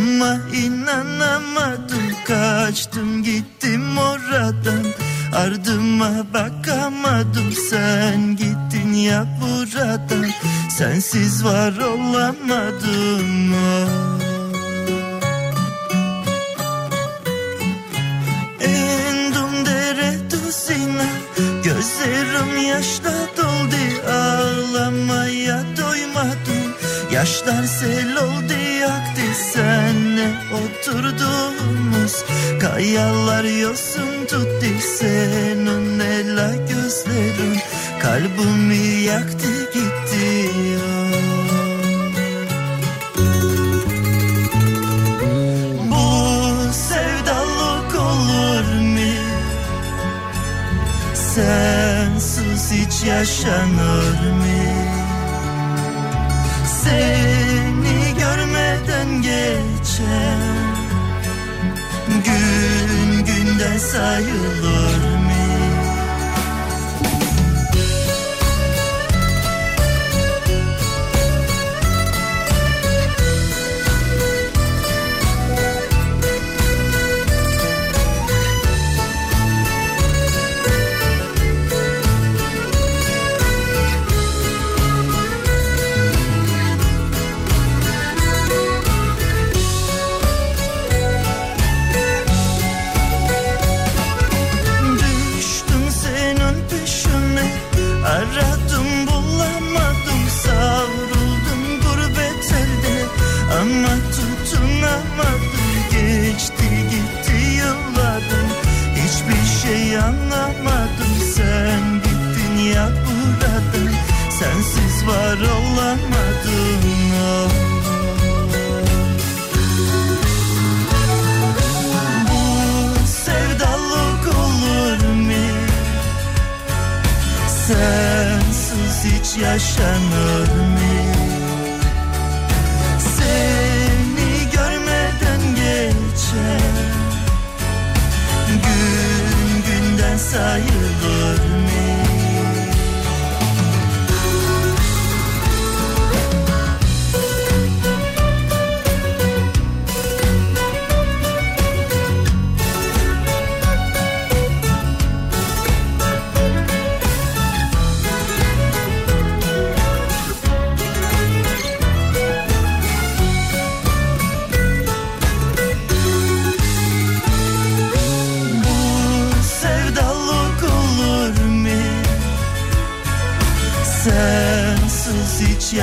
[0.00, 1.19] ama inanamadım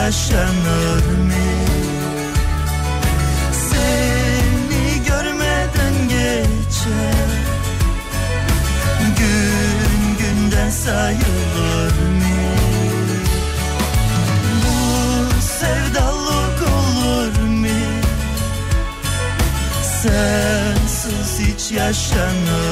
[0.08, 1.34] yaşanır mı?
[3.70, 7.28] Seni görmeden geçer
[9.18, 12.52] Gün günden sayılır mı?
[14.64, 17.68] Bu sevdalık olur mu?
[20.02, 22.67] Sensiz hiç yaşanır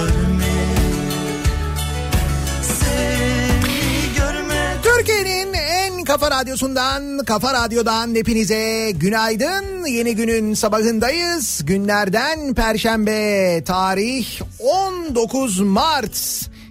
[6.55, 9.85] radyosundan, kafa radyodan hepinize günaydın.
[9.85, 11.61] Yeni günün sabahındayız.
[11.65, 16.15] Günlerden Perşembe, tarih 19 Mart.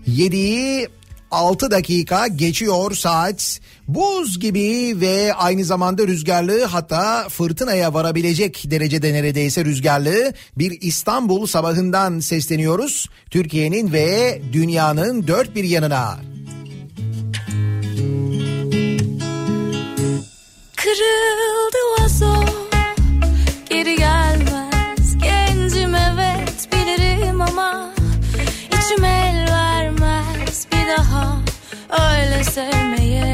[0.08, 0.88] 7'yi
[1.30, 3.60] 6 dakika geçiyor saat.
[3.88, 12.20] Buz gibi ve aynı zamanda rüzgarlı hatta fırtınaya varabilecek derecede neredeyse rüzgarlı bir İstanbul sabahından
[12.20, 13.08] sesleniyoruz.
[13.30, 16.33] Türkiye'nin ve dünyanın dört bir yanına.
[20.94, 22.44] Kırıldı vazo.
[23.68, 25.18] Geri gelmez.
[25.22, 27.90] Gencim evet bilirim ama
[28.66, 30.66] içim el vermez.
[30.72, 31.36] Bir daha
[31.90, 33.33] öyle sevmeye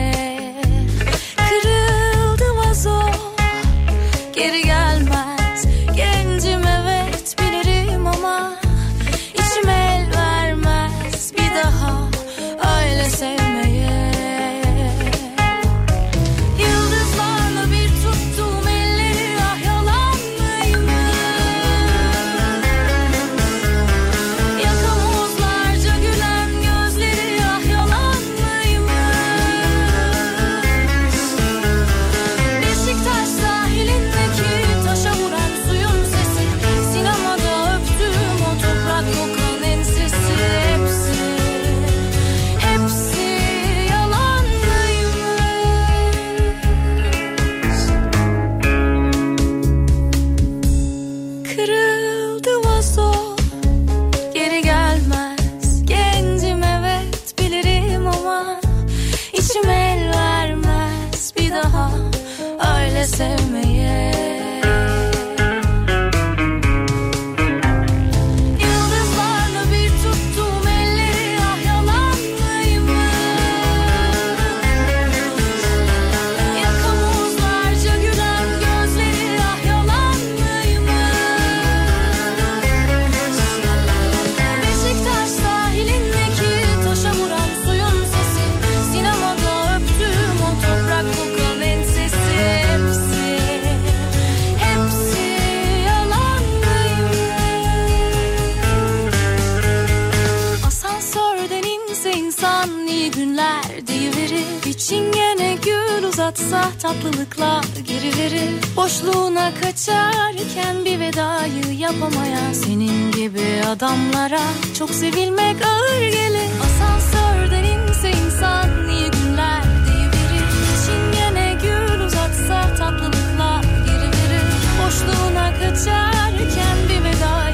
[106.31, 114.41] uzatsa tatlılıkla geri verir Boşluğuna kaçarken bir vedayı yapamayan Senin gibi adamlara
[114.79, 116.51] çok sevilmek ağır gelir.
[116.65, 120.47] Asansörden inse insan iyi günler diyebilir.
[120.87, 124.47] Çingene gül uzatsa tatlılıkla geri verir
[124.85, 127.50] Boşluğuna kaçarken bir vedayı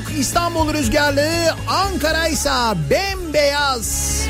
[0.00, 2.50] Soğuk, İstanbul rüzgarlı, Ankara ise
[2.90, 4.20] bembeyaz.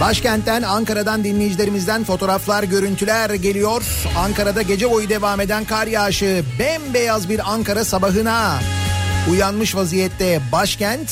[0.00, 3.82] Başkentten Ankara'dan dinleyicilerimizden fotoğraflar, görüntüler geliyor.
[4.18, 8.58] Ankara'da gece boyu devam eden kar yağışı bembeyaz bir Ankara sabahına
[9.30, 11.10] uyanmış vaziyette başkent.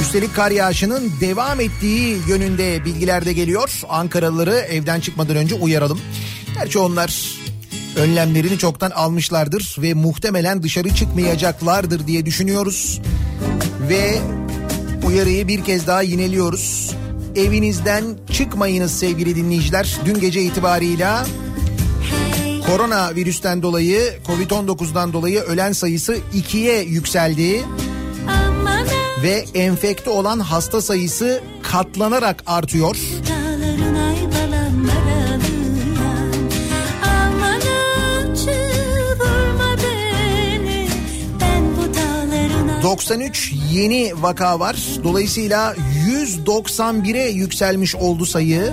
[0.00, 3.80] Üstelik kar yağışının devam ettiği yönünde bilgiler de geliyor.
[3.88, 6.00] Ankaralıları evden çıkmadan önce uyaralım.
[6.54, 7.43] Gerçi onlar
[7.96, 13.00] önlemlerini çoktan almışlardır ve muhtemelen dışarı çıkmayacaklardır diye düşünüyoruz.
[13.88, 14.18] Ve
[15.06, 16.90] uyarıyı bir kez daha yineliyoruz.
[17.36, 19.98] Evinizden çıkmayınız sevgili dinleyiciler.
[20.04, 21.26] Dün gece itibarıyla
[22.66, 27.64] korona virüsten dolayı Covid-19'dan dolayı ölen sayısı ikiye yükseldi
[28.28, 28.86] Aman
[29.22, 32.96] ve enfekte olan hasta sayısı katlanarak artıyor.
[32.96, 33.43] dağların
[42.84, 44.76] 93 yeni vaka var.
[45.04, 45.74] Dolayısıyla
[46.08, 48.72] 191'e yükselmiş oldu sayı.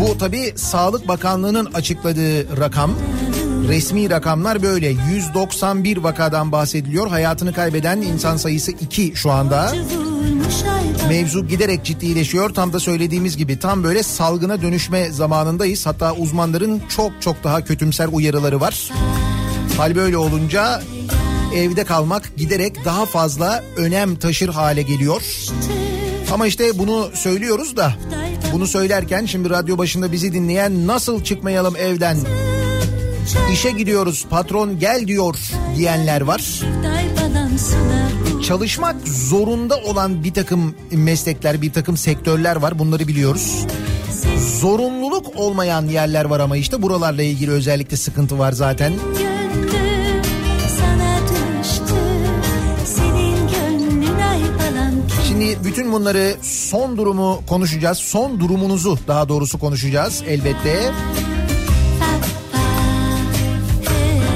[0.00, 2.94] Bu tabi Sağlık Bakanlığı'nın açıkladığı rakam.
[3.68, 4.88] Resmi rakamlar böyle.
[5.12, 7.06] 191 vakadan bahsediliyor.
[7.06, 9.72] Hayatını kaybeden insan sayısı 2 şu anda.
[11.08, 12.50] Mevzu giderek ciddileşiyor.
[12.50, 15.86] Tam da söylediğimiz gibi tam böyle salgına dönüşme zamanındayız.
[15.86, 18.90] Hatta uzmanların çok çok daha kötümser uyarıları var.
[19.76, 20.82] Hal böyle olunca
[21.54, 25.22] evde kalmak giderek daha fazla önem taşır hale geliyor.
[26.32, 27.94] Ama işte bunu söylüyoruz da
[28.52, 32.16] bunu söylerken şimdi radyo başında bizi dinleyen nasıl çıkmayalım evden
[33.52, 35.36] işe gidiyoruz patron gel diyor
[35.76, 36.60] diyenler var.
[38.46, 43.66] Çalışmak zorunda olan bir takım meslekler bir takım sektörler var bunları biliyoruz.
[44.60, 48.92] Zorunluluk olmayan yerler var ama işte buralarla ilgili özellikle sıkıntı var zaten.
[48.92, 49.19] gönlüm
[55.70, 57.98] bütün bunları son durumu konuşacağız.
[57.98, 60.92] Son durumunuzu daha doğrusu konuşacağız elbette.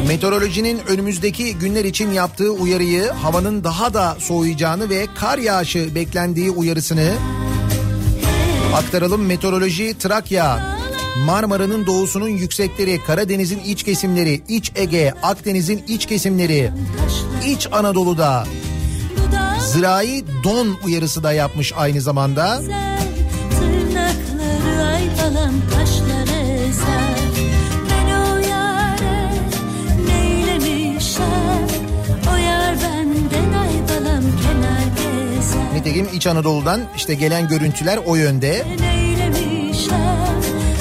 [0.09, 7.13] Meteorolojinin önümüzdeki günler için yaptığı uyarıyı havanın daha da soğuyacağını ve kar yağışı beklendiği uyarısını
[8.75, 9.27] aktaralım.
[9.27, 10.77] Meteoroloji Trakya,
[11.27, 16.73] Marmara'nın doğusunun yüksekleri, Karadeniz'in iç kesimleri, İç Ege, Akdeniz'in iç kesimleri,
[17.47, 18.47] İç Anadolu'da
[19.75, 22.61] zirai don uyarısı da yapmış aynı zamanda.
[35.75, 38.65] Nitekim İç Anadolu'dan işte gelen görüntüler o yönde.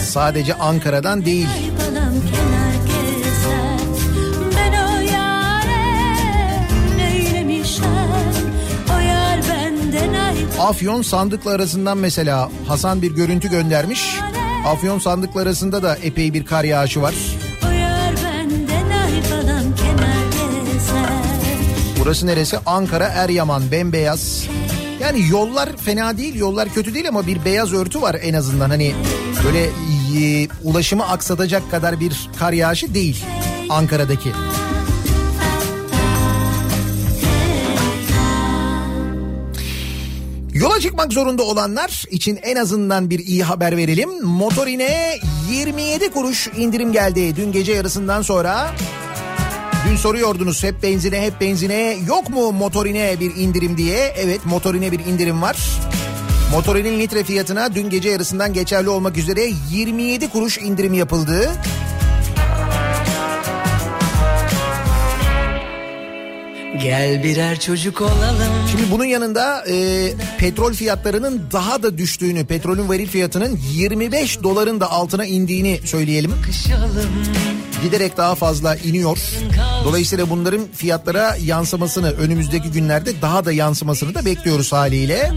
[0.01, 1.47] Sadece Ankara'dan değil.
[1.53, 2.02] ay
[10.63, 14.15] Afyon sandıkla arasından mesela Hasan bir görüntü göndermiş.
[14.65, 17.13] Afyon sandıkla arasında da epey bir kar yağışı var.
[21.99, 22.57] Burası neresi?
[22.65, 24.47] Ankara Eryaman bembeyaz.
[25.01, 28.69] Yani yollar fena değil, yollar kötü değil ama bir beyaz örtü var en azından.
[28.69, 28.95] Hani
[29.45, 33.25] böyle e, ulaşımı aksatacak kadar bir kar yağışı değil
[33.69, 34.31] Ankara'daki.
[40.63, 44.23] Yola çıkmak zorunda olanlar için en azından bir iyi haber verelim.
[44.25, 45.19] Motorine
[45.51, 48.71] 27 kuruş indirim geldi dün gece yarısından sonra.
[49.89, 54.13] Dün soruyordunuz hep benzine hep benzine yok mu motorine bir indirim diye.
[54.17, 55.57] Evet motorine bir indirim var.
[56.51, 61.51] Motorinin litre fiyatına dün gece yarısından geçerli olmak üzere 27 kuruş indirim yapıldı.
[66.81, 68.53] Gel birer çocuk olalım.
[68.71, 74.91] Şimdi bunun yanında e, petrol fiyatlarının daha da düştüğünü, petrolün varil fiyatının 25 doların da
[74.91, 76.33] altına indiğini söyleyelim.
[77.83, 79.17] Giderek daha fazla iniyor.
[79.85, 85.31] Dolayısıyla bunların fiyatlara yansımasını önümüzdeki günlerde daha da yansımasını da bekliyoruz haliyle.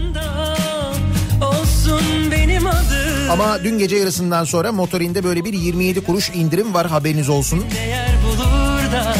[3.31, 7.65] Ama dün gece yarısından sonra motorinde böyle bir 27 kuruş indirim var haberiniz olsun.
[7.75, 9.15] Değer bulur da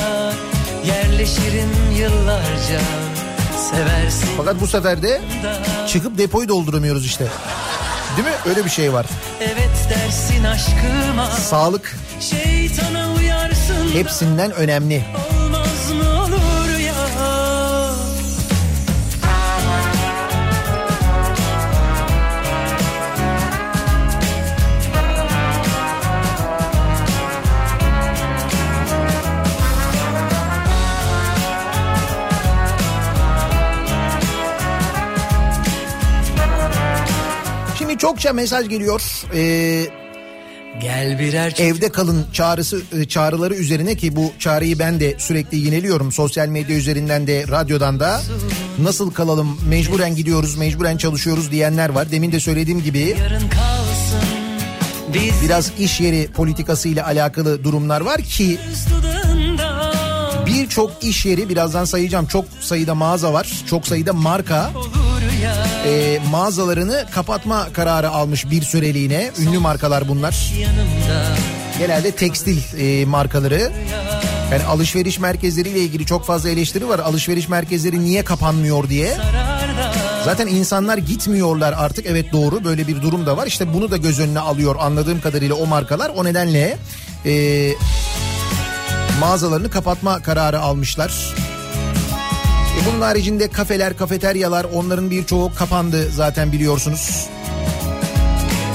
[0.88, 2.80] yerleşirim yıllarca.
[3.72, 5.22] Seversin Fakat bu sefer de
[5.88, 7.28] çıkıp depoyu dolduramıyoruz işte.
[8.18, 8.34] Değil mi?
[8.50, 9.06] Öyle bir şey var.
[9.42, 11.26] evet dersin aşkıma.
[11.32, 14.96] Sağlık Şeytana uyarsın hepsinden önemli.
[14.96, 15.27] olmaz
[38.08, 39.02] çokça mesaj geliyor.
[39.34, 39.86] Ee,
[40.80, 46.12] Gel birer evde kalın çağrısı e, çağrıları üzerine ki bu çağrıyı ben de sürekli yineliyorum.
[46.12, 48.22] Sosyal medya üzerinden de radyodan da.
[48.80, 49.60] Nasıl kalalım?
[49.70, 52.12] Mecburen gidiyoruz mecburen çalışıyoruz diyenler var.
[52.12, 53.18] Demin de söylediğim gibi
[55.44, 58.60] biraz iş yeri politikası ile alakalı durumlar var ki
[60.46, 64.72] birçok iş yeri birazdan sayacağım çok sayıda mağaza var çok sayıda marka.
[65.88, 70.54] E, mağazalarını kapatma kararı almış bir süreliğine ünlü markalar bunlar
[71.80, 73.72] genelde tekstil e, markaları.
[74.52, 77.00] Yani alışveriş merkezleriyle ilgili çok fazla eleştiri var.
[77.00, 79.18] Alışveriş merkezleri niye kapanmıyor diye.
[80.26, 82.06] Zaten insanlar gitmiyorlar artık.
[82.06, 83.48] Evet doğru böyle bir durum da var.
[83.48, 86.12] İşte bunu da göz önüne alıyor anladığım kadarıyla o markalar.
[86.16, 86.78] O nedenle
[87.26, 87.74] e,
[89.20, 91.34] mağazalarını kapatma kararı almışlar.
[92.78, 97.28] E, bunun haricinde kafeler, kafeteryalar onların birçoğu kapandı zaten biliyorsunuz.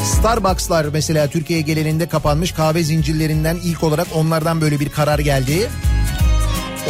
[0.04, 5.70] Starbucks'lar mesela Türkiye genelinde kapanmış kahve zincirlerinden ilk olarak onlardan böyle bir karar geldi.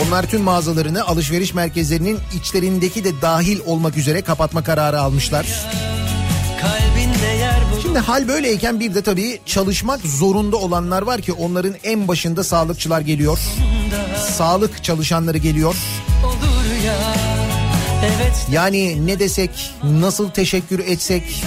[0.06, 5.46] Onlar tüm mağazalarını alışveriş merkezlerinin içlerindeki de dahil olmak üzere kapatma kararı almışlar.
[7.82, 13.00] Şimdi hal böyleyken bir de tabii çalışmak zorunda olanlar var ki onların en başında sağlıkçılar
[13.00, 13.38] geliyor.
[14.36, 15.74] Sağlık çalışanları geliyor.
[18.50, 19.50] Yani ne desek,
[19.84, 21.44] nasıl teşekkür etsek,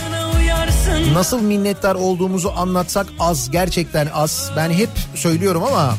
[1.14, 4.52] nasıl minnettar olduğumuzu anlatsak az gerçekten az.
[4.58, 5.96] Ben hep söylüyorum ama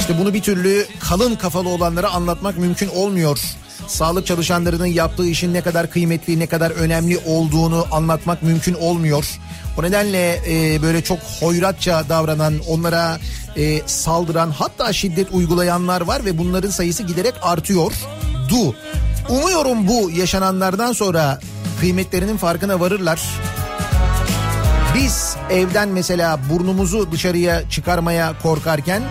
[0.00, 3.40] işte bunu bir türlü kalın kafalı olanlara anlatmak mümkün olmuyor.
[3.86, 9.26] Sağlık çalışanlarının yaptığı işin ne kadar kıymetli, ne kadar önemli olduğunu anlatmak mümkün olmuyor.
[9.78, 13.18] O nedenle e, böyle çok hoyratça davranan, onlara
[13.56, 17.92] e, saldıran hatta şiddet uygulayanlar var ve bunların sayısı giderek artıyor.
[18.48, 18.74] Du.
[19.28, 21.40] Umuyorum bu yaşananlardan sonra
[21.80, 23.20] kıymetlerinin farkına varırlar.
[24.94, 29.02] Biz evden mesela burnumuzu dışarıya çıkarmaya korkarken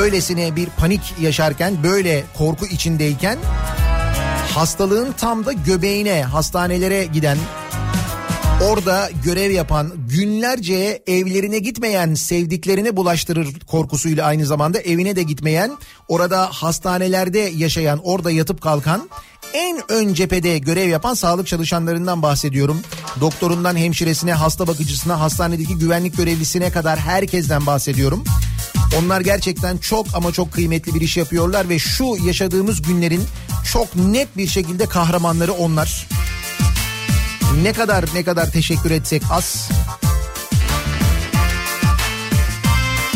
[0.00, 3.38] böylesine bir panik yaşarken böyle korku içindeyken
[4.54, 7.38] hastalığın tam da göbeğine hastanelere giden
[8.64, 15.70] orada görev yapan günlerce evlerine gitmeyen sevdiklerine bulaştırır korkusuyla aynı zamanda evine de gitmeyen
[16.08, 19.08] orada hastanelerde yaşayan orada yatıp kalkan
[19.54, 22.80] en ön cephede görev yapan sağlık çalışanlarından bahsediyorum.
[23.20, 28.24] Doktorundan hemşiresine, hasta bakıcısına, hastanedeki güvenlik görevlisine kadar herkesten bahsediyorum.
[28.98, 33.22] Onlar gerçekten çok ama çok kıymetli bir iş yapıyorlar ve şu yaşadığımız günlerin
[33.72, 36.08] çok net bir şekilde kahramanları onlar.
[37.62, 39.68] Ne kadar ne kadar teşekkür etsek az.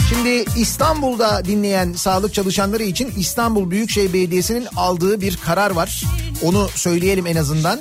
[0.09, 6.03] Şimdi İstanbul'da dinleyen sağlık çalışanları için İstanbul Büyükşehir Belediyesi'nin aldığı bir karar var.
[6.43, 7.81] Onu söyleyelim en azından.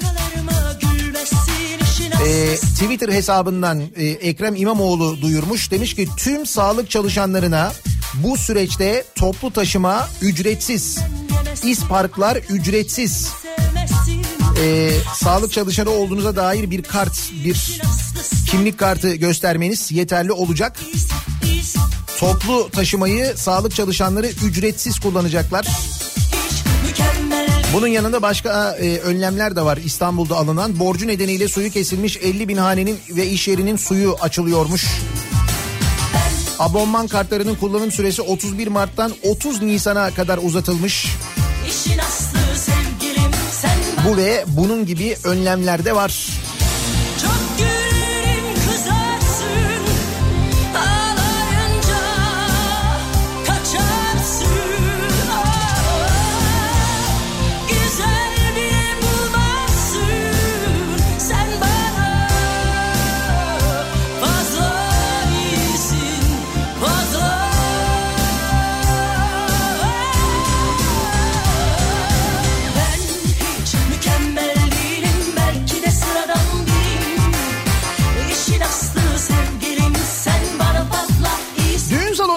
[2.21, 5.71] Ee, Twitter hesabından e, Ekrem İmamoğlu duyurmuş.
[5.71, 7.73] Demiş ki tüm sağlık çalışanlarına
[8.13, 10.99] bu süreçte toplu taşıma ücretsiz.
[11.63, 13.29] İsparklar ücretsiz.
[14.63, 17.79] Ee, sağlık çalışanı olduğunuza dair bir kart, bir
[18.51, 20.79] kimlik kartı göstermeniz yeterli olacak.
[22.19, 25.67] Toplu taşımayı sağlık çalışanları ücretsiz kullanacaklar.
[27.73, 30.79] Bunun yanında başka e, önlemler de var İstanbul'da alınan.
[30.79, 34.85] Borcu nedeniyle suyu kesilmiş 50 bin hanenin ve iş yerinin suyu açılıyormuş.
[36.59, 41.07] Abonman kartlarının kullanım süresi 31 Mart'tan 30 Nisan'a kadar uzatılmış.
[42.55, 43.31] Sevgilim
[44.07, 46.42] Bu ve bunun gibi önlemler de var.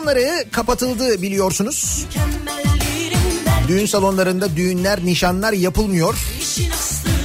[0.06, 2.06] Salonları kapatıldı biliyorsunuz.
[3.68, 6.14] Düğün salonlarında düğünler, nişanlar yapılmıyor.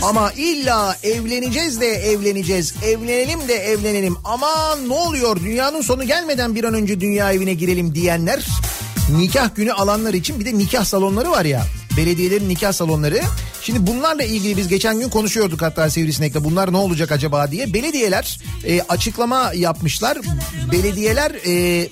[0.02, 4.16] Ama illa evleneceğiz de evleneceğiz, evlenelim de evlenelim.
[4.24, 8.46] Aman ne oluyor dünyanın sonu gelmeden bir an önce dünya evine girelim diyenler
[9.18, 11.66] nikah günü alanlar için bir de nikah salonları var ya.
[11.98, 13.22] Belediyelerin nikah salonları.
[13.62, 17.74] Şimdi bunlarla ilgili biz geçen gün konuşuyorduk hatta Sivrisinek'te bunlar ne olacak acaba diye.
[17.74, 20.18] Belediyeler e, açıklama yapmışlar.
[20.72, 21.90] Belediyeler e,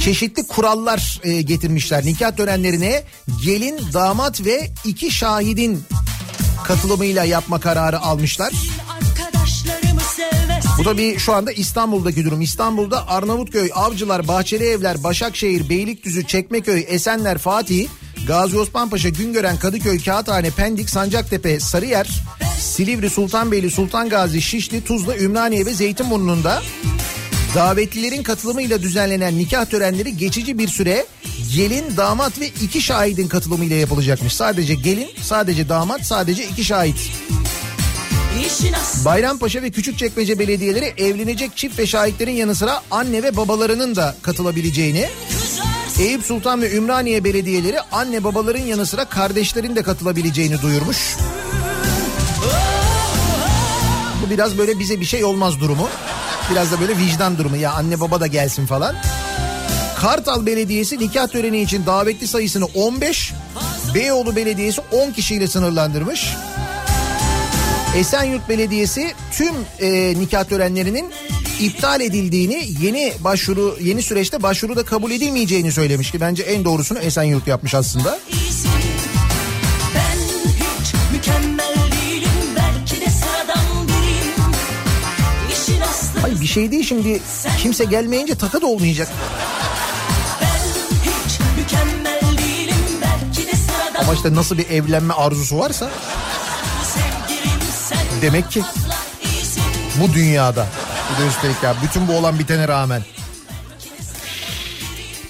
[0.00, 2.04] çeşitli kurallar e, getirmişler.
[2.04, 3.02] Nikah törenlerine
[3.44, 5.82] gelin, damat ve iki şahidin
[6.64, 8.52] katılımıyla yapma kararı almışlar.
[10.78, 12.40] Bu tabii şu anda İstanbul'daki durum.
[12.40, 17.88] İstanbul'da Arnavutköy, Avcılar, Bahçeli Evler, Başakşehir, Beylikdüzü, Çekmeköy, Esenler, Fatih,
[18.26, 22.08] Gazi Osman Paşa, Güngören, Kadıköy, Kağıthane, Pendik, Sancaktepe, Sarıyer,
[22.60, 26.62] Silivri, Sultanbeyli, Sultan Gazi, Şişli, Tuzla, Ümraniye ve Zeytinburnu'nda
[27.54, 31.06] davetlilerin katılımıyla düzenlenen nikah törenleri geçici bir süre
[31.54, 34.32] gelin, damat ve iki şahidin katılımıyla yapılacakmış.
[34.32, 37.10] Sadece gelin, sadece damat, sadece iki şahit.
[39.04, 45.08] Bayrampaşa ve Küçükçekmece belediyeleri evlenecek çift ve şahitlerin yanı sıra anne ve babalarının da katılabileceğini,
[46.00, 51.16] Eyüp Sultan ve Ümraniye belediyeleri anne babaların yanı sıra kardeşlerin de katılabileceğini duyurmuş.
[54.26, 55.88] Bu biraz böyle bize bir şey olmaz durumu.
[56.50, 58.96] Biraz da böyle vicdan durumu ya anne baba da gelsin falan.
[60.00, 63.32] Kartal Belediyesi nikah töreni için davetli sayısını 15,
[63.94, 66.34] Beyoğlu Belediyesi 10 kişiyle sınırlandırmış.
[67.96, 71.12] Esenyurt Belediyesi tüm e, nikah törenlerinin
[71.64, 77.46] iptal edildiğini, yeni başvuru yeni süreçte başvuruda kabul edilmeyeceğini söylemiş ki bence en doğrusunu Esenyurt
[77.46, 78.18] yapmış aslında.
[78.32, 78.70] iyisin
[79.94, 84.52] Ben hiç mükemmel değilim Belki de sıradan biriyim
[85.52, 87.20] İşin aslı Ay bir şey değil şimdi
[87.58, 89.08] kimse gelmeyince takı da olmayacak.
[93.98, 95.90] Ama işte nasıl bir evlenme arzusu varsa
[98.22, 98.62] demek ki
[100.00, 100.66] bu dünyada.
[101.12, 103.02] Bir de üstelik ya bütün bu olan bitene rağmen.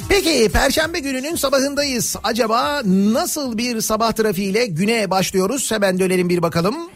[0.09, 2.17] Peki Perşembe gününün sabahındayız.
[2.23, 5.71] Acaba nasıl bir sabah trafiğiyle güne başlıyoruz?
[5.71, 6.92] Hemen dönelim bir bakalım.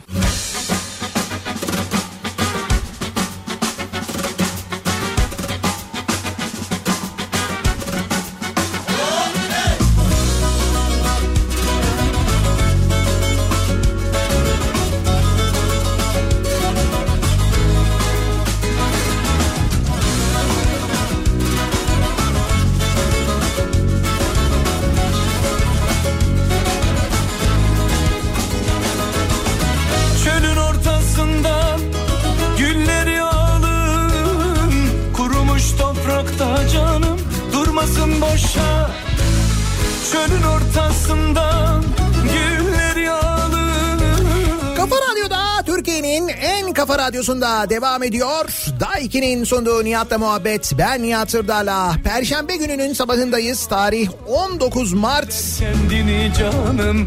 [47.27, 48.45] Radyosunda devam ediyor.
[48.81, 50.73] Daiki'nin sunduğu Nihat'la muhabbet.
[50.79, 51.97] Ben Nihat Sırdar'la.
[52.05, 53.67] Perşembe gününün sabahındayız.
[53.67, 55.35] Tarih 19 Mart.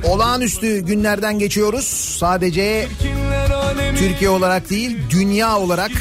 [0.04, 1.86] Olağanüstü günlerden geçiyoruz.
[2.20, 2.88] Sadece
[3.98, 5.92] Türkiye olarak değil dünya olarak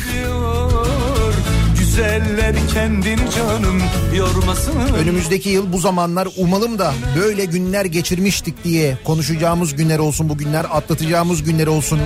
[1.78, 3.82] Güzeller kendini canım
[4.16, 10.38] yormasın önümüzdeki yıl bu zamanlar umalım da böyle günler geçirmiştik diye konuşacağımız günler olsun bu
[10.38, 12.00] günler atlatacağımız günler olsun.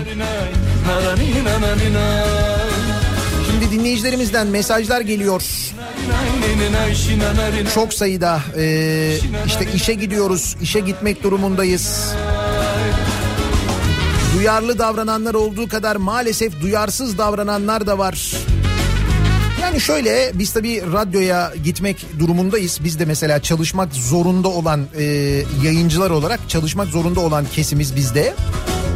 [3.50, 5.42] Şimdi dinleyicilerimizden mesajlar geliyor.
[7.74, 9.16] Çok sayıda e,
[9.46, 12.14] işte işe gidiyoruz, işe gitmek durumundayız.
[14.36, 18.32] Duyarlı davrananlar olduğu kadar maalesef duyarsız davrananlar da var.
[19.62, 22.78] Yani şöyle biz tabii radyoya gitmek durumundayız.
[22.84, 25.04] Biz de mesela çalışmak zorunda olan e,
[25.64, 28.34] yayıncılar olarak çalışmak zorunda olan kesimiz bizde.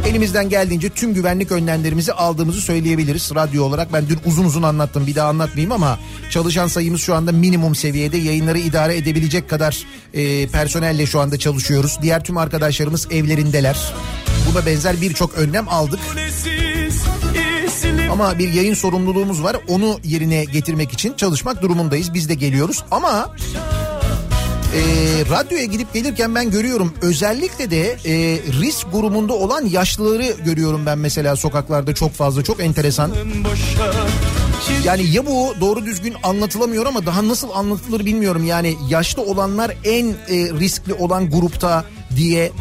[0.07, 3.93] Elimizden geldiğince tüm güvenlik önlemlerimizi aldığımızı söyleyebiliriz radyo olarak.
[3.93, 8.17] Ben dün uzun uzun anlattım bir daha anlatmayayım ama çalışan sayımız şu anda minimum seviyede.
[8.17, 11.97] Yayınları idare edebilecek kadar e, personelle şu anda çalışıyoruz.
[12.01, 13.93] Diğer tüm arkadaşlarımız evlerindeler.
[14.51, 15.99] Buna benzer birçok önlem aldık.
[18.11, 19.57] Ama bir yayın sorumluluğumuz var.
[19.67, 22.13] Onu yerine getirmek için çalışmak durumundayız.
[22.13, 23.35] Biz de geliyoruz ama
[24.73, 24.81] e,
[25.29, 31.35] radyoya gidip gelirken ben görüyorum özellikle de e, risk grubunda olan yaşlıları görüyorum ben mesela
[31.35, 33.11] sokaklarda çok fazla çok enteresan.
[34.83, 38.45] Yani ya bu doğru düzgün anlatılamıyor ama daha nasıl anlatılır bilmiyorum.
[38.45, 40.15] Yani yaşlı olanlar en e,
[40.59, 42.51] riskli olan grupta diye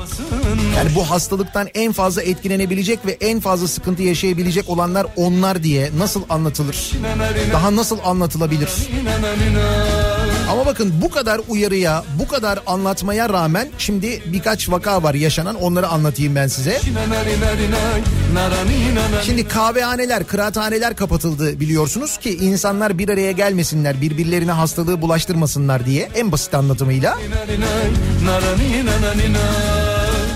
[0.77, 6.23] yani bu hastalıktan en fazla etkilenebilecek ve en fazla sıkıntı yaşayabilecek olanlar onlar diye nasıl
[6.29, 6.93] anlatılır?
[7.53, 8.69] Daha nasıl anlatılabilir?
[10.51, 15.89] Ama bakın bu kadar uyarıya, bu kadar anlatmaya rağmen şimdi birkaç vaka var yaşanan onları
[15.89, 16.81] anlatayım ben size.
[19.23, 26.33] Şimdi kahvehaneler, kıraathaneler kapatıldı biliyorsunuz ki insanlar bir araya gelmesinler, birbirlerine hastalığı bulaştırmasınlar diye en
[26.33, 27.19] basit anlatımıyla.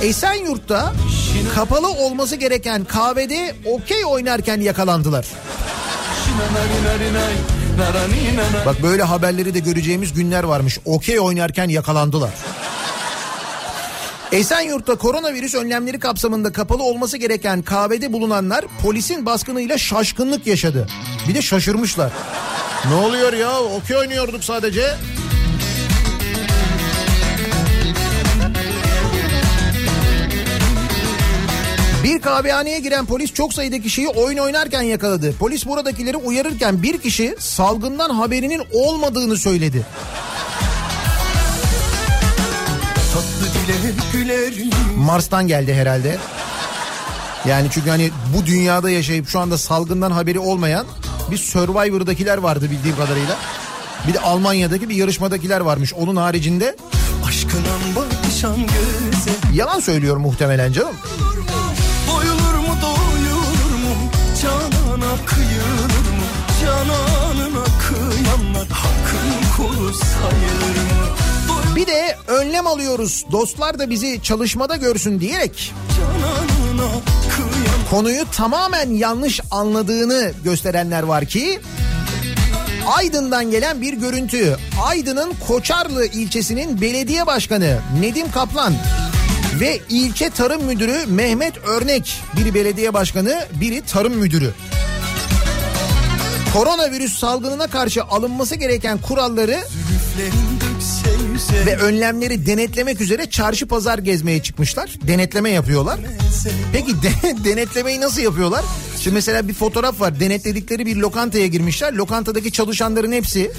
[0.03, 0.92] Esenyurt'ta
[1.55, 5.27] kapalı olması gereken kahvede okey oynarken yakalandılar.
[8.66, 10.78] Bak böyle haberleri de göreceğimiz günler varmış.
[10.85, 12.30] Okey oynarken yakalandılar.
[14.33, 20.88] Esenyurt'ta koronavirüs önlemleri kapsamında kapalı olması gereken kahvede bulunanlar polisin baskınıyla şaşkınlık yaşadı.
[21.28, 22.12] Bir de şaşırmışlar.
[22.88, 23.61] Ne oluyor ya?
[23.61, 24.94] Okey oynuyorduk sadece.
[32.04, 35.34] Bir kahvehaneye giren polis çok sayıda kişiyi oyun oynarken yakaladı.
[35.38, 39.86] Polis buradakileri uyarırken bir kişi salgından haberinin olmadığını söyledi.
[44.96, 46.18] Mars'tan geldi herhalde.
[47.48, 50.86] Yani çünkü hani bu dünyada yaşayıp şu anda salgından haberi olmayan
[51.30, 53.36] bir Survivor'dakiler vardı bildiğim kadarıyla.
[54.08, 55.94] Bir de Almanya'daki bir yarışmadakiler varmış.
[55.94, 56.76] Onun haricinde
[59.52, 60.94] yalan söylüyor muhtemelen canım.
[71.76, 73.24] Bir de önlem alıyoruz.
[73.33, 75.72] Dostlar da bizi çalışmada görsün diyerek
[77.90, 81.61] konuyu tamamen yanlış anladığını gösterenler var ki
[82.87, 84.57] Aydın'dan gelen bir görüntü.
[84.85, 88.74] Aydın'ın Koçarlı ilçesinin belediye başkanı Nedim Kaplan
[89.61, 92.20] ve ilçe tarım müdürü Mehmet Örnek.
[92.37, 94.50] Biri belediye başkanı, biri tarım müdürü.
[96.52, 99.58] Koronavirüs salgınına karşı alınması gereken kuralları
[101.66, 104.90] ve önlemleri denetlemek üzere çarşı pazar gezmeye çıkmışlar.
[105.02, 106.00] Denetleme yapıyorlar.
[106.72, 108.64] Peki de- denetlemeyi nasıl yapıyorlar?
[109.00, 110.20] Şimdi mesela bir fotoğraf var.
[110.20, 111.92] Denetledikleri bir lokantaya girmişler.
[111.92, 113.52] Lokantadaki çalışanların hepsi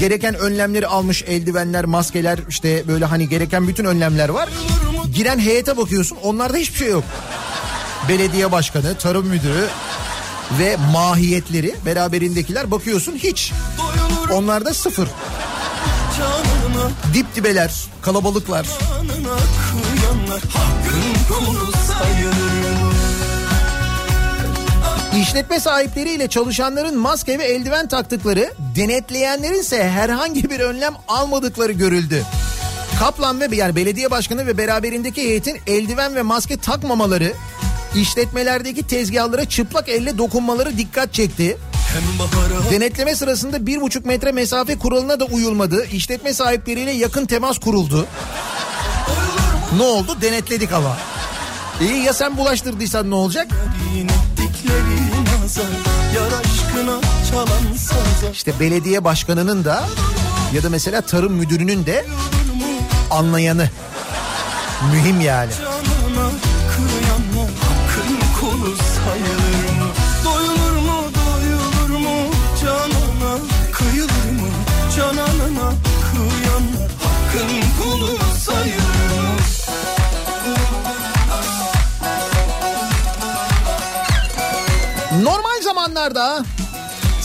[0.00, 1.22] gereken önlemleri almış.
[1.22, 4.48] Eldivenler, maskeler işte böyle hani gereken bütün önlemler var.
[5.14, 6.18] Giren heyete bakıyorsun.
[6.22, 7.04] Onlarda hiçbir şey yok.
[8.08, 9.66] Belediye başkanı, tarım müdürü
[10.58, 13.52] ve mahiyetleri beraberindekiler bakıyorsun hiç.
[13.78, 15.08] Doyulur Onlarda sıfır.
[17.14, 18.66] Dip dibeler, kalabalıklar.
[25.20, 32.22] İşletme sahipleriyle çalışanların maske ve eldiven taktıkları, denetleyenlerin ise herhangi bir önlem almadıkları görüldü.
[32.98, 37.32] Kaplan ve yani belediye başkanı ve beraberindeki heyetin eldiven ve maske takmamaları,
[37.96, 41.58] işletmelerdeki tezgahlara çıplak elle dokunmaları dikkat çekti.
[42.70, 45.86] Denetleme sırasında bir buçuk metre mesafe kuralına da uyulmadı.
[45.86, 48.06] İşletme sahipleriyle yakın temas kuruldu.
[49.76, 50.16] Ne oldu?
[50.22, 50.96] Denetledik ama.
[51.80, 53.46] İyi ya sen bulaştırdıysan ne olacak?
[58.32, 59.84] İşte belediye başkanının da
[60.54, 62.04] ya da mesela tarım müdürünün de
[63.10, 63.70] anlayanı.
[64.92, 65.52] Mühim yani.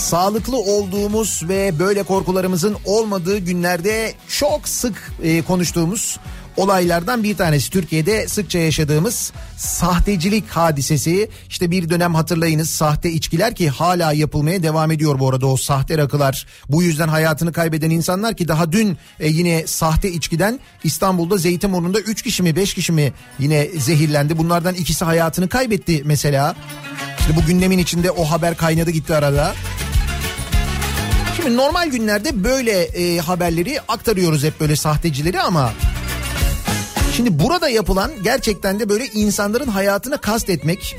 [0.09, 6.19] Sağlıklı olduğumuz ve böyle korkularımızın olmadığı günlerde çok sık e, konuştuğumuz
[6.57, 11.29] olaylardan bir tanesi Türkiye'de sıkça yaşadığımız sahtecilik hadisesi.
[11.49, 15.97] İşte bir dönem hatırlayınız sahte içkiler ki hala yapılmaya devam ediyor bu arada o sahte
[15.97, 16.45] rakılar.
[16.69, 22.21] Bu yüzden hayatını kaybeden insanlar ki daha dün e, yine sahte içkiden İstanbul'da Zeytinburnu'nda 3
[22.21, 24.37] kişi mi 5 kişi mi yine zehirlendi.
[24.37, 26.55] Bunlardan ikisi hayatını kaybetti mesela.
[27.19, 29.55] İşte bu gündemin içinde o haber kaynadı gitti arada.
[31.43, 35.71] Şimdi normal günlerde böyle e, haberleri aktarıyoruz hep böyle sahtecileri ama
[37.15, 40.95] Şimdi burada yapılan gerçekten de böyle insanların hayatına kastetmek.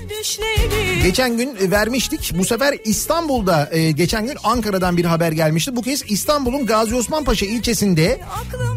[1.02, 2.32] Geçen gün vermiştik.
[2.38, 5.76] Bu sefer İstanbul'da e, geçen gün Ankara'dan bir haber gelmişti.
[5.76, 8.20] Bu kez İstanbul'un Gazi Osman Paşa ilçesinde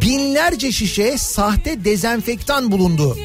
[0.01, 3.17] binlerce şişe sahte dezenfektan bulundu.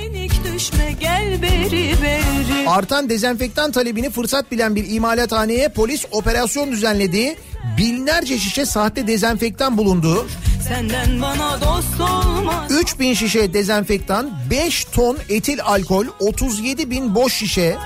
[2.67, 7.37] Artan dezenfektan talebini fırsat bilen bir imalathaneye polis operasyon düzenledi.
[7.79, 10.27] Binlerce şişe sahte dezenfektan bulundu.
[10.69, 12.71] Senden bana dost olmaz.
[12.81, 17.77] 3000 şişe dezenfektan, 5 ton etil alkol, 37 bin boş şişe,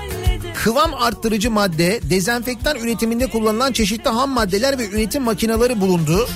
[0.63, 6.27] kıvam arttırıcı madde, dezenfektan üretiminde kullanılan çeşitli ham maddeler ve üretim makineleri bulundu.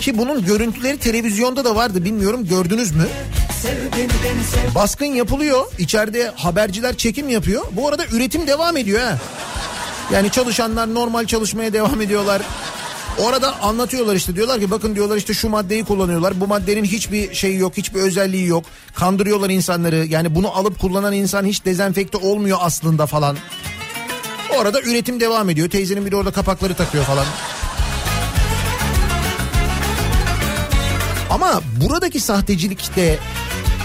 [0.00, 3.06] Ki bunun görüntüleri televizyonda da vardı bilmiyorum gördünüz mü?
[4.74, 5.64] Baskın yapılıyor.
[5.78, 7.62] İçeride haberciler çekim yapıyor.
[7.72, 9.18] Bu arada üretim devam ediyor ha.
[10.12, 12.42] Yani çalışanlar normal çalışmaya devam ediyorlar.
[13.18, 16.40] Orada anlatıyorlar işte diyorlar ki bakın diyorlar işte şu maddeyi kullanıyorlar.
[16.40, 18.64] Bu maddenin hiçbir şeyi yok, hiçbir özelliği yok.
[18.94, 20.06] Kandırıyorlar insanları.
[20.08, 23.36] Yani bunu alıp kullanan insan hiç dezenfekte olmuyor aslında falan.
[24.58, 25.70] Orada üretim devam ediyor.
[25.70, 27.26] Teyzenin biri orada kapakları takıyor falan.
[31.30, 33.18] Ama buradaki sahtecilik de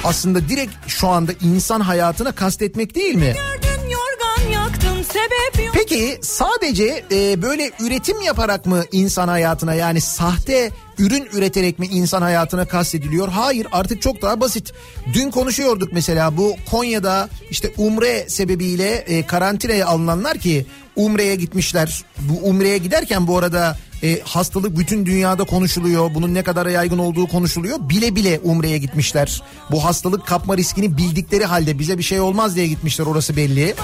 [0.03, 3.35] aslında direkt şu anda insan hayatına kastetmek değil mi?
[3.35, 3.70] Gördün
[5.73, 12.21] Peki sadece e, böyle üretim yaparak mı insan hayatına yani sahte ürün üreterek mi insan
[12.21, 13.27] hayatına kastediliyor?
[13.27, 14.73] Hayır artık çok daha basit.
[15.13, 22.03] Dün konuşuyorduk mesela bu Konya'da işte umre sebebiyle e, karantinaya alınanlar ki umreye gitmişler.
[22.19, 26.13] Bu umreye giderken bu arada e, hastalık bütün dünyada konuşuluyor.
[26.13, 27.89] Bunun ne kadar yaygın olduğu konuşuluyor.
[27.89, 29.41] Bile bile umreye gitmişler.
[29.71, 33.75] Bu hastalık kapma riskini bildikleri halde bize bir şey olmaz diye gitmişler orası belli.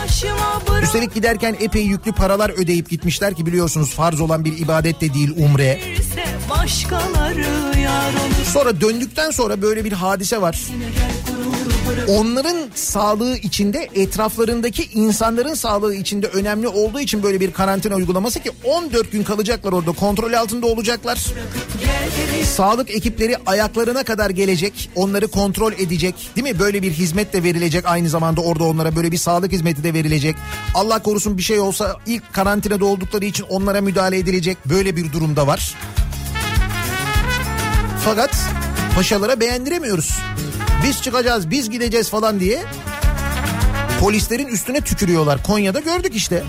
[0.84, 5.34] Üstelik giderken epey yüklü paralar ödeyip gitmişler ki biliyorsunuz farz olan bir ibadet de değil
[5.38, 5.80] umre.
[8.53, 10.60] Sonra döndükten sonra böyle bir hadise var.
[12.08, 18.51] Onların sağlığı içinde etraflarındaki insanların sağlığı içinde önemli olduğu için böyle bir karantina uygulaması ki
[18.63, 21.19] 14 gün kalacaklar orada kontrol altında olacaklar.
[22.43, 27.85] Sağlık ekipleri ayaklarına kadar gelecek onları kontrol edecek değil mi böyle bir hizmet de verilecek
[27.85, 30.35] aynı zamanda orada onlara böyle bir sağlık hizmeti de verilecek.
[30.73, 35.47] Allah korusun bir şey olsa ilk karantinada oldukları için onlara müdahale edilecek böyle bir durumda
[35.47, 35.75] var.
[38.05, 38.37] Fakat
[38.95, 40.11] paşalara beğendiremiyoruz.
[40.83, 42.63] Biz çıkacağız, biz gideceğiz falan diye
[43.99, 45.43] polislerin üstüne tükürüyorlar.
[45.43, 46.43] Konya'da gördük işte.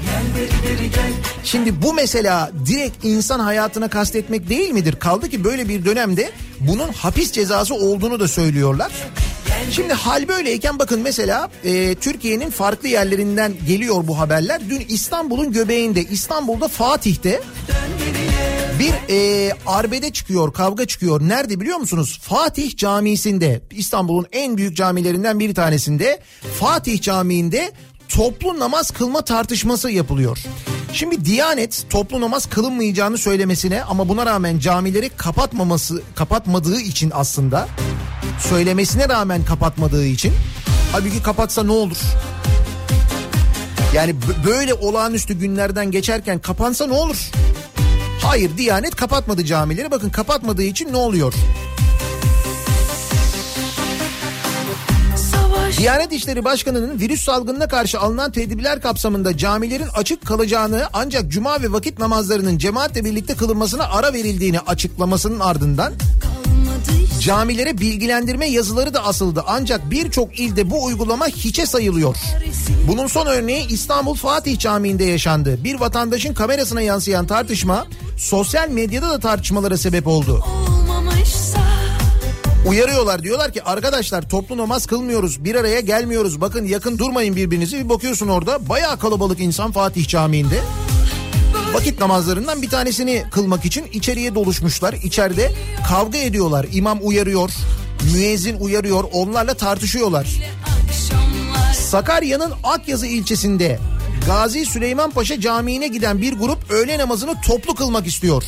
[1.44, 4.96] Şimdi bu mesela direkt insan hayatına kastetmek değil midir?
[4.96, 6.30] Kaldı ki böyle bir dönemde
[6.60, 8.92] bunun hapis cezası olduğunu da söylüyorlar.
[9.70, 14.60] Şimdi hal böyleyken bakın mesela e, Türkiye'nin farklı yerlerinden geliyor bu haberler.
[14.70, 17.40] Dün İstanbul'un göbeğinde, İstanbul'da Fatih'te
[18.78, 21.20] bir e, arbede çıkıyor, kavga çıkıyor.
[21.20, 22.20] Nerede biliyor musunuz?
[22.22, 23.60] Fatih Camisi'nde.
[23.70, 26.20] İstanbul'un en büyük camilerinden bir tanesinde.
[26.60, 27.72] Fatih Camii'nde
[28.08, 30.38] toplu namaz kılma tartışması yapılıyor.
[30.92, 37.68] Şimdi Diyanet toplu namaz kılınmayacağını söylemesine ama buna rağmen camileri kapatmaması kapatmadığı için aslında
[38.48, 40.32] söylemesine rağmen kapatmadığı için
[40.92, 41.98] halbuki kapatsa ne olur?
[43.94, 44.14] Yani
[44.46, 47.30] böyle olağanüstü günlerden geçerken kapansa ne olur?
[48.28, 49.90] Hayır Diyanet kapatmadı camileri.
[49.90, 51.34] Bakın kapatmadığı için ne oluyor?
[55.78, 61.72] Diyanet İşleri Başkanı'nın virüs salgınına karşı alınan tedbirler kapsamında camilerin açık kalacağını ancak cuma ve
[61.72, 65.92] vakit namazlarının cemaatle birlikte kılınmasına ara verildiğini açıklamasının ardından.
[67.20, 69.44] Camilere bilgilendirme yazıları da asıldı.
[69.46, 72.16] Ancak birçok ilde bu uygulama hiçe sayılıyor.
[72.88, 75.64] Bunun son örneği İstanbul Fatih Camii'nde yaşandı.
[75.64, 77.86] Bir vatandaşın kamerasına yansıyan tartışma
[78.16, 80.44] sosyal medyada da tartışmalara sebep oldu.
[82.66, 87.88] Uyarıyorlar diyorlar ki arkadaşlar toplu namaz kılmıyoruz bir araya gelmiyoruz bakın yakın durmayın birbirinizi bir
[87.88, 90.60] bakıyorsun orada bayağı kalabalık insan Fatih Camii'nde
[91.72, 95.52] vakit namazlarından bir tanesini kılmak için içeriye doluşmuşlar içeride
[95.88, 97.50] kavga ediyorlar imam uyarıyor
[98.14, 100.26] müezzin uyarıyor onlarla tartışıyorlar
[101.74, 103.78] Sakarya'nın Akyazı ilçesinde
[104.26, 108.42] Gazi Süleyman Paşa Camii'ne giden bir grup öğle namazını toplu kılmak istiyor.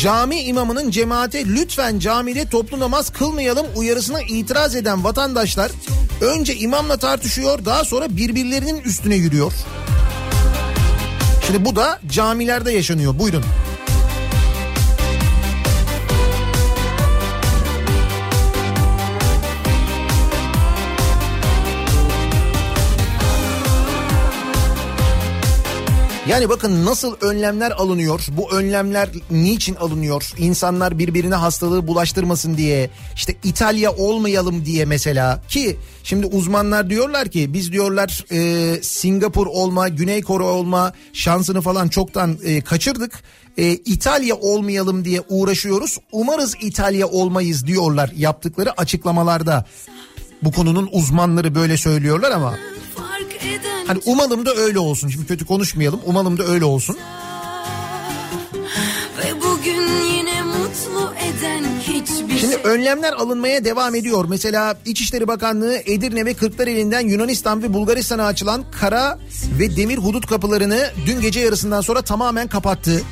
[0.00, 5.70] Cami imamının cemaate lütfen camide toplu namaz kılmayalım uyarısına itiraz eden vatandaşlar
[6.20, 9.52] önce imamla tartışıyor daha sonra birbirlerinin üstüne yürüyor.
[11.48, 13.44] Şimdi bu da camilerde yaşanıyor buyurun.
[26.28, 28.26] Yani bakın nasıl önlemler alınıyor.
[28.30, 30.32] Bu önlemler niçin alınıyor?
[30.38, 32.90] İnsanlar birbirine hastalığı bulaştırmasın diye.
[33.14, 35.42] İşte İtalya olmayalım diye mesela.
[35.48, 41.88] Ki şimdi uzmanlar diyorlar ki biz diyorlar e, Singapur olma, Güney Kore olma şansını falan
[41.88, 43.12] çoktan e, kaçırdık.
[43.58, 45.98] E, İtalya olmayalım diye uğraşıyoruz.
[46.12, 49.66] Umarız İtalya olmayız diyorlar yaptıkları açıklamalarda.
[50.42, 52.54] bu konunun uzmanları böyle söylüyorlar ama
[53.88, 55.08] hani umalım da öyle olsun.
[55.08, 56.00] Şimdi kötü konuşmayalım.
[56.06, 56.96] Umalım da öyle olsun.
[59.18, 59.82] Ve bugün
[60.16, 64.24] yine mutlu eden hiçbir Şimdi önlemler alınmaya devam ediyor.
[64.28, 69.18] Mesela İçişleri Bakanlığı Edirne ve Kırklareli'nden Yunanistan ve Bulgaristan'a açılan kara
[69.58, 73.02] ve demir hudut kapılarını dün gece yarısından sonra tamamen kapattı.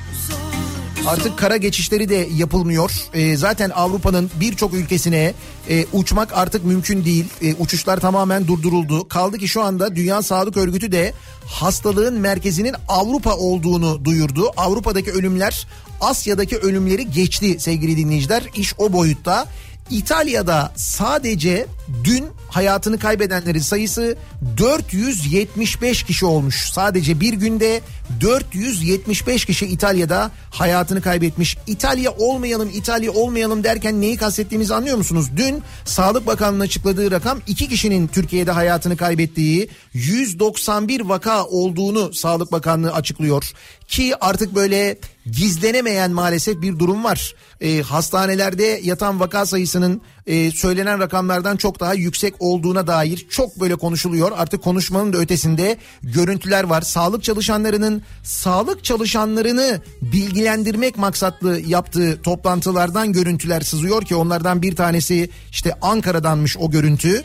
[1.07, 2.93] Artık kara geçişleri de yapılmıyor.
[3.15, 5.35] Ee, zaten Avrupa'nın birçok ülkesine
[5.69, 7.25] e, uçmak artık mümkün değil.
[7.43, 9.09] E, uçuşlar tamamen durduruldu.
[9.09, 11.13] Kaldı ki şu anda Dünya Sağlık Örgütü de
[11.47, 14.51] hastalığın merkezinin Avrupa olduğunu duyurdu.
[14.57, 15.67] Avrupa'daki ölümler
[16.01, 18.43] Asya'daki ölümleri geçti sevgili dinleyiciler.
[18.55, 19.47] İş o boyutta.
[19.91, 21.67] İtalya'da sadece
[22.05, 24.17] dün hayatını kaybedenlerin sayısı
[24.59, 26.71] 475 kişi olmuş.
[26.73, 27.81] Sadece bir günde
[28.21, 31.57] 475 kişi İtalya'da hayatını kaybetmiş.
[31.67, 35.27] İtalya olmayalım, İtalya olmayalım derken neyi kastettiğimizi anlıyor musunuz?
[35.37, 42.93] Dün Sağlık Bakanlığı'nın açıkladığı rakam iki kişinin Türkiye'de hayatını kaybettiği 191 vaka olduğunu Sağlık Bakanlığı
[42.93, 43.53] açıklıyor.
[43.89, 44.99] Ki artık böyle
[45.33, 47.35] gizlenemeyen maalesef bir durum var.
[47.61, 53.77] Ee, hastanelerde yatan vaka sayısının e, söylenen rakamlardan çok daha yüksek olduğuna dair çok böyle
[53.77, 54.33] konuşuluyor.
[54.37, 56.83] Artık konuşmanın da ötesinde görüntüler var.
[56.83, 65.75] Sağlık çalışanlarının sağlık çalışanlarını bilgilendirmek maksatlı yaptığı toplantılardan görüntüler sızıyor ki onlardan bir tanesi işte
[65.83, 67.25] Ankara'danmış o görüntü.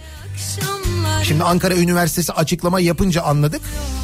[1.24, 3.62] Şimdi Ankara Üniversitesi açıklama yapınca anladık.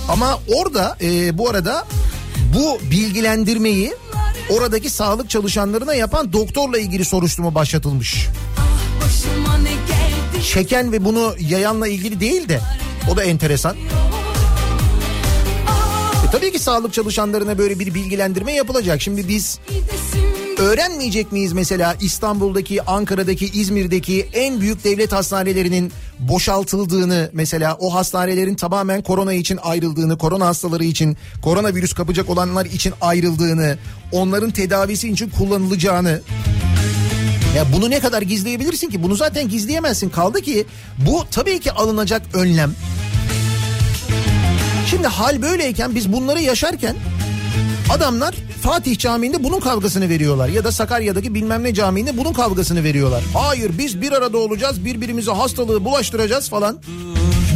[0.10, 1.86] Ama orada e, bu arada
[2.54, 3.94] bu bilgilendirmeyi
[4.50, 8.28] oradaki sağlık çalışanlarına yapan doktorla ilgili soruşturma başlatılmış.
[10.54, 12.62] Çeken ve bunu yayanla ilgili değil de
[13.12, 13.76] o da enteresan.
[16.28, 19.02] E tabii ki sağlık çalışanlarına böyle bir bilgilendirme yapılacak.
[19.02, 19.60] Şimdi biz
[20.60, 29.02] öğrenmeyecek miyiz mesela İstanbul'daki, Ankara'daki, İzmir'deki en büyük devlet hastanelerinin boşaltıldığını mesela o hastanelerin tamamen
[29.02, 33.78] korona için ayrıldığını, korona hastaları için, koronavirüs kapacak olanlar için ayrıldığını,
[34.12, 36.22] onların tedavisi için kullanılacağını
[37.56, 39.04] ya bunu ne kadar gizleyebilirsin ki?
[39.04, 40.10] Bunu zaten gizleyemezsin.
[40.10, 40.66] Kaldı ki
[40.98, 42.74] bu tabii ki alınacak önlem.
[44.90, 46.96] Şimdi hal böyleyken biz bunları yaşarken
[47.90, 50.50] adamlar Fatih Camii'nde bunun kavgasını veriyorlar.
[50.50, 53.24] Ya da Sakarya'daki bilmem ne camiinde bunun kavgasını veriyorlar.
[53.34, 56.78] Hayır biz bir arada olacağız birbirimize hastalığı bulaştıracağız falan.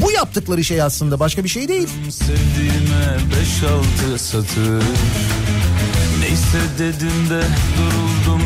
[0.02, 1.88] Bu yaptıkları şey aslında başka bir şey değil.
[2.10, 4.84] Sevdiğime beş altı satır
[6.22, 7.42] Neyse dedim de
[7.78, 8.42] duruldum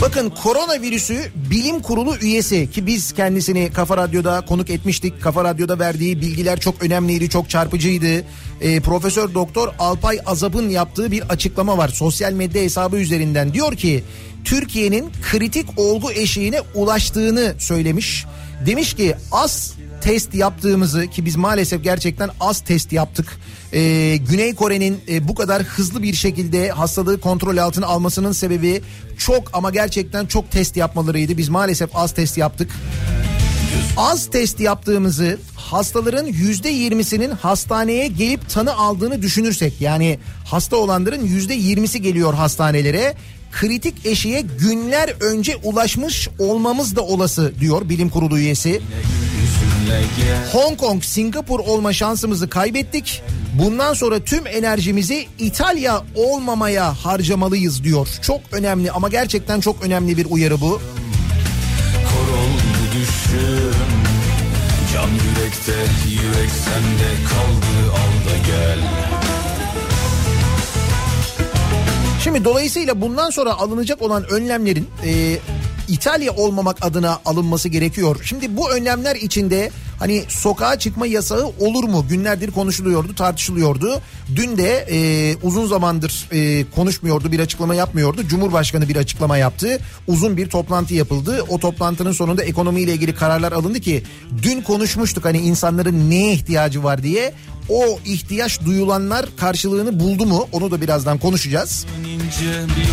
[0.00, 1.18] Bakın koronavirüsü
[1.50, 5.22] bilim kurulu üyesi ki biz kendisini Kafa Radyo'da konuk etmiştik.
[5.22, 8.24] Kafa Radyo'da verdiği bilgiler çok önemliydi, çok çarpıcıydı.
[8.60, 13.54] Ee, Profesör Doktor Alpay Azap'ın yaptığı bir açıklama var sosyal medya hesabı üzerinden.
[13.54, 14.04] Diyor ki
[14.44, 18.26] Türkiye'nin kritik olgu eşiğine ulaştığını söylemiş.
[18.66, 19.74] Demiş ki az
[20.04, 23.26] test yaptığımızı ki biz maalesef gerçekten az test yaptık.
[23.72, 28.82] Ee, Güney Kore'nin e, bu kadar hızlı bir şekilde hastalığı kontrol altına almasının sebebi
[29.18, 31.36] çok ama gerçekten çok test yapmalarıydı.
[31.36, 32.70] Biz maalesef az test yaptık.
[33.96, 41.54] Az test yaptığımızı hastaların yüzde yirmisinin hastaneye gelip tanı aldığını düşünürsek yani hasta olanların yüzde
[41.54, 43.14] yirmisi geliyor hastanelere
[43.52, 48.68] kritik eşiğe günler önce ulaşmış olmamız da olası diyor bilim kurulu üyesi.
[48.70, 49.23] yüzünle gel
[50.52, 53.22] Hong Kong, Singapur olma şansımızı kaybettik.
[53.58, 58.08] Bundan sonra tüm enerjimizi İtalya olmamaya harcamalıyız diyor.
[58.22, 60.80] Çok önemli ama gerçekten çok önemli bir uyarı bu.
[62.04, 63.74] Kor oldu düşüm
[64.92, 65.72] Can yürekte
[66.10, 68.78] yürek sende kaldı al da gel
[72.24, 75.38] Şimdi dolayısıyla bundan sonra alınacak olan önlemlerin e,
[75.88, 78.20] İtalya olmamak adına alınması gerekiyor.
[78.24, 82.06] Şimdi bu önlemler içinde hani sokağa çıkma yasağı olur mu?
[82.08, 84.00] Günlerdir konuşuluyordu, tartışılıyordu.
[84.36, 88.22] Dün de e, uzun zamandır e, konuşmuyordu, bir açıklama yapmıyordu.
[88.28, 89.78] Cumhurbaşkanı bir açıklama yaptı.
[90.06, 91.44] Uzun bir toplantı yapıldı.
[91.48, 94.02] O toplantının sonunda ekonomiyle ilgili kararlar alındı ki
[94.42, 97.34] dün konuşmuştuk hani insanların neye ihtiyacı var diye.
[97.68, 100.48] O ihtiyaç duyulanlar karşılığını buldu mu?
[100.52, 101.86] Onu da birazdan konuşacağız.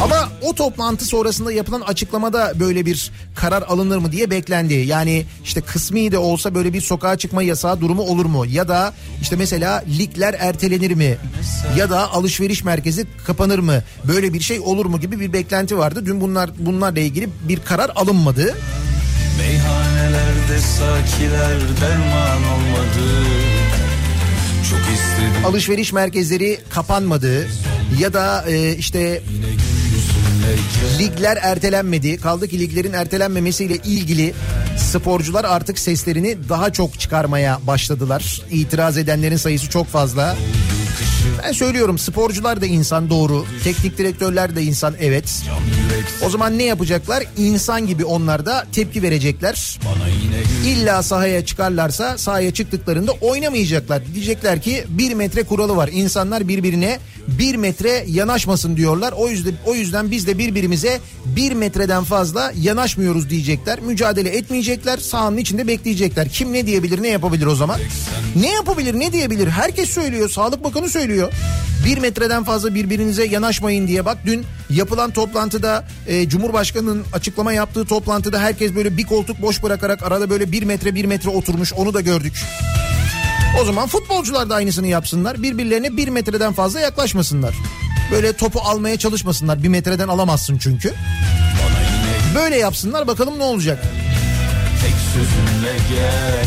[0.03, 4.73] Ama o toplantı sonrasında yapılan açıklamada böyle bir karar alınır mı diye beklendi.
[4.73, 8.45] Yani işte kısmi de olsa böyle bir sokağa çıkma yasağı durumu olur mu?
[8.45, 11.17] Ya da işte mesela ligler ertelenir mi?
[11.77, 13.83] Ya da alışveriş merkezi kapanır mı?
[14.07, 16.05] Böyle bir şey olur mu gibi bir beklenti vardı.
[16.05, 18.55] Dün bunlar bunlarla ilgili bir karar alınmadı.
[19.37, 23.50] Meyhanelerde sakiler derman olmadı
[25.45, 27.47] Alışveriş merkezleri kapanmadı.
[27.99, 29.21] Ya da e, işte
[30.99, 32.17] Ligler ertelenmedi.
[32.17, 34.33] Kaldı ki liglerin ertelenmemesiyle ilgili
[34.77, 38.41] sporcular artık seslerini daha çok çıkarmaya başladılar.
[38.51, 40.35] İtiraz edenlerin sayısı çok fazla.
[41.43, 43.45] Ben söylüyorum sporcular da insan doğru.
[43.63, 45.43] Teknik direktörler de insan evet.
[46.25, 47.23] O zaman ne yapacaklar?
[47.37, 49.79] İnsan gibi onlar da tepki verecekler.
[50.65, 54.01] İlla sahaya çıkarlarsa sahaya çıktıklarında oynamayacaklar.
[54.13, 55.89] Diyecekler ki bir metre kuralı var.
[55.93, 56.99] İnsanlar birbirine
[57.39, 59.13] bir metre yanaşmasın diyorlar.
[59.17, 63.79] O yüzden o yüzden biz de birbirimize bir metreden fazla yanaşmıyoruz diyecekler.
[63.79, 64.97] Mücadele etmeyecekler.
[64.97, 66.29] Sahanın içinde bekleyecekler.
[66.29, 67.79] Kim ne diyebilir ne yapabilir o zaman?
[68.35, 69.47] Ne yapabilir ne diyebilir?
[69.47, 70.29] Herkes söylüyor.
[70.29, 71.31] Sağlık Bakanı söylüyor.
[71.85, 74.05] Bir metreden fazla birbirinize yanaşmayın diye.
[74.05, 80.03] Bak dün yapılan toplantıda e, Cumhurbaşkanı'nın açıklama yaptığı toplantıda herkes böyle bir koltuk boş bırakarak
[80.03, 81.73] arada böyle bir metre bir metre oturmuş.
[81.73, 82.33] Onu da gördük.
[83.59, 85.43] O zaman futbolcular da aynısını yapsınlar.
[85.43, 87.55] Birbirlerine bir metreden fazla yaklaşmasınlar.
[88.11, 89.63] Böyle topu almaya çalışmasınlar.
[89.63, 90.93] Bir metreden alamazsın çünkü.
[92.35, 93.83] Böyle yapsınlar bakalım ne olacak.
[94.81, 96.45] tek sözünle gel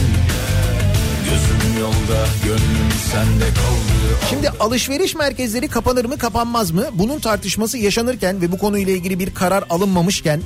[1.24, 6.84] Gözüm yolda gönlüm sende kaldı Şimdi alışveriş merkezleri kapanır mı kapanmaz mı?
[6.92, 10.40] Bunun tartışması yaşanırken ve bu konuyla ilgili bir karar alınmamışken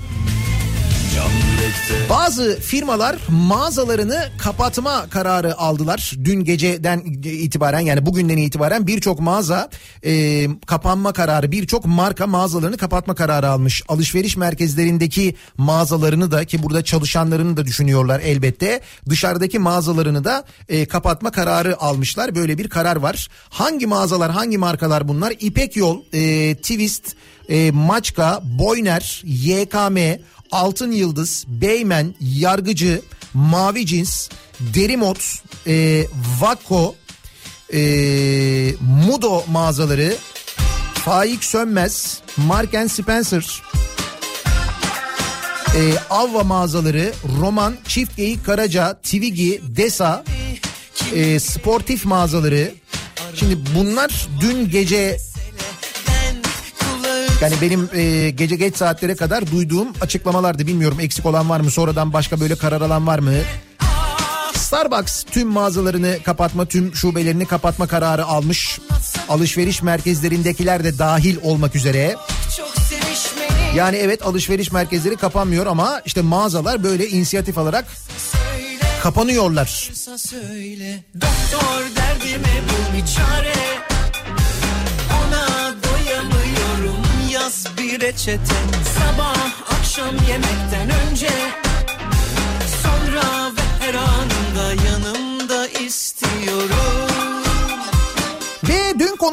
[2.10, 6.12] Bazı firmalar mağazalarını kapatma kararı aldılar.
[6.24, 9.70] Dün geceden itibaren yani bugünden itibaren birçok mağaza
[10.04, 13.82] e, kapanma kararı birçok marka mağazalarını kapatma kararı almış.
[13.88, 18.80] Alışveriş merkezlerindeki mağazalarını da ki burada çalışanlarını da düşünüyorlar elbette.
[19.08, 22.34] Dışarıdaki mağazalarını da e, kapatma kararı almışlar.
[22.34, 23.28] Böyle bir karar var.
[23.50, 25.34] Hangi mağazalar hangi markalar bunlar?
[25.40, 27.16] İpek Yol, e, Twist,
[27.48, 29.98] e, Maçka, Boyner, YKM,
[30.52, 33.02] Altın Yıldız, Beymen, Yargıcı,
[33.34, 34.28] Mavi Cins,
[34.60, 35.18] Derimot,
[35.66, 36.06] e,
[36.40, 36.94] Vakko,
[37.72, 37.80] e,
[39.06, 40.16] Mudo mağazaları,
[40.94, 43.62] Faik Sönmez, Mark Spencer,
[45.76, 50.24] e, Avva mağazaları, Roman, Çift Geyik Karaca, Twigi, Desa,
[51.14, 52.74] e, Sportif mağazaları.
[53.34, 55.18] Şimdi bunlar dün gece
[57.40, 60.66] yani benim e, gece geç saatlere kadar duyduğum açıklamalardı.
[60.66, 61.70] Bilmiyorum eksik olan var mı?
[61.70, 63.32] Sonradan başka böyle karar alan var mı?
[64.54, 68.80] Starbucks tüm mağazalarını kapatma, tüm şubelerini kapatma kararı almış.
[69.28, 72.16] Alışveriş merkezlerindekiler de dahil olmak üzere.
[73.74, 77.84] Yani evet alışveriş merkezleri kapanmıyor ama işte mağazalar böyle inisiyatif alarak
[79.02, 79.90] kapanıyorlar.
[80.16, 83.97] Söyle Doktor derdime bul bir çare
[87.98, 88.54] Yaz bir reçete.
[88.98, 91.28] Sabah akşam yemekten önce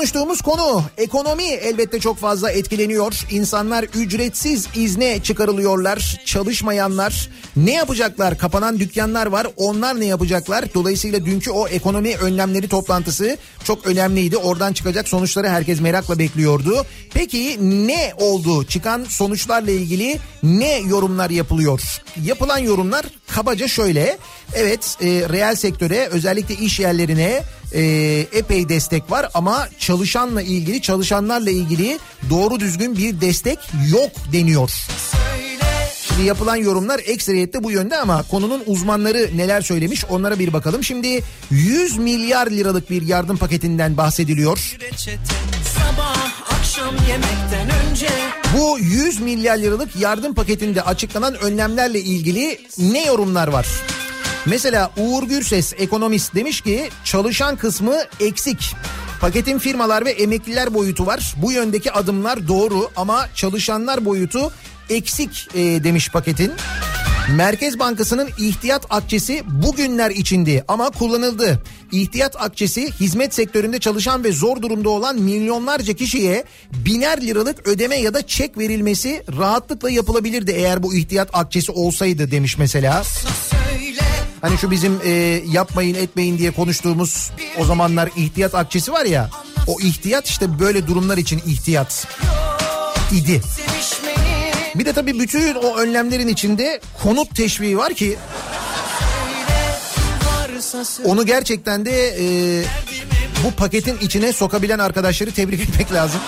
[0.05, 3.25] konuştuğumuz konu ekonomi elbette çok fazla etkileniyor.
[3.31, 6.21] İnsanlar ücretsiz izne çıkarılıyorlar.
[6.25, 8.37] Çalışmayanlar ne yapacaklar?
[8.37, 9.47] Kapanan dükkanlar var.
[9.57, 10.73] Onlar ne yapacaklar?
[10.73, 14.37] Dolayısıyla dünkü o ekonomi önlemleri toplantısı çok önemliydi.
[14.37, 16.85] Oradan çıkacak sonuçları herkes merakla bekliyordu.
[17.13, 18.65] Peki ne oldu?
[18.65, 21.81] Çıkan sonuçlarla ilgili ne yorumlar yapılıyor?
[22.23, 24.17] Yapılan yorumlar kabaca şöyle.
[24.55, 27.43] Evet, e, reel sektöre özellikle iş yerlerine
[27.76, 27.82] e,
[28.34, 31.99] epey destek var ama çalışanla ilgili çalışanlarla ilgili
[32.30, 33.59] doğru düzgün bir destek
[33.91, 34.71] yok deniyor.
[36.07, 40.84] Şimdi yapılan yorumlar ekseriyette bu yönde ama konunun uzmanları neler söylemiş onlara bir bakalım.
[40.84, 44.78] Şimdi 100 milyar liralık bir yardım paketinden bahsediliyor.
[48.57, 53.67] Bu 100 milyar liralık yardım paketinde açıklanan önlemlerle ilgili ne yorumlar var?
[54.45, 58.75] Mesela Uğur Gürses ekonomist demiş ki çalışan kısmı eksik.
[59.21, 61.33] Paketin firmalar ve emekliler boyutu var.
[61.37, 64.51] Bu yöndeki adımlar doğru ama çalışanlar boyutu
[64.89, 66.51] eksik e, demiş paketin.
[67.35, 71.63] Merkez Bankası'nın ihtiyat akçesi bugünler içindi ama kullanıldı.
[71.91, 76.43] İhtiyat akçesi hizmet sektöründe çalışan ve zor durumda olan milyonlarca kişiye
[76.85, 82.57] biner liralık ödeme ya da çek verilmesi rahatlıkla yapılabilirdi eğer bu ihtiyat akçesi olsaydı demiş
[82.57, 83.03] mesela.
[83.03, 83.64] söyle
[84.45, 85.09] Hani şu bizim e,
[85.47, 89.29] yapmayın etmeyin diye konuştuğumuz o zamanlar ihtiyat akçesi var ya.
[89.67, 92.07] O ihtiyat işte böyle durumlar için ihtiyat
[93.11, 93.41] idi.
[94.75, 98.17] Bir de tabii bütün o önlemlerin içinde konut teşviği var ki
[101.05, 102.25] onu gerçekten de e,
[103.43, 106.21] bu paketin içine sokabilen arkadaşları tebrik etmek lazım.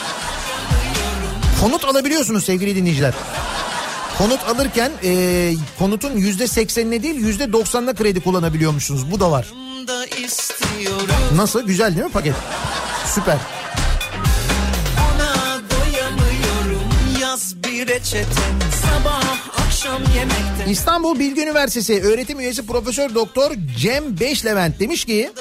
[1.61, 3.13] Konut alabiliyorsunuz sevgili dinleyiciler.
[4.17, 9.11] Konut alırken e, konutun yüzde seksenine değil yüzde doksanına kredi kullanabiliyormuşsunuz.
[9.11, 9.47] Bu da var.
[11.35, 11.61] Nasıl?
[11.61, 12.35] Güzel değil mi paket?
[13.15, 13.37] Süper.
[17.87, 19.27] Reçeten Sabah
[20.69, 25.31] İstanbul Bilgi Üniversitesi öğretim üyesi Profesör Doktor Cem Beşlevent demiş ki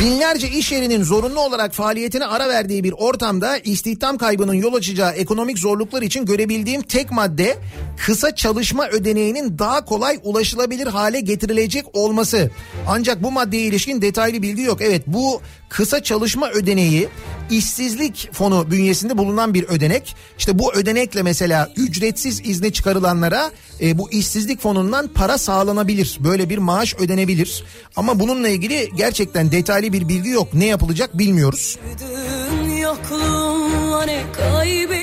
[0.00, 5.58] Binlerce iş yerinin zorunlu olarak faaliyetine ara verdiği bir ortamda istihdam kaybının yol açacağı ekonomik
[5.58, 7.56] zorluklar için görebildiğim tek madde
[7.96, 12.50] kısa çalışma ödeneğinin daha kolay ulaşılabilir hale getirilecek olması.
[12.88, 14.78] Ancak bu maddeye ilişkin detaylı bilgi yok.
[14.82, 17.08] Evet bu kısa çalışma ödeneği
[17.50, 20.16] işsizlik fonu bünyesinde bulunan bir ödenek.
[20.38, 26.18] İşte bu ödenekle mesela ücretsiz izne çıkarılanlara e, bu işsizlik fonundan para sağlanabilir.
[26.20, 27.64] Böyle bir maaş ödenebilir.
[27.96, 30.54] Ama bununla ilgili gerçekten detaylı bir bilgi yok.
[30.54, 31.78] Ne yapılacak bilmiyoruz.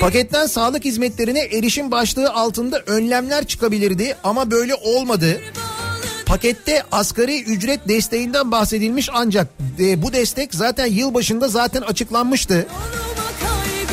[0.00, 5.40] Paketten sağlık hizmetlerine erişim başlığı altında önlemler çıkabilirdi ama böyle olmadı.
[6.28, 9.48] Pakette asgari ücret desteğinden bahsedilmiş ancak
[9.78, 12.66] e, bu destek zaten yılbaşında zaten açıklanmıştı.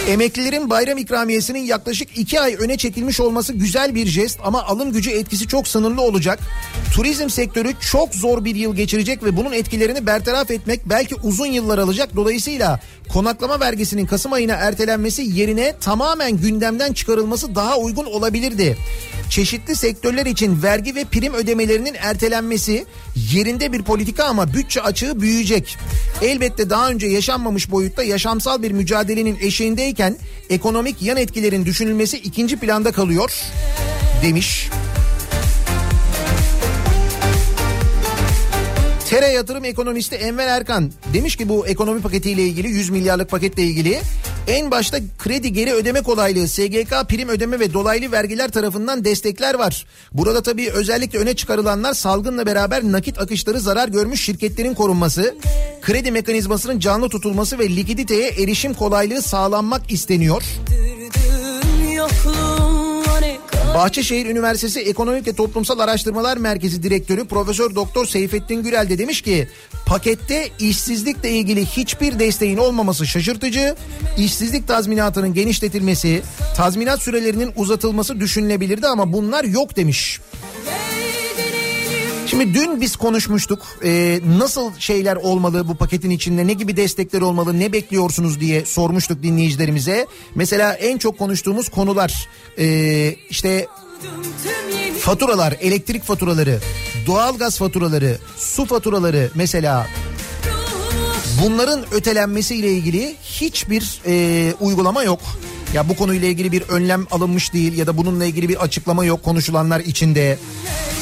[0.08, 5.12] Emeklilerin bayram ikramiyesinin yaklaşık iki ay öne çekilmiş olması güzel bir jest ama alım gücü
[5.12, 6.40] etkisi çok sınırlı olacak.
[6.94, 11.78] Turizm sektörü çok zor bir yıl geçirecek ve bunun etkilerini bertaraf etmek belki uzun yıllar
[11.78, 12.16] alacak.
[12.16, 12.80] Dolayısıyla
[13.10, 18.78] konaklama vergisinin Kasım ayına ertelenmesi yerine tamamen gündemden çıkarılması daha uygun olabilirdi.
[19.30, 22.86] Çeşitli sektörler için vergi ve prim ödemelerinin ertelenmesi
[23.32, 25.78] yerinde bir politika ama bütçe açığı büyüyecek.
[26.22, 30.18] Elbette daha önce yaşanmamış boyutta yaşamsal bir mücadelenin eşiğindeyken
[30.50, 33.32] ekonomik yan etkilerin düşünülmesi ikinci planda kalıyor
[34.24, 34.70] demiş.
[39.10, 44.02] Tere yatırım ekonomisti Enver Erkan demiş ki bu ekonomi paketiyle ilgili 100 milyarlık paketle ilgili
[44.48, 49.86] en başta kredi geri ödeme kolaylığı, SGK prim ödeme ve dolaylı vergiler tarafından destekler var.
[50.14, 55.36] Burada tabii özellikle öne çıkarılanlar salgınla beraber nakit akışları zarar görmüş şirketlerin korunması,
[55.82, 60.44] kredi mekanizmasının canlı tutulması ve likiditeye erişim kolaylığı sağlanmak isteniyor.
[61.94, 62.85] Yokluğuna ne
[63.76, 69.48] Bahçeşehir Üniversitesi Ekonomik ve Toplumsal Araştırmalar Merkezi Direktörü Profesör Doktor Seyfettin Gürel de demiş ki
[69.86, 73.76] pakette işsizlikle ilgili hiçbir desteğin olmaması şaşırtıcı.
[74.18, 76.22] İşsizlik tazminatının genişletilmesi,
[76.56, 80.20] tazminat sürelerinin uzatılması düşünülebilirdi ama bunlar yok demiş.
[82.36, 87.60] Şimdi dün biz konuşmuştuk Ee, nasıl şeyler olmalı bu paketin içinde ne gibi destekler olmalı
[87.60, 90.08] ne bekliyorsunuz diye sormuştuk dinleyicilerimize.
[90.36, 92.30] Mesela en çok konuştuğumuz konular
[92.60, 93.68] ee, işte
[95.00, 96.60] faturalar elektrik faturaları
[97.08, 99.88] doğalgaz faturaları su faturaları mesela
[101.44, 105.20] bunların ötelenmesiyle ilgili hiçbir ee, uygulama yok.
[105.74, 109.24] Ya bu konuyla ilgili bir önlem alınmış değil ya da bununla ilgili bir açıklama yok
[109.24, 110.20] konuşulanlar içinde.
[110.22, 110.95] deneyelim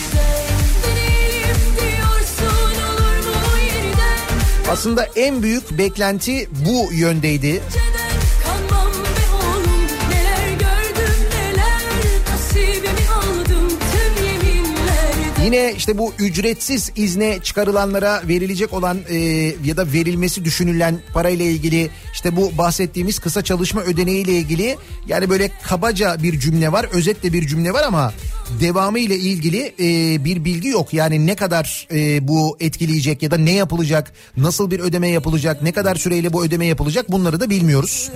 [4.72, 7.62] Aslında en büyük beklenti bu yöndeydi.
[15.46, 19.18] Yine işte bu ücretsiz izne çıkarılanlara verilecek olan e,
[19.66, 25.30] ya da verilmesi düşünülen parayla ilgili işte bu bahsettiğimiz kısa çalışma ödeneği ile ilgili yani
[25.30, 28.14] böyle kabaca bir cümle var özetle bir cümle var ama
[28.60, 30.94] devamı ile ilgili e, bir bilgi yok.
[30.94, 35.72] Yani ne kadar e, bu etkileyecek ya da ne yapılacak nasıl bir ödeme yapılacak ne
[35.72, 38.12] kadar süreyle bu ödeme yapılacak bunları da bilmiyoruz.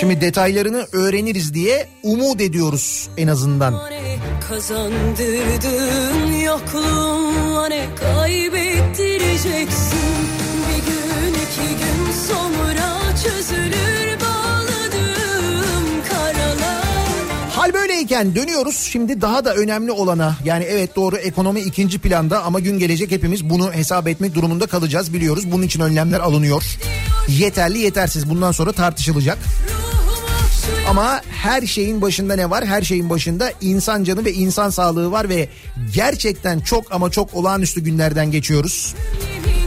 [0.00, 3.80] Şimdi detaylarını öğreniriz diye umut ediyoruz en azından.
[4.48, 9.98] kazandırdın yokluğuna ne kaybettireceksin
[10.68, 14.03] bir gün iki gün sonra çözülür
[17.64, 22.60] Hal böyleyken dönüyoruz şimdi daha da önemli olana yani evet doğru ekonomi ikinci planda ama
[22.60, 25.52] gün gelecek hepimiz bunu hesap etmek durumunda kalacağız biliyoruz.
[25.52, 26.62] Bunun için önlemler alınıyor.
[27.28, 29.38] Yeterli yetersiz bundan sonra tartışılacak.
[30.88, 32.66] Ama her şeyin başında ne var?
[32.66, 35.48] Her şeyin başında insan canı ve insan sağlığı var ve
[35.94, 38.94] gerçekten çok ama çok olağanüstü günlerden geçiyoruz.
[38.94, 39.63] yeminlerden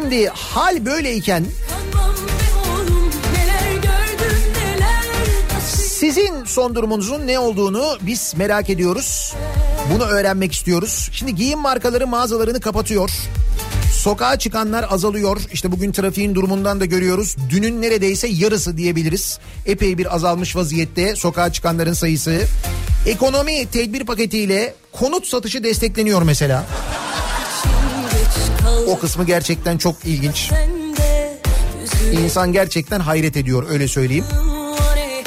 [0.00, 1.44] Şimdi hal böyleyken
[5.74, 9.34] Sizin son durumunuzun ne olduğunu biz merak ediyoruz.
[9.94, 11.08] Bunu öğrenmek istiyoruz.
[11.12, 13.10] Şimdi giyim markaları mağazalarını kapatıyor.
[13.92, 15.40] Sokağa çıkanlar azalıyor.
[15.52, 17.36] İşte bugün trafiğin durumundan da görüyoruz.
[17.50, 19.38] Dünün neredeyse yarısı diyebiliriz.
[19.66, 22.40] Epey bir azalmış vaziyette sokağa çıkanların sayısı.
[23.06, 26.66] Ekonomi tedbir paketiyle konut satışı destekleniyor mesela.
[28.86, 30.50] O kısmı gerçekten çok ilginç.
[32.12, 34.24] İnsan gerçekten hayret ediyor öyle söyleyeyim.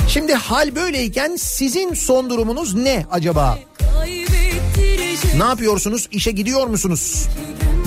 [0.08, 3.60] Şimdi hal böyleyken sizin son durumunuz ne acaba?
[5.38, 6.08] Ne yapıyorsunuz?
[6.12, 7.28] İşe gidiyor musunuz?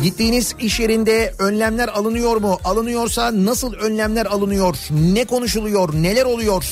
[0.02, 2.58] Gittiğiniz iş yerinde önlemler alınıyor mu?
[2.64, 4.76] Alınıyorsa nasıl önlemler alınıyor?
[4.90, 5.94] Ne konuşuluyor?
[5.94, 6.64] Neler oluyor?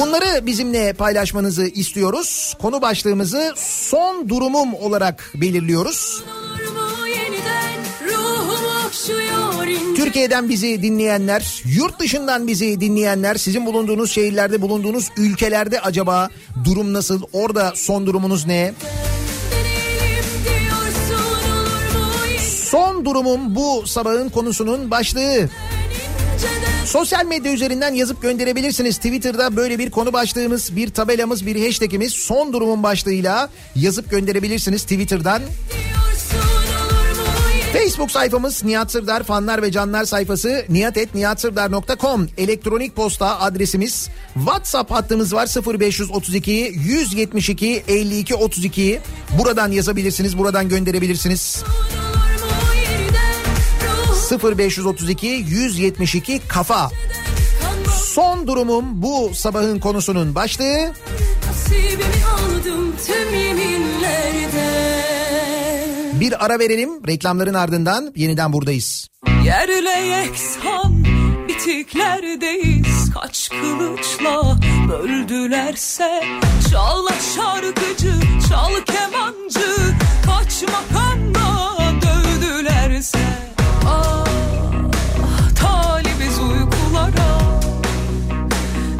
[0.00, 2.54] Bunları bizimle paylaşmanızı istiyoruz.
[2.62, 6.24] Konu başlığımızı son durumum olarak belirliyoruz.
[9.96, 16.28] Türkiye'den bizi dinleyenler, yurt dışından bizi dinleyenler, sizin bulunduğunuz şehirlerde, bulunduğunuz ülkelerde acaba
[16.64, 17.22] durum nasıl?
[17.32, 18.74] Orada son durumunuz ne?
[22.70, 25.48] Son durumum bu sabahın konusunun başlığı.
[26.36, 28.96] inceden Sosyal medya üzerinden yazıp gönderebilirsiniz.
[28.96, 35.42] Twitter'da böyle bir konu başlığımız, bir tabelamız, bir hashtagimiz son durumun başlığıyla yazıp gönderebilirsiniz Twitter'dan.
[37.72, 45.78] Facebook sayfamız Nihat Sırdar fanlar ve canlar sayfası niyatetniyatsırdar.com elektronik posta adresimiz WhatsApp hattımız var
[45.80, 49.00] 0532 172 52 32
[49.38, 52.05] buradan yazabilirsiniz buradan gönderebilirsiniz Ruhum
[54.30, 56.90] 0532 172 kafa.
[58.04, 60.92] Son durumum bu sabahın konusunun başlığı.
[66.20, 69.08] Bir ara verelim reklamların ardından yeniden buradayız.
[69.44, 71.04] Yerle yeksan
[71.48, 73.10] bitiklerdeyiz.
[73.14, 74.56] Kaç kılıçla
[74.88, 76.24] böldülerse
[76.70, 77.06] Çal
[77.36, 78.14] şarkıcı,
[78.48, 79.94] çal kemancı
[80.26, 83.18] Kaç makamla dövdülerse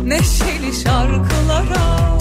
[0.06, 2.16] Neşeli şarkılara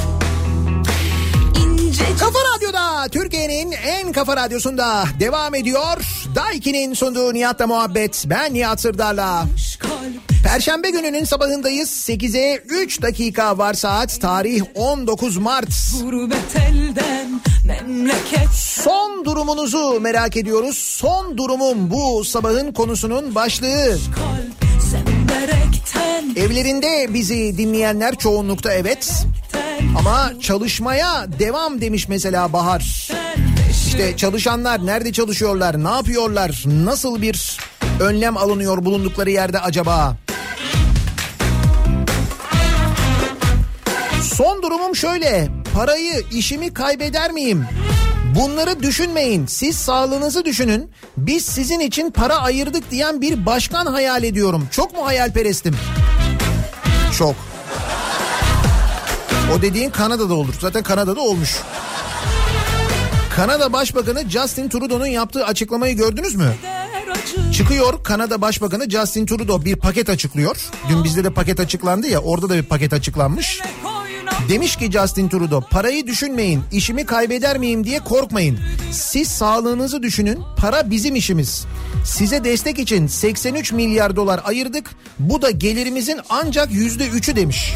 [2.20, 5.98] Kafa Radyo'da Türkiye'nin en kafa radyosunda devam ediyor.
[6.36, 8.24] Daiki'nin sunduğu Nihat'la muhabbet.
[8.26, 9.46] Ben Nihat Sırdar'la.
[10.44, 11.90] Perşembe gününün sabahındayız.
[11.90, 14.22] 8'e 3 dakika var saat.
[14.22, 15.70] Tarih 19 Mart.
[16.56, 17.42] Elden
[18.54, 20.78] Son durumunuzu merak ediyoruz.
[20.78, 23.98] Son durumum bu sabahın konusunun başlığı.
[24.16, 24.65] kalp
[26.36, 29.26] Evlerinde bizi dinleyenler çoğunlukta evet.
[29.98, 33.10] Ama çalışmaya devam demiş mesela Bahar.
[33.88, 37.58] İşte çalışanlar nerede çalışıyorlar, ne yapıyorlar, nasıl bir
[38.00, 40.18] önlem alınıyor bulundukları yerde acaba?
[44.22, 47.66] Son durumum şöyle, parayı, işimi kaybeder miyim?
[48.36, 50.92] Bunları düşünmeyin, siz sağlığınızı düşünün.
[51.18, 54.68] Biz sizin için para ayırdık diyen bir başkan hayal ediyorum.
[54.72, 55.76] Çok mu hayalperestim?
[57.18, 57.36] Çok.
[59.56, 60.54] O dediğin Kanada'da olur.
[60.62, 61.56] Zaten Kanada'da olmuş.
[63.36, 66.56] Kanada Başbakanı Justin Trudeau'nun yaptığı açıklamayı gördünüz mü?
[67.54, 70.70] Çıkıyor Kanada Başbakanı Justin Trudeau bir paket açıklıyor.
[70.90, 73.62] Dün bizde de paket açıklandı ya orada da bir paket açıklanmış.
[73.84, 73.95] koyuna
[74.50, 78.60] Demiş ki Justin Trudeau parayı düşünmeyin işimi kaybeder miyim diye korkmayın.
[78.92, 81.66] Siz sağlığınızı düşünün para bizim işimiz.
[82.06, 84.90] Size destek için 83 milyar dolar ayırdık.
[85.20, 87.74] Bu da gelirimizin ancak yüzde üçü demiş.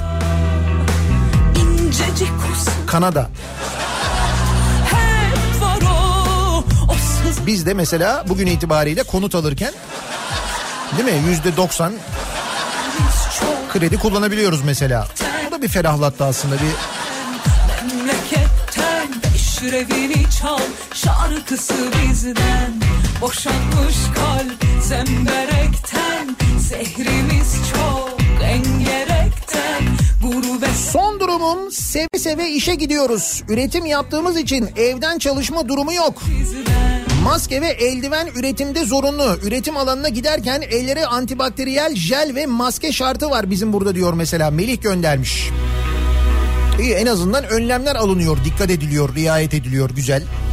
[1.55, 3.29] incecik kusun Kanada.
[7.47, 9.73] Biz de mesela bugün itibariyle konut alırken
[10.97, 11.93] değil mi yüzde 90
[13.39, 15.07] çok kredi kullanabiliyoruz mesela.
[15.59, 16.73] Da bir ferahlattı aslında bir
[17.95, 20.59] memleketten işrevini çal
[20.93, 22.73] şarkısı bizden
[23.21, 29.83] boşanmış kalp zemberekten zehrimiz çok engerekten
[30.91, 33.43] Son durumum seve seve işe gidiyoruz.
[33.49, 36.21] Üretim yaptığımız için evden çalışma durumu yok.
[36.39, 39.37] bizden Maske ve eldiven üretimde zorunlu.
[39.43, 44.51] Üretim alanına giderken ellere antibakteriyel jel ve maske şartı var bizim burada diyor mesela.
[44.51, 45.49] Melih göndermiş.
[46.81, 49.89] İyi en azından önlemler alınıyor, dikkat ediliyor, riayet ediliyor.
[49.89, 50.23] Güzel.
[50.23, 50.48] Son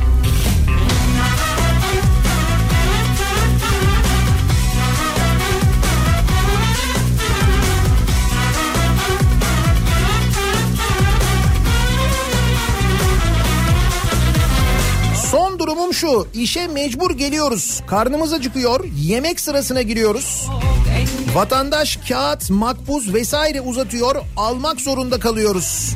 [15.97, 16.27] şu.
[16.35, 17.81] işe mecbur geliyoruz.
[17.87, 18.85] Karnımız acıkıyor.
[18.97, 20.47] Yemek sırasına giriyoruz.
[21.35, 24.17] Vatandaş kağıt, makbuz vesaire uzatıyor.
[24.37, 25.95] Almak zorunda kalıyoruz.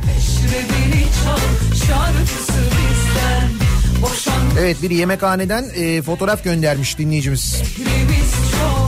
[4.61, 7.63] Evet bir yemekhaneden e, fotoğraf göndermiş dinleyicimiz.
[8.61, 8.80] çok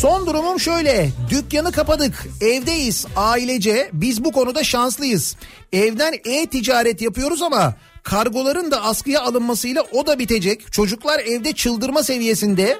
[0.00, 1.10] Son durumum şöyle.
[1.30, 2.26] Dükkanı kapadık.
[2.40, 3.90] Evdeyiz ailece.
[3.92, 5.36] Biz bu konuda şanslıyız.
[5.72, 10.72] Evden e-ticaret yapıyoruz ama Kargoların da askıya alınmasıyla o da bitecek.
[10.72, 12.78] Çocuklar evde çıldırma seviyesinde.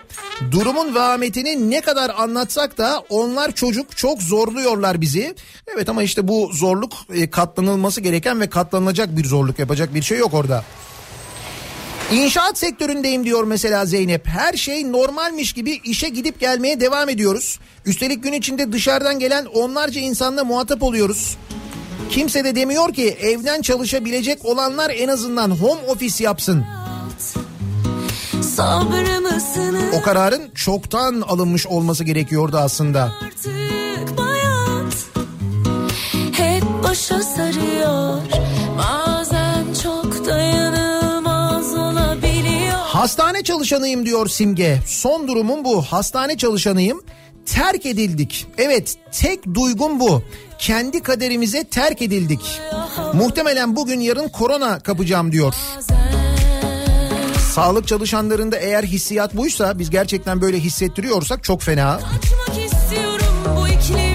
[0.50, 5.34] Durumun vehametini ne kadar anlatsak da onlar çocuk çok zorluyorlar bizi.
[5.74, 9.58] Evet ama işte bu zorluk e, katlanılması gereken ve katlanılacak bir zorluk.
[9.58, 10.64] Yapacak bir şey yok orada.
[12.12, 14.26] İnşaat sektöründeyim diyor mesela Zeynep.
[14.26, 17.58] Her şey normalmiş gibi işe gidip gelmeye devam ediyoruz.
[17.86, 21.36] Üstelik gün içinde dışarıdan gelen onlarca insanla muhatap oluyoruz.
[22.10, 26.64] Kimse de demiyor ki evden çalışabilecek olanlar en azından home office yapsın.
[29.92, 33.12] O kararın çoktan alınmış olması gerekiyordu aslında.
[36.58, 38.22] artık başa sarıyor
[43.08, 44.80] Hastane çalışanıyım diyor Simge.
[44.86, 45.82] Son durumum bu.
[45.82, 47.02] Hastane çalışanıyım.
[47.46, 48.46] Terk edildik.
[48.58, 50.22] Evet, tek duygum bu.
[50.58, 52.60] Kendi kaderimize terk edildik.
[53.14, 55.54] Muhtemelen bugün yarın korona kapacağım diyor.
[57.54, 62.00] Sağlık çalışanlarında eğer hissiyat buysa biz gerçekten böyle hissettiriyorsak çok fena.
[62.00, 64.07] Kaçmak istiyorum bu iklimden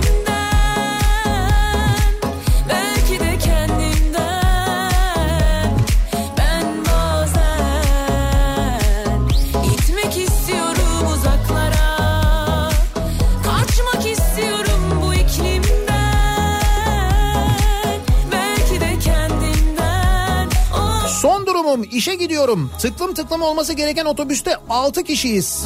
[21.74, 22.72] Durumum işe gidiyorum.
[22.82, 25.64] Tıklım tıklım olması gereken otobüste 6 kişiyiz.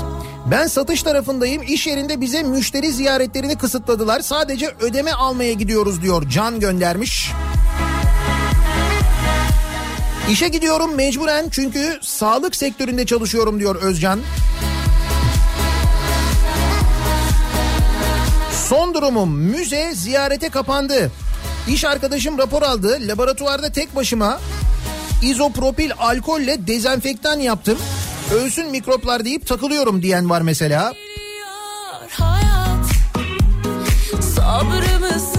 [0.52, 1.64] Ben satış tarafındayım.
[1.64, 4.20] İş yerinde bize müşteri ziyaretlerini kısıtladılar.
[4.20, 6.30] Sadece ödeme almaya gidiyoruz diyor.
[6.30, 7.32] Can göndermiş.
[10.30, 14.20] İşe gidiyorum mecburen çünkü sağlık sektöründe çalışıyorum diyor Özcan.
[18.70, 21.12] Son durumum müze ziyarete kapandı.
[21.68, 22.98] İş arkadaşım rapor aldı.
[23.02, 24.40] Laboratuvarda tek başıma
[25.22, 27.78] izopropil alkolle dezenfektan yaptım.
[28.34, 30.94] Ölsün mikroplar deyip takılıyorum diyen var mesela.
[32.10, 32.86] Hayat
[34.36, 35.37] Sabrımı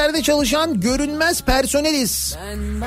[0.00, 2.36] Üniversitelerde çalışan görünmez personeliz.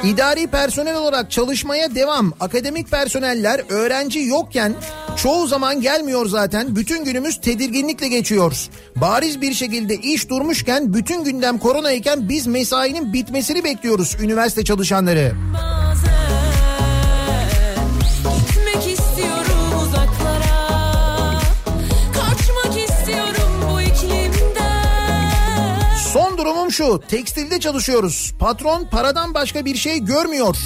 [0.04, 2.34] İdari personel olarak çalışmaya devam.
[2.40, 4.74] Akademik personeller öğrenci yokken
[5.18, 6.76] çoğu zaman gelmiyor zaten.
[6.76, 8.70] Bütün günümüz tedirginlikle geçiyor.
[8.96, 15.32] Bariz bir şekilde iş durmuşken bütün gündem korona iken biz mesainin bitmesini bekliyoruz üniversite çalışanları.
[15.54, 15.83] bazen
[26.44, 27.02] durumum şu.
[27.08, 28.34] Tekstilde çalışıyoruz.
[28.40, 30.58] Patron paradan başka bir şey görmüyor.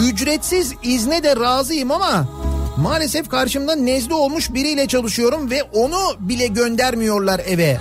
[0.00, 2.28] Ücretsiz izne de razıyım ama
[2.76, 7.78] maalesef karşımda nezle olmuş biriyle çalışıyorum ve onu bile göndermiyorlar eve.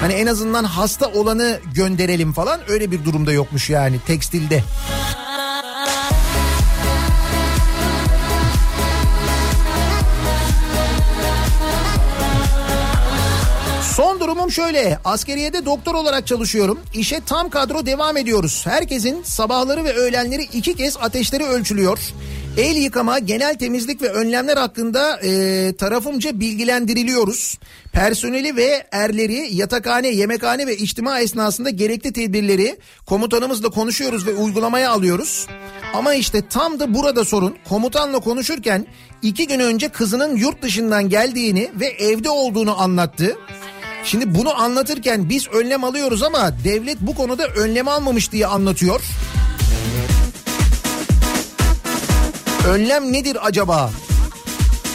[0.00, 4.62] Hani en azından hasta olanı gönderelim falan öyle bir durumda yokmuş yani tekstilde.
[13.96, 14.98] Son durumum şöyle.
[15.04, 16.80] Askeriyede doktor olarak çalışıyorum.
[16.94, 18.62] İşe tam kadro devam ediyoruz.
[18.66, 21.98] Herkesin sabahları ve öğlenleri iki kez ateşleri ölçülüyor.
[22.58, 27.58] El yıkama, genel temizlik ve önlemler hakkında e, tarafımca bilgilendiriliyoruz.
[27.92, 32.76] Personeli ve erleri yatakhane, yemekhane ve içtima esnasında gerekli tedbirleri
[33.06, 35.46] komutanımızla konuşuyoruz ve uygulamaya alıyoruz.
[35.94, 37.56] Ama işte tam da burada sorun.
[37.68, 38.86] Komutanla konuşurken
[39.22, 43.36] iki gün önce kızının yurt dışından geldiğini ve evde olduğunu anlattı.
[44.06, 49.00] Şimdi bunu anlatırken biz önlem alıyoruz ama devlet bu konuda önlem almamış diye anlatıyor.
[52.68, 53.90] Önlem nedir acaba?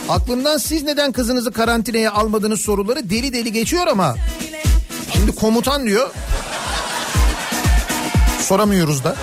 [0.10, 4.16] Aklımdan siz neden kızınızı karantinaya almadınız soruları deli deli geçiyor ama
[5.14, 6.10] şimdi komutan diyor.
[8.40, 9.16] Soramıyoruz da.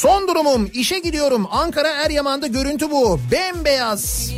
[0.00, 1.46] Son durumum işe gidiyorum.
[1.50, 3.20] Ankara Eryaman'da görüntü bu.
[3.32, 4.30] Bembeyaz.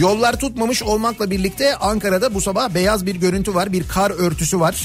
[0.00, 3.72] Yollar tutmamış olmakla birlikte Ankara'da bu sabah beyaz bir görüntü var.
[3.72, 4.82] Bir kar örtüsü var.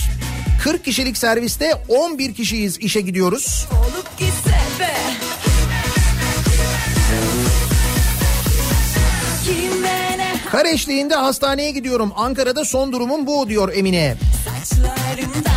[0.63, 3.67] 40 kişilik serviste 11 kişiyiz işe gidiyoruz.
[3.71, 4.93] olup gitse be
[10.51, 12.11] Kar eşliğinde hastaneye gidiyorum.
[12.15, 14.15] Ankara'da son durumum bu diyor Emine.
[14.45, 15.53] saçlarımdan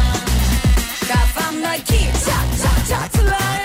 [1.09, 3.56] Kafamdaki çat çat çatlarımdan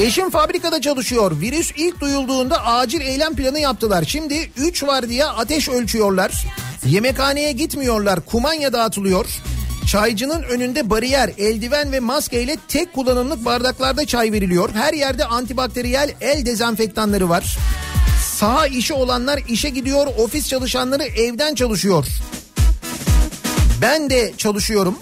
[0.00, 1.40] Eşim fabrikada çalışıyor.
[1.40, 4.04] Virüs ilk duyulduğunda acil eylem planı yaptılar.
[4.08, 6.46] Şimdi 3 var diye ateş ölçüyorlar.
[6.86, 8.20] Yemekhaneye gitmiyorlar.
[8.20, 9.26] Kumanya dağıtılıyor.
[9.90, 14.70] Çaycının önünde bariyer, eldiven ve maskeyle tek kullanımlık bardaklarda çay veriliyor.
[14.74, 17.58] Her yerde antibakteriyel el dezenfektanları var.
[18.38, 22.06] Saha işi olanlar işe gidiyor, ofis çalışanları evden çalışıyor.
[23.82, 24.98] Ben de çalışıyorum.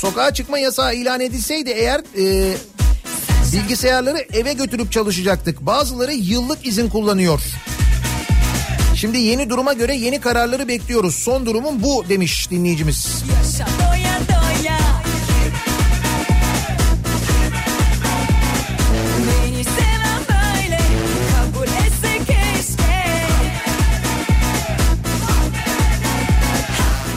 [0.00, 2.54] Sokağa çıkma yasağı ilan edilseydi eğer e,
[3.52, 5.60] bilgisayarları eve götürüp çalışacaktık.
[5.60, 7.40] Bazıları yıllık izin kullanıyor.
[8.94, 11.14] Şimdi yeni duruma göre yeni kararları bekliyoruz.
[11.14, 13.24] Son durumum bu demiş dinleyicimiz.
[13.44, 14.78] Yaşa doya doya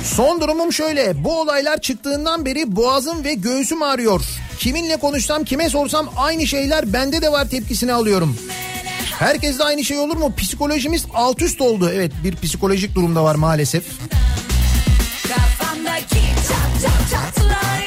[0.04, 1.24] Son durumum şöyle.
[1.24, 4.22] Bu olaylar çıktığından beri boğazım ve göğsüm ağrıyor.
[4.60, 8.38] Kiminle konuşsam kime sorsam aynı şeyler bende de var tepkisini alıyorum.
[9.20, 10.34] Herkes de aynı şey olur mu?
[10.38, 11.90] Psikolojimiz alt üst oldu.
[11.94, 13.84] Evet bir psikolojik durumda var maalesef.
[15.28, 16.16] Kafamdaki
[16.48, 17.79] çat çat çatlarımdan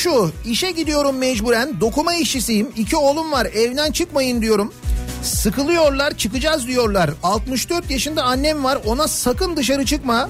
[0.00, 0.32] şu.
[0.46, 1.80] İşe gidiyorum mecburen.
[1.80, 2.68] Dokuma işçisiyim.
[2.76, 3.46] İki oğlum var.
[3.46, 4.72] Evden çıkmayın diyorum.
[5.22, 7.10] Sıkılıyorlar çıkacağız diyorlar.
[7.22, 8.78] 64 yaşında annem var.
[8.86, 10.28] Ona sakın dışarı çıkma.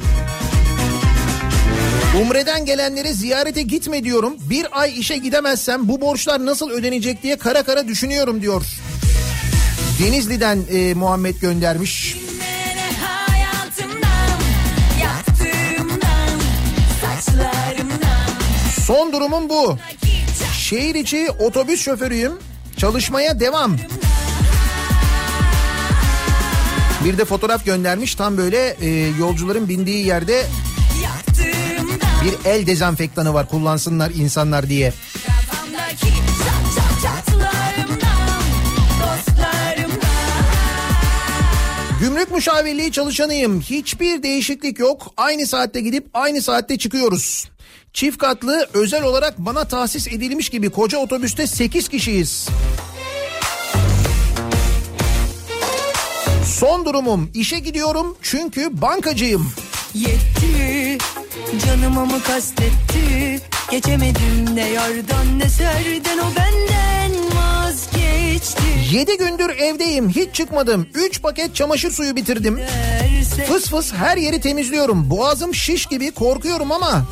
[2.22, 4.34] Umre'den gelenlere ziyarete gitme diyorum.
[4.50, 8.62] Bir ay işe gidemezsem bu borçlar nasıl ödenecek diye kara kara düşünüyorum diyor.
[10.02, 12.16] Denizli'den e, Muhammed göndermiş.
[18.90, 19.76] Son durumum bu.
[20.58, 22.32] Şehir içi otobüs şoförüyüm.
[22.76, 23.76] Çalışmaya devam.
[27.04, 28.14] Bir de fotoğraf göndermiş.
[28.14, 28.88] Tam böyle e,
[29.18, 30.46] yolcuların bindiği yerde
[32.24, 34.92] bir el dezenfektanı var kullansınlar insanlar diye.
[42.00, 43.60] Gümrük müşavirliği çalışanıyım.
[43.60, 45.12] Hiçbir değişiklik yok.
[45.16, 47.49] Aynı saatte gidip aynı saatte çıkıyoruz.
[47.92, 52.48] Çift katlı özel olarak bana tahsis edilmiş gibi koca otobüste 8 kişiyiz.
[56.44, 59.52] Son durumum işe gidiyorum çünkü bankacıyım.
[59.94, 60.98] Yetti
[61.66, 68.62] Canıma mı kastetti Geçemedim ne yardan ne serden O benden vazgeçti
[68.92, 70.88] 7 gündür evdeyim hiç çıkmadım.
[70.94, 72.56] 3 paket çamaşır suyu bitirdim.
[72.56, 75.10] Derse Fıs fıs her yeri temizliyorum.
[75.10, 77.04] Boğazım şiş gibi korkuyorum ama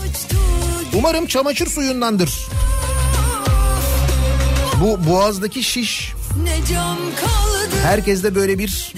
[0.94, 2.30] umarım çamaşır suyundandır.
[4.80, 6.12] Bu boğazdaki şiş
[7.82, 8.92] herkeste böyle bir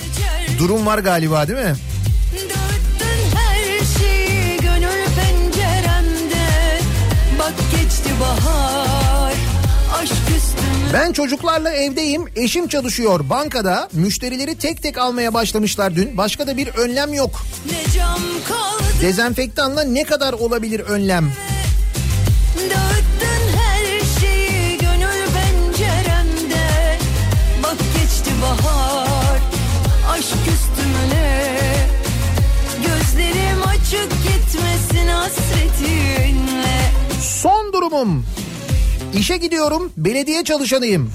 [0.58, 1.74] durum var galiba değil mi?
[10.92, 12.24] Ben çocuklarla evdeyim.
[12.36, 13.88] Eşim çalışıyor bankada.
[13.92, 16.16] Müşterileri tek tek almaya başlamışlar dün.
[16.16, 17.42] Başka da bir önlem yok.
[19.00, 21.32] Dezenfektanla ne kadar olabilir önlem?
[22.56, 26.98] Dağıttın her şeyi gönül penceremde
[27.62, 29.40] Bak geçti bahar
[30.10, 31.00] Aşk üstüme
[32.76, 36.89] Gözlerim açık gitmesin hasretinle
[37.42, 38.24] Son durumum.
[39.14, 41.12] İşe gidiyorum, belediye çalışanıyım.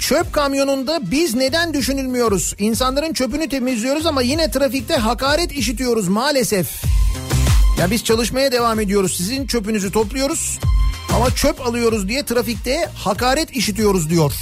[0.00, 2.54] Çöp kamyonunda biz neden düşünülmüyoruz?
[2.58, 6.84] İnsanların çöpünü temizliyoruz ama yine trafikte hakaret işitiyoruz maalesef.
[7.78, 9.16] Ya biz çalışmaya devam ediyoruz.
[9.16, 10.58] Sizin çöpünüzü topluyoruz
[11.16, 14.32] ama çöp alıyoruz diye trafikte hakaret işitiyoruz diyor.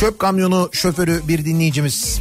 [0.00, 2.20] Çöp kamyonu şoförü bir dinleyicimiz.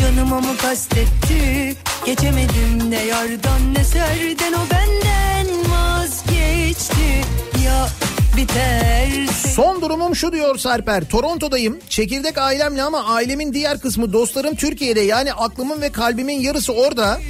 [0.00, 1.76] Canıma mı kastetti
[2.06, 5.33] Geçemedim ne yardan ne serden O benden
[6.74, 7.24] vazgeçti
[7.64, 7.88] Ya
[8.36, 11.04] biterse Son durumum şu diyor Serper.
[11.04, 11.78] Toronto'dayım.
[11.88, 15.00] Çekirdek ailemle ama ailemin diğer kısmı dostlarım Türkiye'de.
[15.00, 17.20] Yani aklımın ve kalbimin yarısı orada.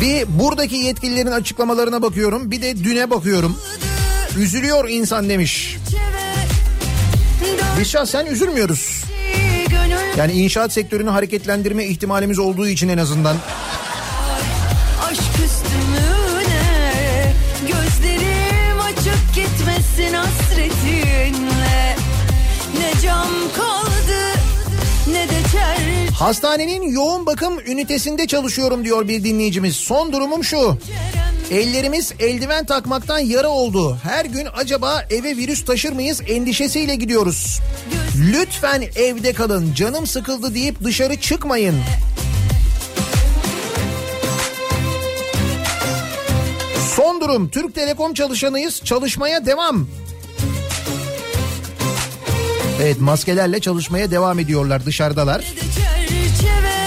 [0.00, 2.50] Bir buradaki yetkililerin açıklamalarına bakıyorum.
[2.50, 3.56] Bir de düne bakıyorum.
[4.38, 5.76] Üzülüyor insan demiş.
[7.80, 9.04] Biz şahsen üzülmüyoruz.
[10.16, 13.36] Yani inşaat sektörünü hareketlendirme ihtimalimiz olduğu için en azından.
[19.38, 21.96] Gitmesin hasretinle
[22.78, 24.40] Ne cam kaldı
[25.10, 29.76] ne de çer Hastanenin yoğun bakım ünitesinde çalışıyorum diyor bir dinleyicimiz.
[29.76, 30.78] Son durumum şu.
[31.50, 33.98] Ellerimiz eldiven takmaktan yara oldu.
[34.02, 37.60] Her gün acaba eve virüs taşır mıyız endişesiyle gidiyoruz.
[38.32, 39.74] Lütfen evde kalın.
[39.74, 41.76] Canım sıkıldı deyip dışarı çıkmayın.
[47.18, 48.80] Son durum Türk Telekom çalışanıyız.
[48.84, 49.86] Çalışmaya devam.
[52.82, 55.40] Evet maskelerle çalışmaya devam ediyorlar dışarıdalar.
[55.40, 56.78] Çerçeve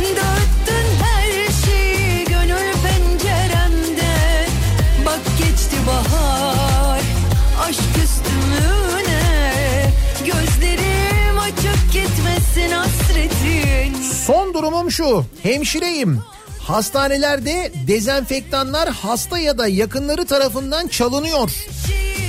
[0.00, 4.46] dağıttın her şeyi gönül penceremde
[5.06, 7.00] Bak geçti bahar
[7.68, 9.22] aşk üstüne
[10.18, 15.24] Gözlerim açık gitmesin hasretin Son durumum şu.
[15.42, 16.22] Hemşireyim.
[16.66, 21.50] Hastanelerde dezenfektanlar hasta ya da yakınları tarafından çalınıyor.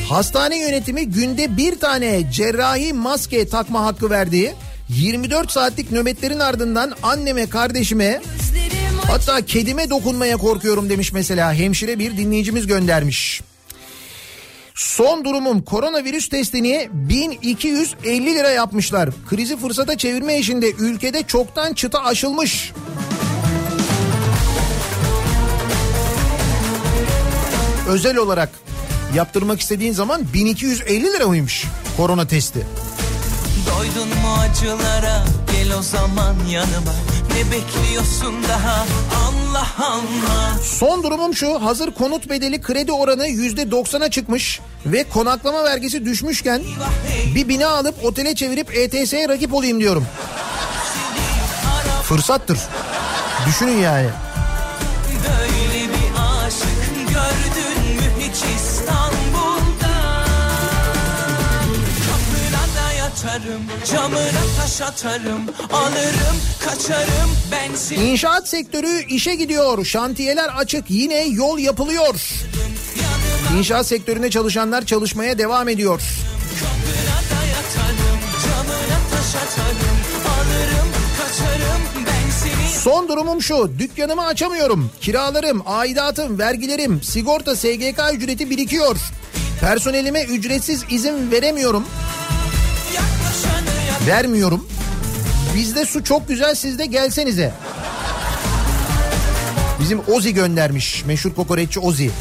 [0.09, 4.53] Hastane yönetimi günde bir tane cerrahi maske takma hakkı verdiği
[4.89, 8.21] 24 saatlik nöbetlerin ardından anneme, kardeşime
[9.07, 13.41] hatta kedime dokunmaya korkuyorum demiş mesela hemşire bir dinleyicimiz göndermiş.
[14.75, 19.09] Son durumum koronavirüs testini 1250 lira yapmışlar.
[19.29, 22.71] Krizi fırsata çevirme işinde ülkede çoktan çıta aşılmış.
[27.87, 28.49] Özel olarak
[29.15, 31.65] yaptırmak istediğin zaman 1250 lira mıymış
[31.97, 32.67] korona testi?
[33.67, 36.93] Doydun mu acılara gel o zaman yanıma
[37.33, 38.85] Ne bekliyorsun daha
[39.27, 46.05] Allah Allah Son durumum şu hazır konut bedeli kredi oranı %90'a çıkmış ve konaklama vergisi
[46.05, 46.61] düşmüşken
[47.35, 50.05] bir bina alıp otele çevirip ETS'ye rakip olayım diyorum.
[52.03, 52.59] Fırsattır.
[53.47, 54.09] Düşünün yani.
[63.37, 63.61] Yatarım
[63.91, 65.41] camına taş atarım
[65.73, 69.85] Alırım kaçarım ben seni İnşaat sektörü işe gidiyor.
[69.85, 70.85] Şantiyeler açık.
[70.89, 72.15] Yine yol yapılıyor.
[73.57, 76.01] İnşaat sektöründe çalışanlar çalışmaya devam ediyor.
[76.59, 81.81] Kapına yatarım camına taş atarım Alırım kaçarım
[82.81, 83.71] Son durumum şu.
[83.79, 84.91] Dükkanımı açamıyorum.
[85.01, 88.97] Kiralarım, aidatım, vergilerim, sigorta, SGK ücreti birikiyor.
[89.61, 91.83] Personelime ücretsiz izin veremiyorum.
[94.07, 94.67] Vermiyorum.
[95.55, 97.53] Bizde su çok güzel sizde gelsenize.
[99.79, 101.05] Bizim Ozi göndermiş.
[101.05, 102.11] Meşhur kokoreççi Ozi.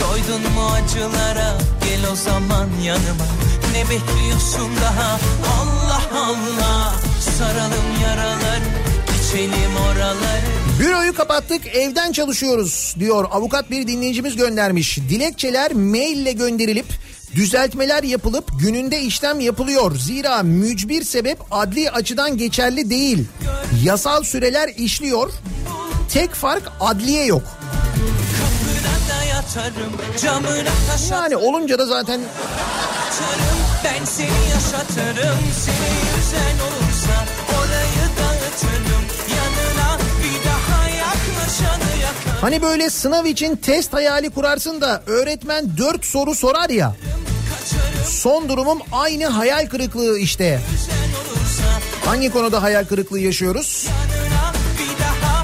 [0.00, 3.26] Doydun mu acılara gel o zaman yanıma
[3.72, 5.18] Ne bekliyorsun daha
[5.60, 6.94] Allah Allah
[7.38, 8.64] Saralım yaraları
[9.32, 14.98] geçelim oraları Büroyu kapattık evden çalışıyoruz diyor avukat bir dinleyicimiz göndermiş.
[14.98, 16.86] Dilekçeler maille gönderilip
[17.34, 19.96] düzeltmeler yapılıp gününde işlem yapılıyor.
[19.96, 23.24] Zira mücbir sebep adli açıdan geçerli değil.
[23.84, 25.32] Yasal süreler işliyor.
[26.12, 27.42] Tek fark adliye yok.
[31.10, 32.20] Yani olunca da zaten
[33.84, 37.31] Ben seni yaşatırım seni yüzen olursa
[42.40, 46.96] hani böyle sınav için test hayali kurarsın da öğretmen dört soru sorar ya.
[48.06, 50.60] Son durumum aynı hayal kırıklığı işte.
[52.04, 53.86] Hangi konuda hayal kırıklığı yaşıyoruz?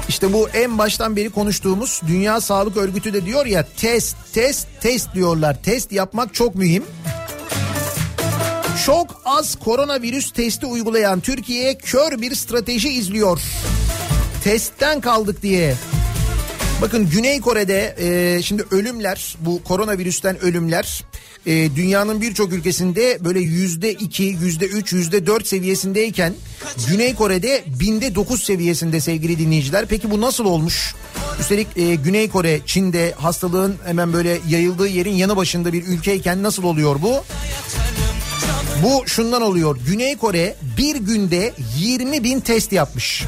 [0.09, 5.13] İşte bu en baştan beri konuştuğumuz Dünya Sağlık Örgütü de diyor ya test, test, test
[5.13, 5.63] diyorlar.
[5.63, 6.83] Test yapmak çok mühim.
[8.85, 13.39] Çok az koronavirüs testi uygulayan Türkiye kör bir strateji izliyor.
[14.43, 15.75] Testten kaldık diye.
[16.81, 21.03] Bakın Güney Kore'de e, şimdi ölümler bu koronavirüsten ölümler
[21.45, 26.33] e, dünyanın birçok ülkesinde böyle yüzde iki, yüzde üç, yüzde dört seviyesindeyken
[26.89, 29.85] Güney Kore'de binde dokuz seviyesinde sevgili dinleyiciler.
[29.85, 30.95] Peki bu nasıl olmuş?
[31.39, 36.63] Üstelik e, Güney Kore, Çin'de hastalığın hemen böyle yayıldığı yerin yanı başında bir ülkeyken nasıl
[36.63, 37.23] oluyor bu?
[38.83, 39.77] Bu şundan oluyor.
[39.87, 43.23] Güney Kore bir günde 20 bin test yapmış.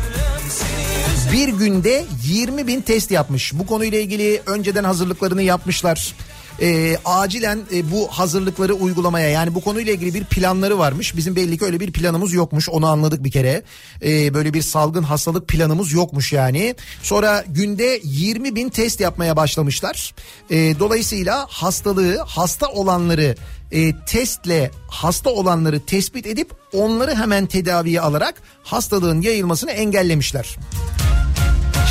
[1.32, 3.54] Bir günde 20 bin test yapmış.
[3.54, 6.16] Bu konuyla ilgili önceden hazırlıklarını yapmışlar.
[6.62, 11.18] Ee, acilen e, bu hazırlıkları uygulamaya yani bu konuyla ilgili bir planları varmış.
[11.18, 13.64] Bizim belli ki öyle bir planımız yokmuş onu anladık bir kere.
[14.04, 16.76] Ee, böyle bir salgın hastalık planımız yokmuş yani.
[17.04, 20.14] Sonra günde 20 bin test yapmaya başlamışlar.
[20.50, 23.36] Ee, dolayısıyla hastalığı hasta olanları
[23.72, 30.58] e, testle hasta olanları tespit edip onları hemen tedaviye alarak hastalığın yayılmasını engellemişler.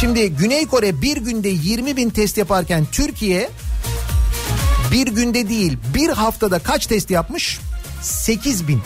[0.01, 3.51] Şimdi Güney Kore bir günde 20 bin test yaparken Türkiye
[4.93, 7.61] bir günde değil bir haftada kaç test yapmış?
[8.03, 8.81] 8 bin.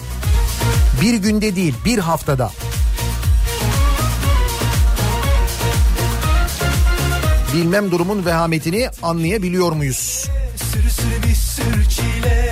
[1.02, 2.52] Bir günde değil bir haftada.
[7.54, 10.28] Bilmem durumun vehametini anlayabiliyor muyuz?
[10.72, 12.43] Sürü sürü bir sürü çile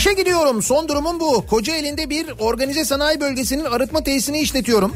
[0.00, 0.62] İşe gidiyorum.
[0.62, 1.46] Son durumum bu.
[1.46, 4.92] Kocaeli'nde bir organize sanayi bölgesinin arıtma tesisini işletiyorum.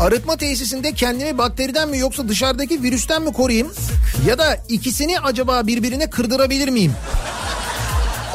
[0.00, 3.72] Arıtma tesisinde kendimi bakteriden mi yoksa dışarıdaki virüsten mi koruyayım?
[4.26, 6.92] Ya da ikisini acaba birbirine kırdırabilir miyim?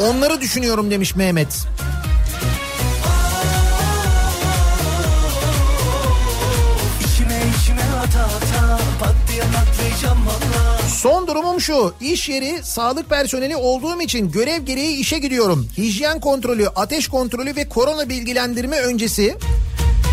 [0.01, 1.47] Onları düşünüyorum demiş Mehmet.
[10.96, 11.93] Son durumum şu.
[12.02, 15.68] İş yeri sağlık personeli olduğum için görev gereği işe gidiyorum.
[15.78, 19.36] Hijyen kontrolü, ateş kontrolü ve korona bilgilendirme öncesi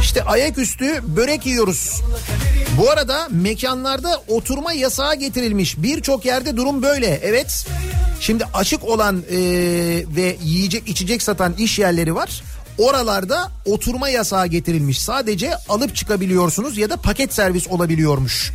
[0.03, 2.01] işte ayaküstü börek yiyoruz.
[2.79, 5.77] Bu arada mekanlarda oturma yasağı getirilmiş.
[5.79, 7.21] Birçok yerde durum böyle.
[7.23, 7.67] Evet.
[8.21, 9.39] Şimdi açık olan e,
[10.17, 12.43] ve yiyecek içecek satan iş yerleri var.
[12.79, 15.01] Oralarda oturma yasağı getirilmiş.
[15.01, 18.53] Sadece alıp çıkabiliyorsunuz ya da paket servis olabiliyormuş.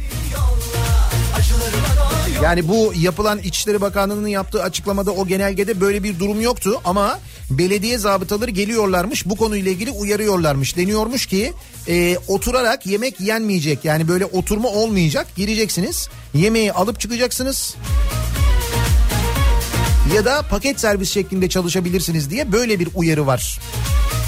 [2.43, 7.19] Yani bu yapılan İçişleri Bakanlığı'nın yaptığı açıklamada o genelgede böyle bir durum yoktu ama
[7.49, 10.77] belediye zabıtaları geliyorlarmış bu konuyla ilgili uyarıyorlarmış.
[10.77, 11.53] Deniyormuş ki
[11.87, 17.75] e, oturarak yemek yenmeyecek yani böyle oturma olmayacak gireceksiniz yemeği alıp çıkacaksınız
[20.15, 23.59] ya da paket servis şeklinde çalışabilirsiniz diye böyle bir uyarı var.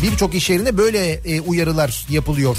[0.03, 2.57] Birçok iş yerinde böyle e, uyarılar yapılıyor.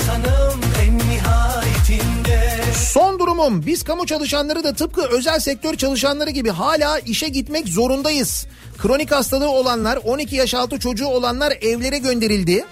[0.00, 6.98] İnsanım en nihayetinde Son durumum biz kamu çalışanları da tıpkı özel sektör çalışanları gibi hala
[6.98, 8.46] işe gitmek zorundayız.
[8.78, 12.64] Kronik hastalığı olanlar 12 yaş altı çocuğu olanlar evlere gönderildi.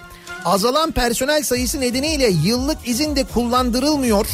[0.45, 4.27] Azalan personel sayısı nedeniyle yıllık izin de kullandırılmıyor.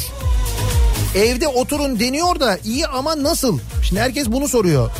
[1.16, 3.58] Evde oturun deniyor da iyi ama nasıl?
[3.82, 4.90] Şimdi herkes bunu soruyor.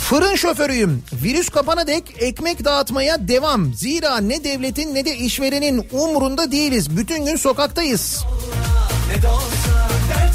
[0.00, 1.02] Fırın şoförüyüm.
[1.22, 3.74] Virüs kapana dek ekmek dağıtmaya devam.
[3.74, 6.96] Zira ne devletin ne de işverenin umurunda değiliz.
[6.96, 8.24] Bütün gün sokaktayız.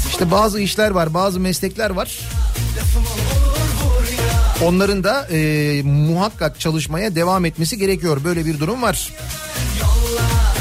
[0.08, 2.18] İşte bazı işler var, bazı meslekler var.
[4.64, 8.24] Onların da e, muhakkak çalışmaya devam etmesi gerekiyor.
[8.24, 9.12] Böyle bir durum var.
[9.80, 10.51] yolla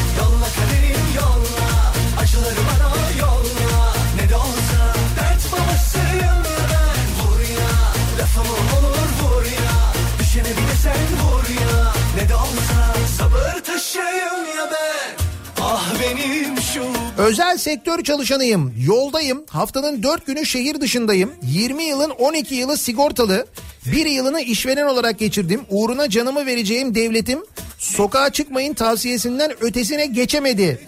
[17.61, 18.73] sektör çalışanıyım.
[18.85, 19.43] Yoldayım.
[19.49, 21.31] Haftanın 4 günü şehir dışındayım.
[21.43, 23.45] 20 yılın 12 yılı sigortalı.
[23.85, 25.61] Bir yılını işveren olarak geçirdim.
[25.69, 27.39] Uğruna canımı vereceğim devletim
[27.77, 30.79] sokağa çıkmayın tavsiyesinden ötesine geçemedi.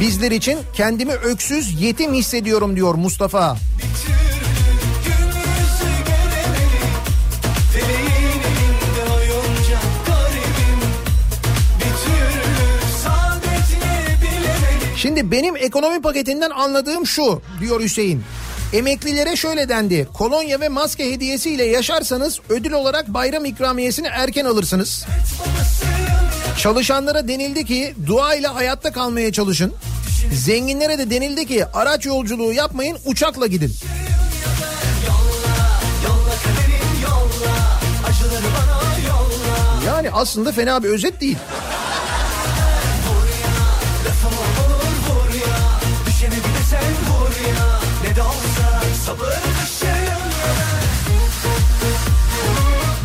[0.00, 3.56] Bizler için kendimi öksüz yetim hissediyorum diyor Mustafa.
[4.06, 4.27] gün
[14.98, 18.22] Şimdi benim ekonomi paketinden anladığım şu diyor Hüseyin.
[18.72, 20.08] Emeklilere şöyle dendi.
[20.14, 25.06] Kolonya ve maske hediyesiyle yaşarsanız ödül olarak bayram ikramiyesini erken alırsınız.
[26.58, 29.74] Çalışanlara denildi ki dua ile hayatta kalmaya çalışın.
[30.32, 33.72] Zenginlere de denildi ki araç yolculuğu yapmayın uçakla gidin.
[39.86, 41.36] Yani aslında fena bir özet değil.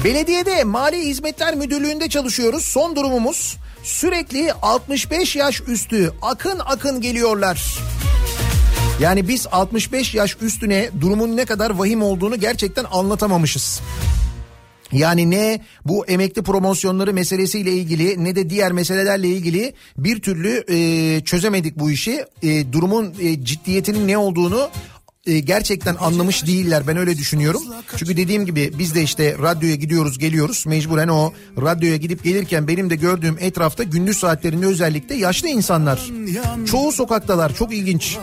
[0.03, 2.63] Belediyede Mali Hizmetler Müdürlüğü'nde çalışıyoruz.
[2.63, 7.77] Son durumumuz sürekli 65 yaş üstü akın akın geliyorlar.
[8.99, 13.81] Yani biz 65 yaş üstüne durumun ne kadar vahim olduğunu gerçekten anlatamamışız.
[14.91, 21.21] Yani ne bu emekli promosyonları meselesiyle ilgili ne de diğer meselelerle ilgili bir türlü e,
[21.21, 22.25] çözemedik bu işi.
[22.43, 24.69] E, durumun e, ciddiyetinin ne olduğunu
[25.27, 27.61] e, gerçekten anlamış değiller ben öyle düşünüyorum.
[27.97, 32.89] Çünkü dediğim gibi biz de işte radyoya gidiyoruz geliyoruz mecburen o radyoya gidip gelirken benim
[32.89, 36.11] de gördüğüm etrafta gündüz saatlerinde özellikle yaşlı insanlar.
[36.65, 38.17] Çoğu sokaktalar çok ilginç.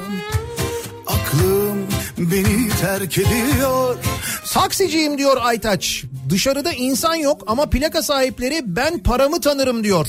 [1.07, 1.60] Aklım
[2.21, 3.97] beni terk ediyor
[4.53, 6.05] Taksiciyim diyor Aytaç.
[6.31, 10.07] Dışarıda insan yok ama plaka sahipleri ben paramı tanırım diyor.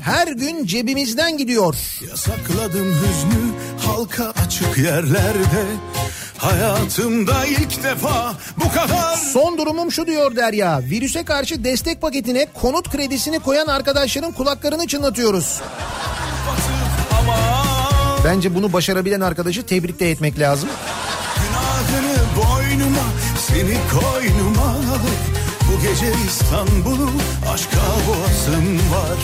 [0.00, 1.74] Her gün cebimizden gidiyor.
[2.10, 3.52] Yasakladım hüznü
[3.86, 5.66] halka açık yerlerde
[6.38, 8.34] Hayatımda ilk defa
[8.64, 10.80] bu kadar Son durumum şu diyor Derya.
[10.82, 15.60] Virüse karşı destek paketine konut kredisini koyan arkadaşların kulaklarını çınlatıyoruz.
[18.24, 20.68] Bence bunu başarabilen arkadaşı tebrik de etmek lazım.
[21.58, 23.04] Günahını boynuma
[23.46, 24.76] seni koynuma
[25.68, 27.10] Bu gece İstanbul'u
[27.52, 27.76] aşka
[28.08, 29.18] boğasım var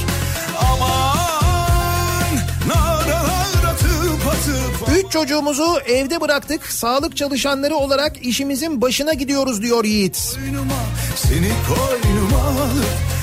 [0.73, 2.36] Aman
[2.69, 6.66] naralar atıp atıp Üç çocuğumuzu evde bıraktık.
[6.66, 10.36] Sağlık çalışanları olarak işimizin başına gidiyoruz diyor Yiğit.
[10.40, 10.74] Boynuma
[11.16, 13.13] seni koynuma alıp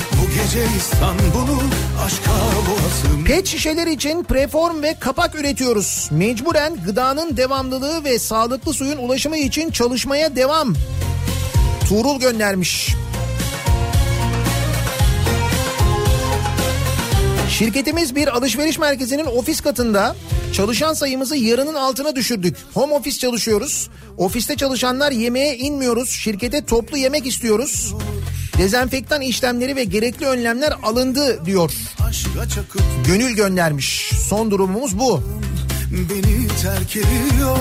[0.54, 1.62] gece İstanbul'u
[2.06, 2.32] aşka
[2.70, 6.10] boğasım Pet şişeler için preform ve kapak üretiyoruz.
[6.12, 10.76] Mecburen gıdanın devamlılığı ve sağlıklı suyun ulaşımı için çalışmaya devam.
[11.90, 12.96] Tuğrul göndermiş.
[17.50, 20.16] Şirketimiz bir alışveriş merkezinin ofis katında
[20.54, 22.58] çalışan sayımızı yarının altına düşürdük.
[22.74, 23.90] Home office çalışıyoruz.
[24.18, 26.10] Ofiste çalışanlar yemeğe inmiyoruz.
[26.10, 27.94] Şirkete toplu yemek istiyoruz.
[28.62, 31.72] Dezenfektan işlemleri ve gerekli önlemler alındı diyor.
[33.08, 34.12] Gönül göndermiş.
[34.28, 35.24] Son durumumuz bu.
[35.92, 37.58] Beni terk ediyor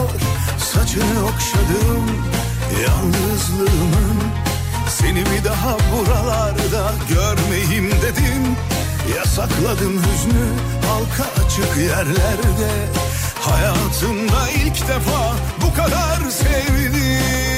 [0.73, 2.07] Saçını okşadım
[2.83, 4.19] Yalnızlığımın
[4.89, 8.57] Seni bir daha buralarda Görmeyeyim dedim
[9.17, 10.47] Yasakladım hüznü
[10.89, 12.71] Halka açık yerlerde
[13.41, 17.50] Hayatımda ilk defa Bu kadar sevdim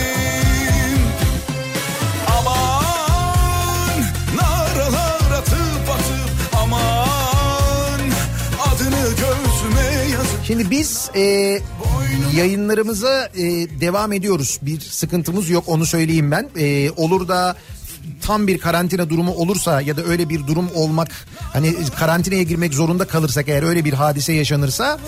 [10.44, 11.20] Şimdi biz e,
[12.36, 13.42] yayınlarımıza e,
[13.80, 14.58] devam ediyoruz.
[14.62, 16.48] Bir sıkıntımız yok onu söyleyeyim ben.
[16.58, 17.56] E, olur da
[18.22, 21.08] tam bir karantina durumu olursa ya da öyle bir durum olmak
[21.52, 24.98] hani karantinaya girmek zorunda kalırsak eğer öyle bir hadise yaşanırsa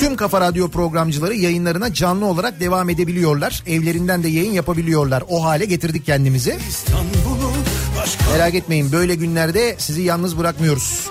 [0.00, 3.62] tüm Kafa Radyo programcıları yayınlarına canlı olarak devam edebiliyorlar.
[3.66, 5.24] Evlerinden de yayın yapabiliyorlar.
[5.28, 6.58] O hale getirdik kendimizi.
[8.32, 11.08] Merak etmeyin böyle günlerde sizi yalnız bırakmıyoruz.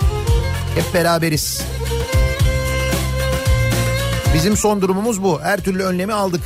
[0.76, 1.62] Hep beraberiz.
[4.38, 5.42] Bizim son durumumuz bu.
[5.42, 6.42] Her türlü önlemi aldık.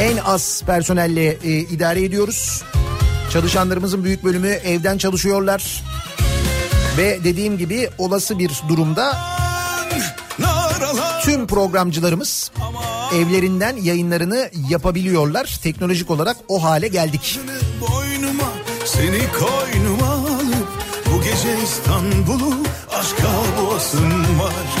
[0.00, 2.62] En az personelle e, idare ediyoruz.
[3.32, 5.82] Çalışanlarımızın büyük bölümü evden çalışıyorlar.
[6.98, 9.16] Ve dediğim gibi olası bir durumda
[11.22, 12.50] tüm programcılarımız
[13.14, 15.58] evlerinden yayınlarını yapabiliyorlar.
[15.62, 17.40] Teknolojik olarak o hale geldik.
[17.80, 18.52] boynuma
[18.84, 20.68] seni koynuma alıp
[21.06, 22.54] bu gece İstanbul'u
[22.90, 23.28] aşka
[23.62, 24.77] boğasım var.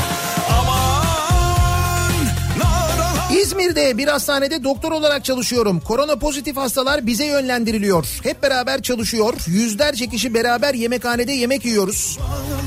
[3.58, 5.80] İzmir'de bir hastanede doktor olarak çalışıyorum.
[5.80, 8.06] Korona pozitif hastalar bize yönlendiriliyor.
[8.22, 9.34] Hep beraber çalışıyor.
[9.46, 12.18] Yüzlerce kişi beraber yemekhanede yemek yiyoruz.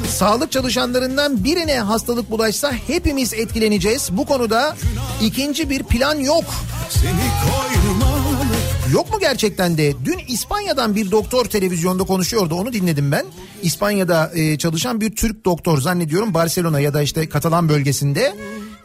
[0.09, 4.09] Sağlık çalışanlarından birine hastalık bulaşsa hepimiz etkileneceğiz.
[4.11, 4.75] Bu konuda
[5.21, 6.43] ikinci bir plan yok.
[8.93, 9.93] Yok mu gerçekten de?
[10.05, 12.55] Dün İspanya'dan bir doktor televizyonda konuşuyordu.
[12.55, 13.25] Onu dinledim ben.
[13.61, 18.33] İspanya'da e, çalışan bir Türk doktor zannediyorum Barcelona ya da işte Katalan bölgesinde.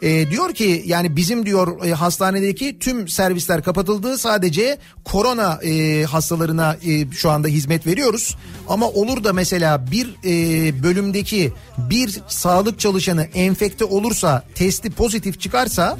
[0.01, 4.17] E, diyor ki yani bizim diyor e, hastanedeki tüm servisler kapatıldı.
[4.17, 8.35] Sadece korona e, hastalarına e, şu anda hizmet veriyoruz.
[8.69, 15.97] Ama olur da mesela bir e, bölümdeki bir sağlık çalışanı enfekte olursa testi pozitif çıkarsa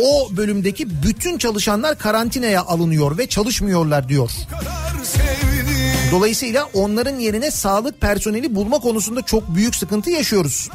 [0.00, 4.30] o bölümdeki bütün çalışanlar karantinaya alınıyor ve çalışmıyorlar diyor.
[4.50, 5.69] kadar sevdim.
[6.10, 10.68] Dolayısıyla onların yerine sağlık personeli bulma konusunda çok büyük sıkıntı yaşıyoruz.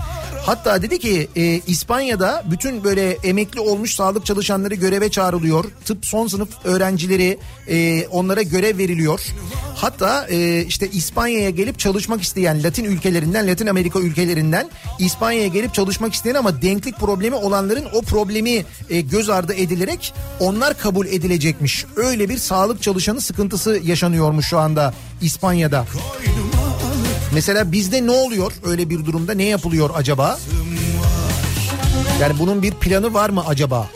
[0.46, 5.66] Hatta dedi ki e, İspanya'da bütün böyle emekli olmuş sağlık çalışanları göreve çağrılıyor.
[5.86, 7.38] Tıp son sınıf öğrencileri
[7.68, 9.22] e, onlara görev veriliyor.
[9.76, 16.14] Hatta e, işte İspanya'ya gelip çalışmak isteyen Latin ülkelerinden, Latin Amerika ülkelerinden İspanya'ya gelip çalışmak
[16.14, 21.86] isteyen ama denklik problemi olanların o problemi e, göz ardı edilerek onlar kabul edilecekmiş.
[21.96, 25.86] Öyle bir sağlık çalışanı sıkıntısı yaşanıyormuş şu anda İspanya'da.
[27.34, 30.40] Mesela bizde ne oluyor öyle bir durumda ne yapılıyor acaba?
[32.22, 33.90] Yani bunun bir planı var mı acaba?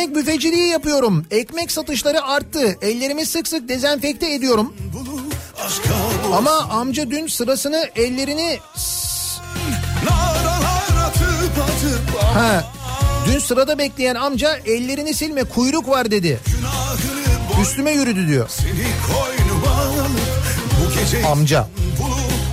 [0.00, 1.26] Ekmek büfeciliği yapıyorum.
[1.30, 2.76] Ekmek satışları arttı.
[2.82, 4.74] Ellerimi sık sık dezenfekte ediyorum.
[6.36, 8.58] Ama amca dün sırasını ellerini
[12.34, 12.64] Ha,
[13.26, 16.40] dün sırada bekleyen amca ellerini silme kuyruk var dedi.
[17.62, 18.50] Üstüme yürüdü diyor.
[21.26, 21.68] Amca.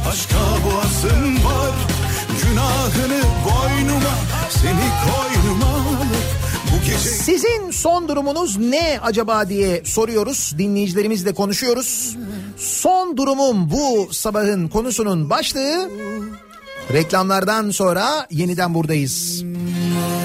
[0.09, 1.73] aşka boğazın var.
[2.43, 4.15] Günahını boynuma
[4.49, 5.76] seni koynuma
[6.95, 10.53] Sizin son durumunuz ne acaba diye soruyoruz.
[10.57, 12.17] Dinleyicilerimizle konuşuyoruz.
[12.57, 15.89] Son durumum bu sabahın konusunun başlığı.
[16.93, 19.43] Reklamlardan sonra yeniden buradayız.
[19.43, 20.16] Kafa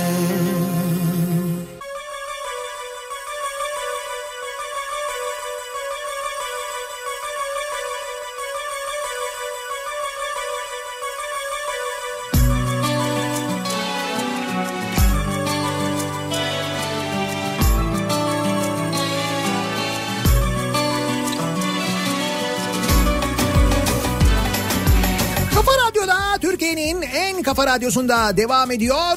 [27.55, 29.17] kafa radyosunda devam ediyor.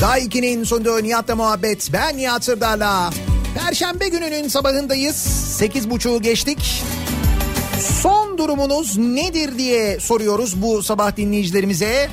[0.00, 1.90] Daiki'nin sunduğu Nihat'la muhabbet.
[1.92, 3.10] Ben Nihat Sırdar'la.
[3.58, 5.16] Perşembe gününün sabahındayız.
[5.58, 6.82] Sekiz buçuğu geçtik.
[8.02, 12.10] Son durumunuz nedir diye soruyoruz bu sabah dinleyicilerimize.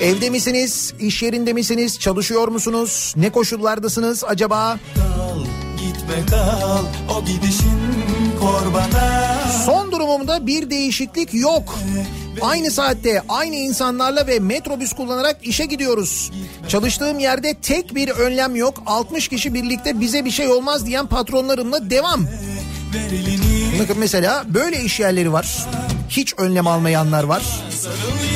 [0.00, 0.94] Evde misiniz?
[1.00, 1.98] İş yerinde misiniz?
[1.98, 3.14] Çalışıyor musunuz?
[3.16, 4.78] Ne koşullardasınız acaba?
[4.94, 5.44] Kal
[5.78, 6.84] gitme kal
[7.16, 7.80] o gidişin
[8.40, 9.34] korbana
[9.66, 11.78] Son durumumda bir değişiklik yok.
[12.40, 16.30] Aynı saatte aynı insanlarla ve metrobüs kullanarak işe gidiyoruz.
[16.68, 18.82] Çalıştığım yerde tek bir önlem yok.
[18.86, 22.26] 60 kişi birlikte bize bir şey olmaz diyen patronlarımla devam.
[23.80, 25.66] Bakın mesela böyle iş yerleri var.
[26.08, 27.42] Hiç önlem almayanlar var.
[27.70, 28.31] sarıl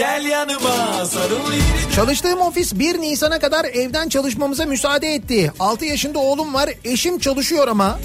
[0.00, 5.52] gel yanıma sarıl yeniden Çalıştığım ofis 1 Nisan'a kadar evden çalışmamıza müsaade etti.
[5.60, 6.70] 6 yaşında oğlum var.
[6.84, 7.98] Eşim çalışıyor ama.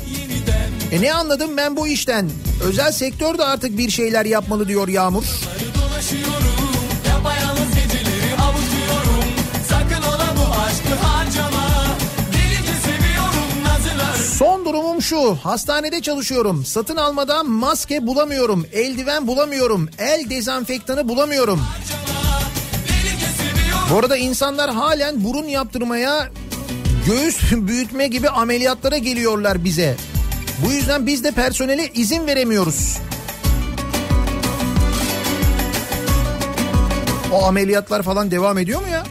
[0.92, 2.30] E ne anladım ben bu işten?
[2.64, 5.24] Özel sektör de artık bir şeyler yapmalı diyor Yağmur.
[5.76, 6.55] dolaşıyorum
[14.38, 15.36] Son durumum şu.
[15.36, 16.66] Hastanede çalışıyorum.
[16.66, 18.66] Satın almadan maske bulamıyorum.
[18.74, 19.90] Eldiven bulamıyorum.
[19.98, 21.62] El dezenfektanı bulamıyorum.
[23.92, 26.30] Bu arada insanlar halen burun yaptırmaya
[27.06, 29.96] göğüs büyütme gibi ameliyatlara geliyorlar bize.
[30.66, 32.98] Bu yüzden biz de personele izin veremiyoruz.
[37.34, 39.04] O ameliyatlar falan devam ediyor mu ya?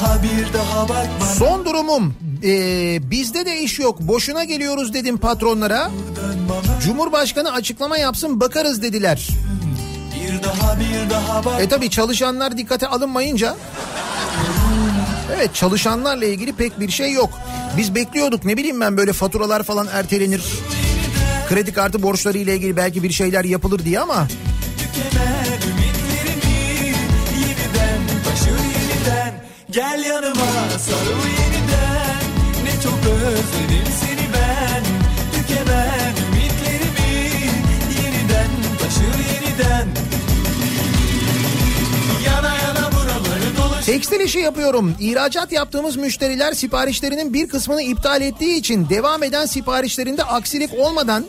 [0.00, 2.14] Daha bir daha bak bana Son durumum
[2.44, 5.90] ee, bizde de iş yok boşuna geliyoruz dedim patronlara.
[6.84, 9.28] Cumhurbaşkanı açıklama yapsın bakarız dediler.
[10.14, 13.56] bir daha bir daha bak E tabi çalışanlar dikkate alınmayınca
[15.36, 17.30] Evet çalışanlarla ilgili pek bir şey yok.
[17.76, 20.44] Biz bekliyorduk ne bileyim ben böyle faturalar falan ertelenir.
[21.48, 24.26] Kredi kartı borçları ile ilgili belki bir şeyler yapılır diye ama
[24.78, 25.35] tükenen
[29.76, 32.20] gel yanıma sarıl yeniden
[32.64, 34.82] ne çok özledim seni ben
[35.32, 37.30] tükenen ümitlerimi
[38.02, 38.48] yeniden
[38.78, 39.88] taşır yeniden
[42.26, 44.96] yana yana buraları dolaş tekstil işi yapıyorum.
[45.00, 51.24] İhracat yaptığımız müşteriler siparişlerinin bir kısmını iptal ettiği için devam eden siparişlerinde aksilik olmadan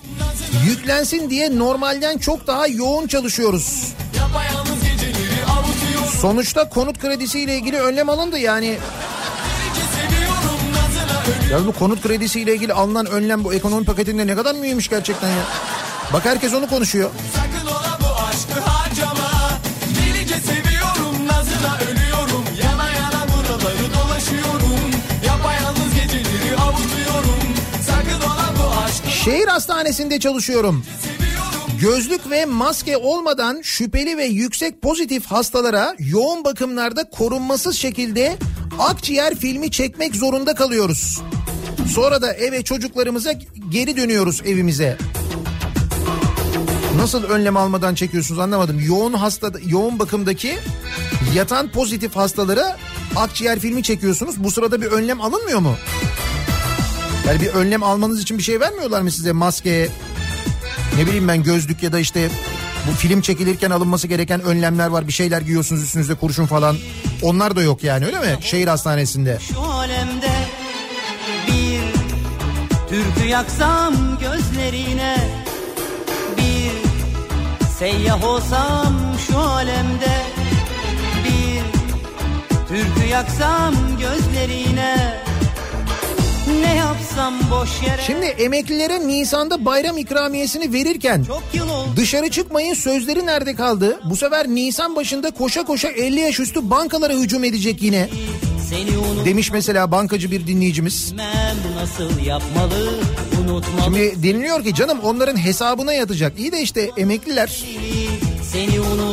[0.67, 3.93] yüklensin diye normalden çok daha yoğun çalışıyoruz.
[4.17, 4.66] yapayalnız
[6.22, 8.77] Sonuçta konut kredisiyle ilgili önlem alındı yani.
[9.95, 10.60] seviyorum
[11.52, 15.44] Ya bu konut kredisiyle ilgili alınan önlem bu ekonomi paketinde ne kadar mühimmiş gerçekten ya.
[16.14, 17.10] Bak herkes onu konuşuyor.
[17.35, 19.30] Sakın ola bu aşkı harcama
[19.99, 24.91] Delice seviyorum nazına ölüyorum Yana yana buraları dolaşıyorum
[25.26, 27.44] Yapayalnız geceleri avutuyorum
[27.88, 30.85] Sakın ola bu aşkı Şehir hastanesinde çalışıyorum.
[31.81, 38.37] Gözlük ve maske olmadan şüpheli ve yüksek pozitif hastalara yoğun bakımlarda korunmasız şekilde
[38.79, 41.21] akciğer filmi çekmek zorunda kalıyoruz.
[41.93, 43.33] Sonra da eve çocuklarımıza
[43.69, 44.97] geri dönüyoruz evimize.
[46.95, 48.79] Nasıl önlem almadan çekiyorsunuz anlamadım.
[48.79, 50.57] Yoğun hasta yoğun bakımdaki
[51.35, 52.77] yatan pozitif hastalara
[53.15, 54.43] akciğer filmi çekiyorsunuz.
[54.43, 55.75] Bu sırada bir önlem alınmıyor mu?
[57.27, 59.89] Yani bir önlem almanız için bir şey vermiyorlar mı size maske,
[60.97, 62.30] ne bileyim ben gözlük ya da işte
[62.88, 65.07] bu film çekilirken alınması gereken önlemler var.
[65.07, 66.77] Bir şeyler giyiyorsunuz üstünüzde kurşun falan.
[67.22, 68.38] Onlar da yok yani öyle mi?
[68.41, 69.38] Şehir hastanesinde.
[69.53, 70.31] Şu alemde
[71.47, 71.81] bir
[72.89, 75.18] türkü yaksam gözlerine
[76.38, 76.72] Bir
[77.80, 78.93] seyyah olsam
[79.27, 80.22] şu alemde
[81.23, 81.61] Bir
[82.68, 85.26] türkü yaksam gözlerine
[86.61, 91.25] Ne yapsam boş yere Şimdi emeklilere Nisan'da bayram ikramiyesini verirken
[91.95, 93.99] dışarı çıkmayın sözleri nerede kaldı?
[94.09, 98.09] Bu sefer Nisan başında koşa koşa 50 yaş üstü bankalara hücum edecek yine.
[99.25, 101.13] Demiş mesela bankacı bir dinleyicimiz.
[101.75, 102.89] nasıl yapmalı
[103.83, 106.39] Şimdi deniliyor ki canım onların hesabına yatacak.
[106.39, 108.06] İyi de işte emekliler Seni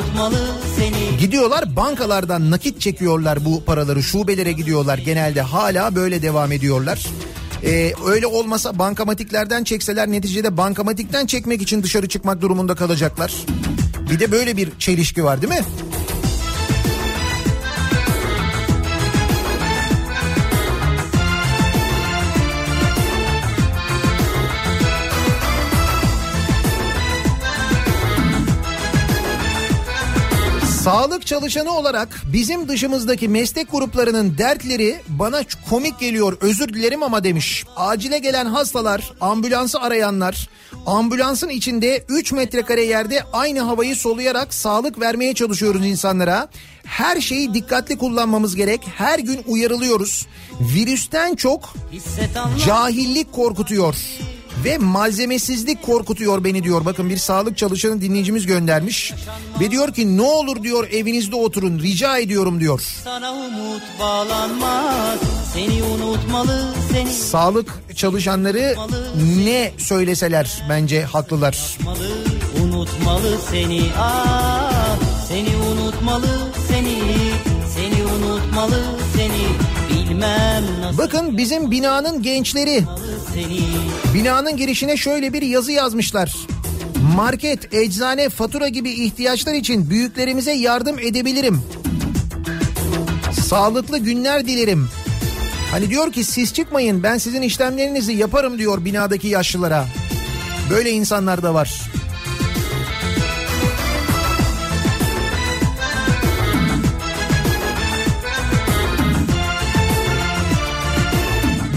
[0.05, 0.39] unutmalı
[0.77, 4.03] seni gidiyorlar bankalardan nakit çekiyorlar bu paraları.
[4.03, 7.07] Şubelere gidiyorlar genelde hala böyle devam ediyorlar.
[7.65, 13.33] Ee, öyle olmasa bankamatiklerden çekseler neticede bankamatikten çekmek için dışarı çıkmak durumunda kalacaklar.
[14.11, 15.65] Bir de böyle bir çelişki var değil mi?
[30.85, 37.65] Sağlık çalışanı olarak bizim dışımızdaki meslek gruplarının dertleri bana komik geliyor özür dilerim ama demiş.
[37.77, 40.49] Acile gelen hastalar, ambulansı arayanlar,
[40.87, 46.49] ambulansın içinde 3 metrekare yerde aynı havayı soluyarak sağlık vermeye çalışıyoruz insanlara.
[46.85, 48.81] Her şeyi dikkatli kullanmamız gerek.
[48.97, 50.27] Her gün uyarılıyoruz.
[50.61, 51.75] Virüsten çok
[52.67, 53.95] cahillik korkutuyor
[54.65, 56.85] ve malzemesizlik korkutuyor beni diyor.
[56.85, 59.13] Bakın bir sağlık çalışanı dinleyicimiz göndermiş.
[59.61, 62.81] Ve diyor ki ne olur diyor evinizde oturun rica ediyorum diyor.
[63.05, 65.19] sana umut bağlanmaz
[65.55, 68.77] Seni unutmalı seni Sağlık çalışanları
[69.45, 71.79] ne söyleseler bence haklılar.
[72.65, 74.97] unutmalı seni ah
[75.29, 76.27] Seni unutmalı
[76.69, 76.99] seni
[77.77, 78.83] Seni unutmalı
[79.17, 79.64] seni
[80.99, 82.85] Bakın bizim binanın gençleri
[84.15, 86.37] binanın girişine şöyle bir yazı yazmışlar.
[87.17, 91.63] Market, eczane, fatura gibi ihtiyaçlar için büyüklerimize yardım edebilirim.
[93.47, 94.89] Sağlıklı günler dilerim.
[95.71, 99.87] Hani diyor ki siz çıkmayın ben sizin işlemlerinizi yaparım diyor binadaki yaşlılara.
[100.71, 101.81] Böyle insanlar da var.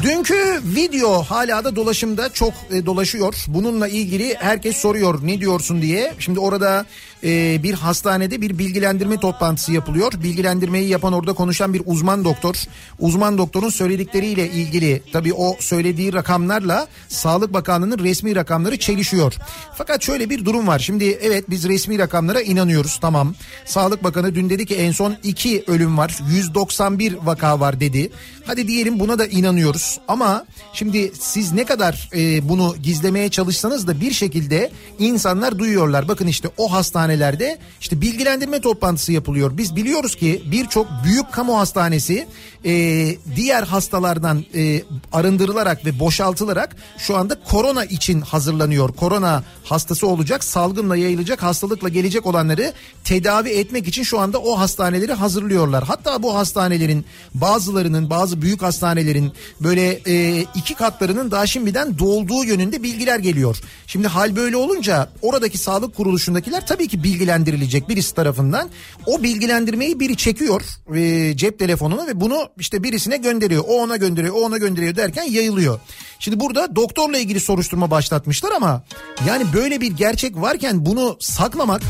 [0.07, 3.35] Dünkü video hala da dolaşımda çok e, dolaşıyor.
[3.47, 6.13] Bununla ilgili herkes soruyor ne diyorsun diye.
[6.19, 6.85] Şimdi orada
[7.23, 10.13] e, bir hastanede bir bilgilendirme toplantısı yapılıyor.
[10.23, 12.55] Bilgilendirmeyi yapan orada konuşan bir uzman doktor.
[12.99, 19.33] Uzman doktorun söyledikleriyle ilgili tabii o söylediği rakamlarla Sağlık Bakanlığı'nın resmi rakamları çelişiyor.
[19.75, 20.79] Fakat şöyle bir durum var.
[20.79, 23.35] Şimdi evet biz resmi rakamlara inanıyoruz tamam.
[23.65, 26.17] Sağlık Bakanı dün dedi ki en son 2 ölüm var.
[26.29, 28.09] 191 vaka var dedi.
[28.45, 29.99] Hadi diyelim buna da inanıyoruz.
[30.07, 36.07] Ama şimdi siz ne kadar e, bunu gizlemeye çalışsanız da bir şekilde insanlar duyuyorlar.
[36.07, 36.73] Bakın işte o
[37.07, 39.57] hastanelerde işte bilgilendirme toplantısı yapılıyor.
[39.57, 42.27] Biz biliyoruz ki birçok büyük kamu hastanesi
[42.65, 48.93] e, diğer hastalardan e, arındırılarak ve boşaltılarak şu anda korona için hazırlanıyor.
[48.93, 52.73] Korona hastası olacak, salgınla yayılacak, hastalıkla gelecek olanları
[53.03, 55.83] tedavi etmek için şu anda o hastaneleri hazırlıyorlar.
[55.83, 59.31] Hatta bu hastanelerin bazılarının, bazı büyük hastanelerin
[59.61, 63.61] böyle e, iki katlarının daha şimdiden dolduğu yönünde bilgiler geliyor.
[63.87, 68.69] Şimdi hal böyle olunca oradaki sağlık kuruluşundakiler tabii ki bilgilendirilecek birisi tarafından.
[69.05, 70.61] O bilgilendirmeyi biri çekiyor
[70.95, 73.63] e, cep telefonuna ve bunu işte birisine gönderiyor.
[73.67, 75.79] O ona gönderiyor, o ona gönderiyor derken yayılıyor.
[76.19, 78.83] Şimdi burada doktorla ilgili soruşturma başlatmışlar ama
[79.27, 81.81] yani böyle bir gerçek varken bunu saklamak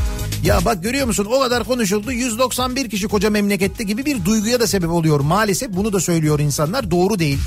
[0.44, 4.66] ya bak görüyor musun o kadar konuşuldu 191 kişi koca memlekette gibi bir duyguya da
[4.66, 5.20] sebep oluyor.
[5.20, 7.38] Maalesef bunu da söylüyor insanlar doğru değil.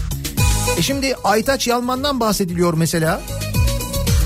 [0.77, 3.21] E şimdi Aytaç Yalman'dan bahsediliyor mesela.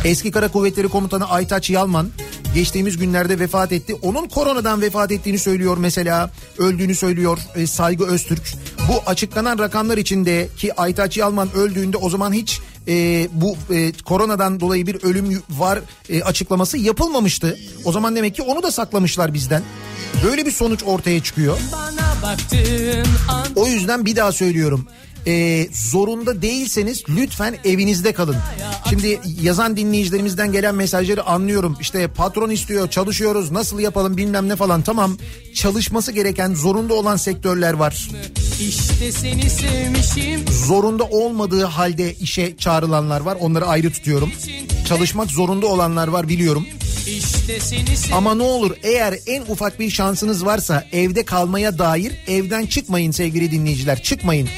[0.06, 2.10] Eski Kara Kuvvetleri Komutanı Aytaç Yalman
[2.56, 3.96] geçtiğimiz günlerde vefat etti.
[4.02, 6.32] Onun koronadan vefat ettiğini söylüyor mesela.
[6.58, 8.54] Öldüğünü söylüyor e, Saygı Öztürk.
[8.90, 14.60] Bu açıklanan rakamlar içinde ki Aytaç Yalman öldüğünde o zaman hiç e, bu e, koronadan
[14.60, 15.80] dolayı bir ölüm var
[16.10, 17.60] e, açıklaması yapılmamıştı.
[17.86, 19.64] O zaman demek ki onu da saklamışlar bizden.
[20.24, 21.58] Böyle bir sonuç ortaya çıkıyor.
[23.56, 24.88] O yüzden bir daha söylüyorum.
[25.28, 28.36] Ee, zorunda değilseniz lütfen evinizde kalın.
[28.90, 31.78] Şimdi yazan dinleyicilerimizden gelen mesajları anlıyorum.
[31.82, 34.82] İşte patron istiyor, çalışıyoruz, nasıl yapalım bilmem ne falan.
[34.82, 35.18] Tamam
[35.56, 38.10] çalışması gereken zorunda olan sektörler var.
[38.60, 43.38] işte seni sevmişim Zorunda olmadığı halde işe çağrılanlar var.
[43.40, 44.32] Onları ayrı tutuyorum.
[44.88, 46.66] Çalışmak zorunda olanlar var biliyorum.
[47.08, 52.66] İşte seni Ama ne olur eğer en ufak bir şansınız varsa evde kalmaya dair evden
[52.66, 54.50] çıkmayın sevgili dinleyiciler çıkmayın.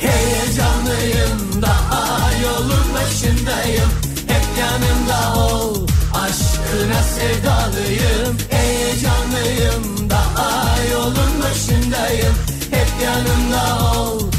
[0.00, 3.90] Heyecanlıyım daha yolun başındayım.
[4.28, 8.36] Hep yanımda ol aşkına sevdalıyım.
[8.50, 12.34] Heyecanlıyım daha yolun başındayım.
[12.70, 14.33] Hep yanımda ol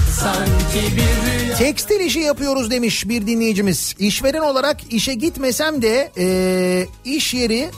[1.57, 3.95] Tekstil işi yapıyoruz demiş bir dinleyicimiz.
[3.99, 7.69] İşveren olarak işe gitmesem de eee, iş yeri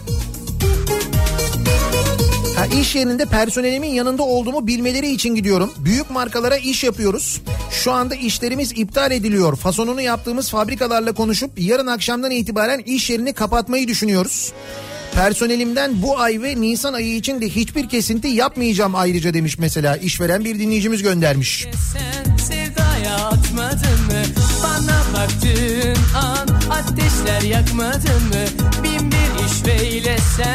[2.57, 5.73] Ha, iş yerinde personelimin yanında olduğumu bilmeleri için gidiyorum.
[5.77, 7.41] Büyük markalara iş yapıyoruz.
[7.71, 9.55] Şu anda işlerimiz iptal ediliyor.
[9.55, 14.53] Fasonunu yaptığımız fabrikalarla konuşup yarın akşamdan itibaren iş yerini kapatmayı düşünüyoruz.
[15.17, 20.45] Personelimden bu ay ve Nisan ayı için de hiçbir kesinti yapmayacağım ayrıca demiş mesela işveren
[20.45, 21.67] bir dinleyicimiz göndermiş.
[21.93, 23.97] Sen sevdaya atmadın
[26.15, 28.45] an ateşler yakmadın mı?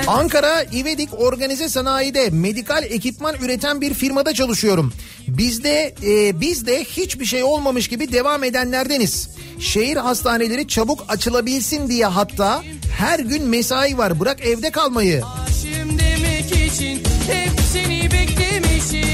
[0.06, 4.92] Ankara İvedik Organize Sanayi'de medikal ekipman üreten bir firmada çalışıyorum.
[5.28, 9.28] Bizde e, biz de hiçbir şey olmamış gibi devam edenlerdeniz.
[9.58, 12.62] Şehir hastaneleri çabuk açılabilsin diye hatta
[12.98, 14.20] her gün mesai var.
[14.20, 15.22] Bırak evde kalmayı.
[15.24, 19.12] aşığım demek için hep seni beklemişim.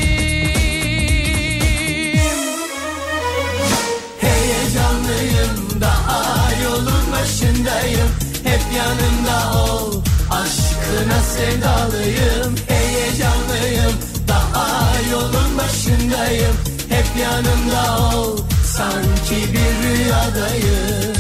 [4.21, 13.93] Heyecanlıyım Daha yolun başındayım Hep yanımda ol Aşkına sevdalıyım Heyecanlıyım
[14.29, 16.57] Daha yolun başındayım
[16.89, 18.39] Hep yanımda ol
[18.77, 21.19] Sanki bir rüyadayım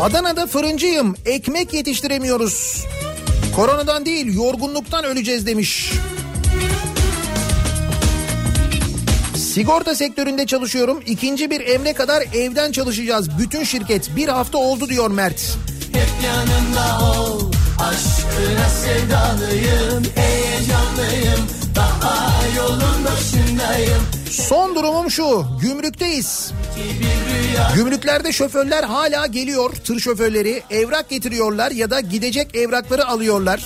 [0.00, 1.16] Adana'da fırıncıyım.
[1.26, 2.86] Ekmek yetiştiremiyoruz.
[3.56, 5.92] Koronadan değil yorgunluktan öleceğiz demiş.
[9.36, 11.02] Sigorta sektöründe çalışıyorum.
[11.06, 13.38] İkinci bir emre kadar evden çalışacağız.
[13.38, 15.58] Bütün şirket bir hafta oldu diyor Mert.
[15.98, 25.46] Hep yanımda ol Aşkına sevdalıyım Heyecanlıyım Daha yolun başındayım Son durumum şu.
[25.60, 26.52] Gümrükteyiz.
[27.74, 29.74] Gümrüklerde şoförler hala geliyor.
[29.84, 33.64] Tır şoförleri evrak getiriyorlar ya da gidecek evrakları alıyorlar.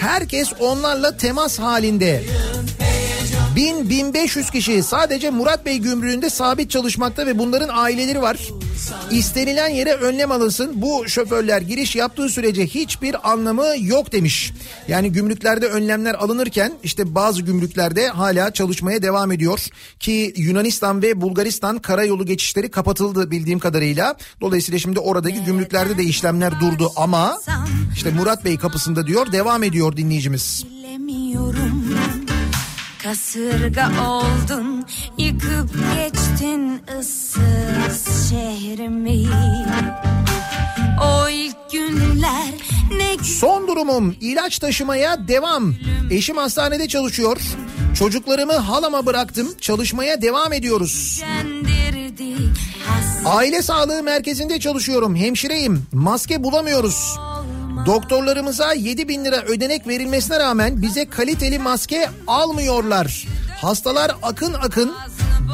[0.00, 2.22] Herkes onlarla temas halinde.
[3.62, 8.38] 1000-1500 kişi sadece Murat Bey gümrüğünde sabit çalışmakta ve bunların aileleri var.
[9.10, 10.82] İstenilen yere önlem alınsın.
[10.82, 14.52] Bu şoförler giriş yaptığı sürece hiçbir anlamı yok demiş.
[14.88, 19.66] Yani gümrüklerde önlemler alınırken işte bazı gümrüklerde hala çalışmaya devam ediyor.
[20.00, 24.16] Ki Yunanistan ve Bulgaristan karayolu geçişleri kapatıldı bildiğim kadarıyla.
[24.40, 27.38] Dolayısıyla şimdi oradaki gümrüklerde de işlemler durdu ama
[27.94, 30.64] işte Murat Bey kapısında diyor devam ediyor dinleyicimiz.
[30.70, 31.81] Bilemiyorum
[33.02, 34.86] Kasırga oldun
[35.18, 39.26] Yıkıp geçtin ıssız şehrimi
[41.04, 42.54] O ilk günler
[42.96, 45.74] ne Son durumum ilaç taşımaya devam.
[46.10, 47.36] Eşim hastanede çalışıyor.
[47.98, 49.48] Çocuklarımı halama bıraktım.
[49.60, 51.22] Çalışmaya devam ediyoruz.
[53.24, 55.16] Aile sağlığı merkezinde çalışıyorum.
[55.16, 55.86] Hemşireyim.
[55.92, 57.18] Maske bulamıyoruz.
[57.86, 63.26] Doktorlarımıza 7 bin lira ödenek verilmesine rağmen bize kaliteli maske almıyorlar.
[63.60, 64.92] Hastalar akın akın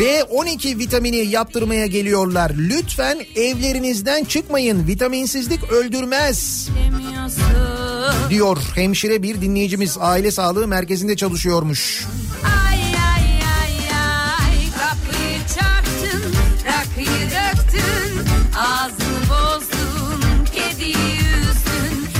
[0.01, 2.53] B12 vitamini yaptırmaya geliyorlar.
[2.57, 4.87] Lütfen evlerinizden çıkmayın.
[4.87, 6.69] Vitaminsizlik öldürmez
[8.31, 12.07] diyor hemşire bir dinleyicimiz aile sağlığı merkezinde çalışıyormuş.
[18.59, 19.08] Ağzını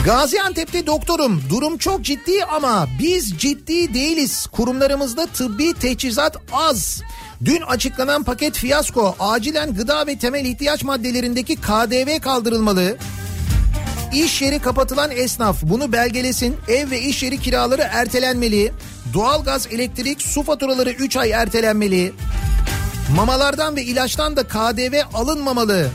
[0.09, 1.43] Gaziantep'te doktorum.
[1.51, 4.47] Durum çok ciddi ama biz ciddi değiliz.
[4.47, 7.03] Kurumlarımızda tıbbi teçhizat az.
[7.45, 12.97] Dün açıklanan paket fiyasko acilen gıda ve temel ihtiyaç maddelerindeki KDV kaldırılmalı.
[14.13, 16.57] İş yeri kapatılan esnaf bunu belgelesin.
[16.69, 18.73] Ev ve iş yeri kiraları ertelenmeli.
[19.15, 22.13] Doğalgaz, elektrik, su faturaları 3 ay ertelenmeli.
[23.17, 25.91] Mamalardan ve ilaçtan da KDV alınmamalı.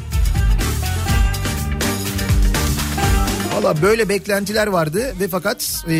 [3.54, 5.94] Valla böyle beklentiler vardı ve fakat e,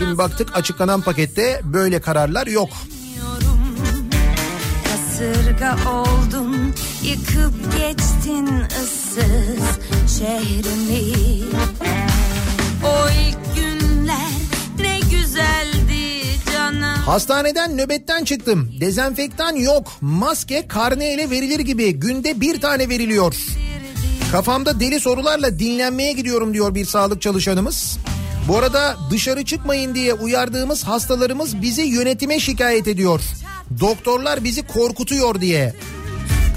[0.00, 2.68] dün baktık açıklanan pakette böyle kararlar yok.
[4.84, 8.48] Kasırga oldun Yıkıp geçtin
[8.82, 9.78] ıssız
[10.18, 11.14] şehrimi
[12.84, 14.30] O ilk günler
[14.80, 16.22] ne güzeldi
[16.52, 18.72] canım Hastaneden nöbetten çıktım.
[18.80, 19.92] Dezenfektan yok.
[20.00, 23.34] Maske karne ile verilir gibi günde bir tane veriliyor.
[24.32, 27.98] Kafamda deli sorularla dinlenmeye gidiyorum diyor bir sağlık çalışanımız.
[28.48, 33.20] Bu arada dışarı çıkmayın diye uyardığımız hastalarımız bizi yönetime şikayet ediyor.
[33.80, 35.74] Doktorlar bizi korkutuyor diye.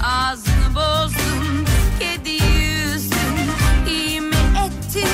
[0.04, 1.66] Ağzını bozdun,
[2.00, 2.40] kediyi
[2.94, 3.18] üzdün
[3.90, 4.34] İyi mi
[4.66, 5.08] ettin,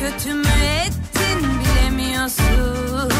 [0.00, 0.48] kötü mü
[0.86, 3.12] ettin bilemiyorsun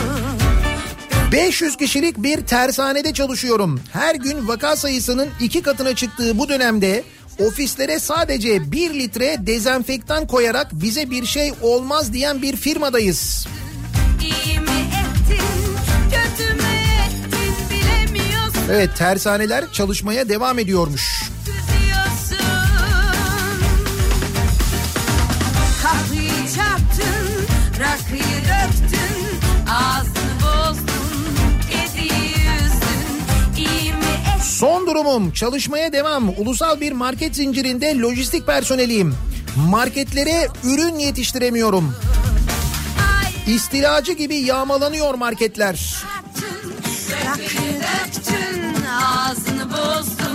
[1.33, 3.81] 500 kişilik bir tersanede çalışıyorum.
[3.93, 7.05] Her gün vaka sayısının iki katına çıktığı bu dönemde
[7.39, 13.47] ofislere sadece 1 litre dezenfektan koyarak bize bir şey olmaz diyen bir firmadayız.
[18.71, 21.23] Evet tersaneler çalışmaya devam ediyormuş.
[25.83, 27.47] Kahveyi çarptın,
[27.81, 28.28] rakıyı
[34.59, 36.29] Son durumum çalışmaya devam.
[36.29, 39.15] Ulusal bir market zincirinde lojistik personeliyim.
[39.57, 41.95] Marketlere ürün yetiştiremiyorum.
[43.47, 45.95] İstilacı gibi yağmalanıyor marketler.
[47.27, 50.28] rakıyı döktün, ağzını bozdun,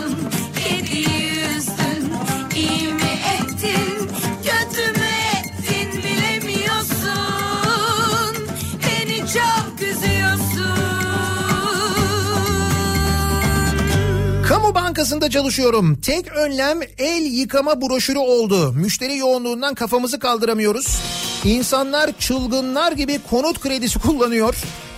[14.75, 15.95] bankasında çalışıyorum.
[15.95, 18.71] Tek önlem el yıkama broşürü oldu.
[18.71, 20.99] Müşteri yoğunluğundan kafamızı kaldıramıyoruz.
[21.43, 24.55] İnsanlar çılgınlar gibi konut kredisi kullanıyor.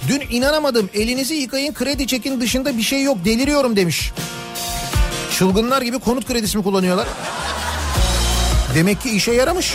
[0.08, 4.12] Dün inanamadım elinizi yıkayın kredi çekin dışında bir şey yok deliriyorum demiş.
[5.38, 7.08] Çılgınlar gibi konut kredisi mi kullanıyorlar?
[8.76, 9.74] Demek ki işe yaramış.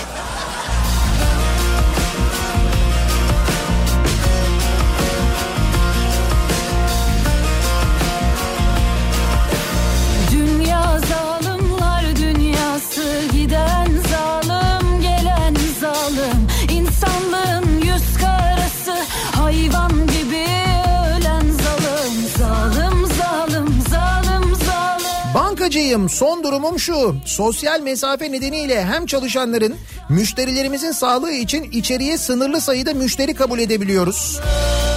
[25.70, 27.16] Bankacıyım son durumum şu.
[27.24, 29.76] Sosyal mesafe nedeniyle hem çalışanların
[30.08, 34.40] müşterilerimizin sağlığı için içeriye sınırlı sayıda müşteri kabul edebiliyoruz.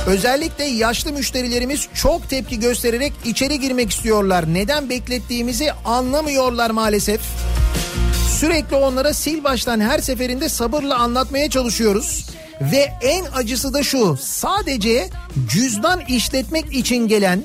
[0.08, 4.54] Özellikle yaşlı müşterilerimiz çok tepki göstererek içeri girmek istiyorlar.
[4.54, 7.22] Neden beklettiğimizi anlamıyorlar maalesef.
[8.40, 12.26] Sürekli onlara sil baştan her seferinde sabırla anlatmaya çalışıyoruz.
[12.72, 14.18] Ve en acısı da şu.
[14.22, 15.10] Sadece
[15.50, 17.44] cüzdan işletmek için gelen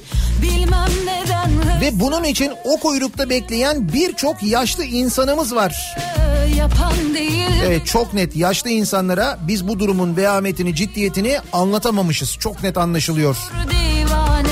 [1.81, 5.97] ve bunun için o kuyrukta bekleyen birçok yaşlı insanımız var.
[7.67, 12.37] Evet çok net yaşlı insanlara biz bu durumun vehametini, ciddiyetini anlatamamışız.
[12.39, 13.37] Çok net anlaşılıyor.
[13.71, 14.48] divaneler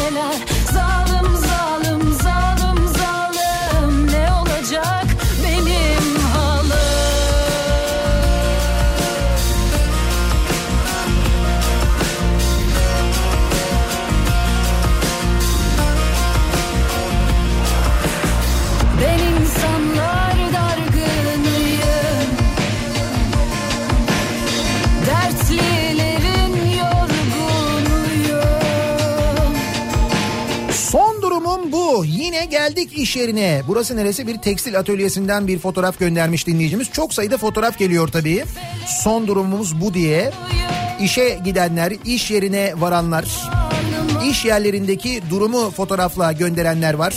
[32.26, 33.62] Yine geldik iş yerine.
[33.68, 34.26] Burası neresi?
[34.26, 36.90] Bir tekstil atölyesinden bir fotoğraf göndermiş dinleyicimiz.
[36.92, 38.44] Çok sayıda fotoğraf geliyor tabii.
[39.02, 40.32] Son durumumuz bu diye.
[41.00, 43.24] İşe gidenler, iş yerine varanlar,
[44.30, 47.14] iş yerlerindeki durumu fotoğrafla gönderenler var.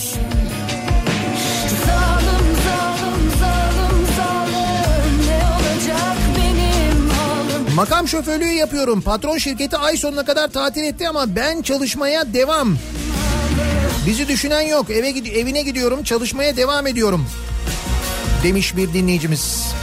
[7.75, 9.01] Makam şoförlüğü yapıyorum.
[9.01, 12.77] Patron şirketi ay sonuna kadar tatil etti ama ben çalışmaya devam.
[14.07, 14.89] Bizi düşünen yok.
[14.89, 17.25] Eve evine gidiyorum, çalışmaya devam ediyorum.
[18.43, 19.73] Demiş bir dinleyicimiz.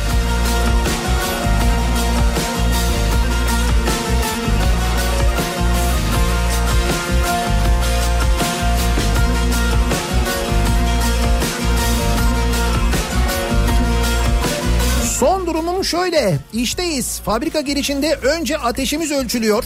[15.87, 16.39] Şöyle.
[16.53, 17.21] İşteyiz.
[17.25, 19.65] Fabrika girişinde önce ateşimiz ölçülüyor.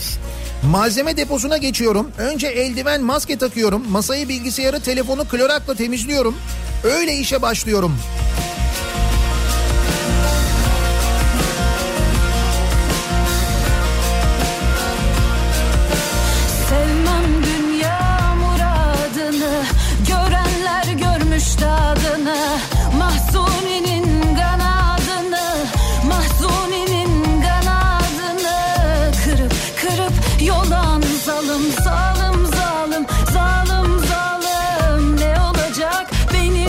[0.71, 2.11] Malzeme deposuna geçiyorum.
[2.17, 3.91] Önce eldiven, maske takıyorum.
[3.91, 6.35] Masayı, bilgisayarı, telefonu klorakla temizliyorum.
[6.83, 7.97] Öyle işe başlıyorum.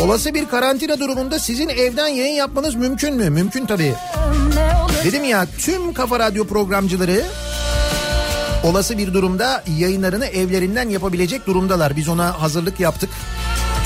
[0.03, 3.31] Olası bir karantina durumunda sizin evden yayın yapmanız mümkün mü?
[3.31, 3.95] Mümkün tabii.
[5.05, 7.23] Dedim ya tüm Kafa Radyo programcıları
[8.65, 11.97] olası bir durumda yayınlarını evlerinden yapabilecek durumdalar.
[11.97, 13.11] Biz ona hazırlık yaptık.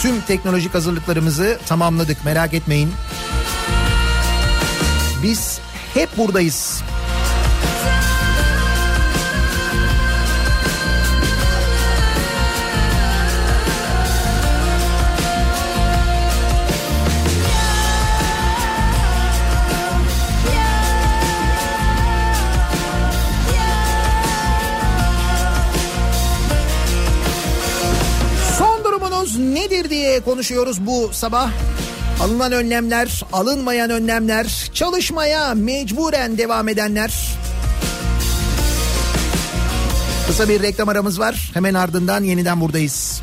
[0.02, 2.92] Tüm teknolojik hazırlıklarımızı tamamladık merak etmeyin.
[5.22, 5.58] Biz
[5.94, 6.82] hep buradayız.
[29.56, 31.50] Nedir diye konuşuyoruz bu sabah.
[32.20, 37.14] Alınan önlemler, alınmayan önlemler, çalışmaya mecburen devam edenler.
[40.26, 41.50] Kısa bir reklam aramız var.
[41.54, 43.20] Hemen ardından yeniden buradayız.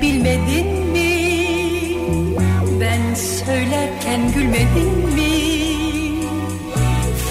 [0.00, 1.12] Bilmedin mi?
[2.80, 5.32] Ben söylerken gülmedin mi?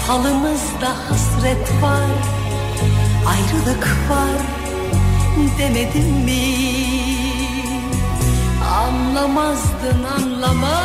[0.06, 2.10] Falımızda hasret var,
[3.26, 4.40] ayrılık var
[5.58, 6.58] demedin mi?
[8.68, 10.78] Anlamazdın anlamazdın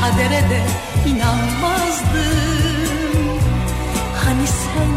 [0.00, 0.62] Kadere de
[1.06, 2.42] inanmazdın
[4.24, 4.92] Hani sen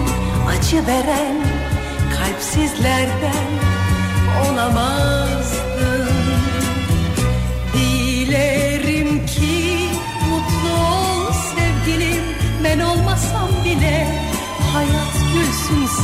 [0.48, 1.36] acı veren
[2.18, 3.46] kalpsizlerden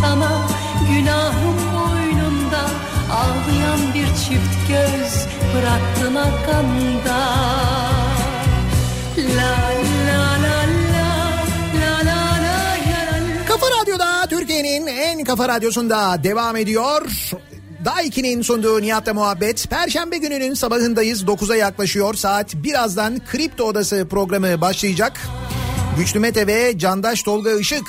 [0.01, 0.47] sana.
[0.89, 2.63] Günahım boynunda
[3.11, 7.17] ağlayan bir çift göz Bıraktın arkamda.
[9.37, 9.71] La.
[13.47, 17.01] Kafa Radyo'da Türkiye'nin en kafa radyosunda devam ediyor.
[17.85, 19.69] Daiki'nin sunduğu Nihat'la muhabbet.
[19.69, 21.23] Perşembe gününün sabahındayız.
[21.23, 22.13] 9'a yaklaşıyor.
[22.13, 25.19] Saat birazdan Kripto Odası programı başlayacak.
[25.97, 27.83] Güçlü Mete ve Candaş Tolga Işık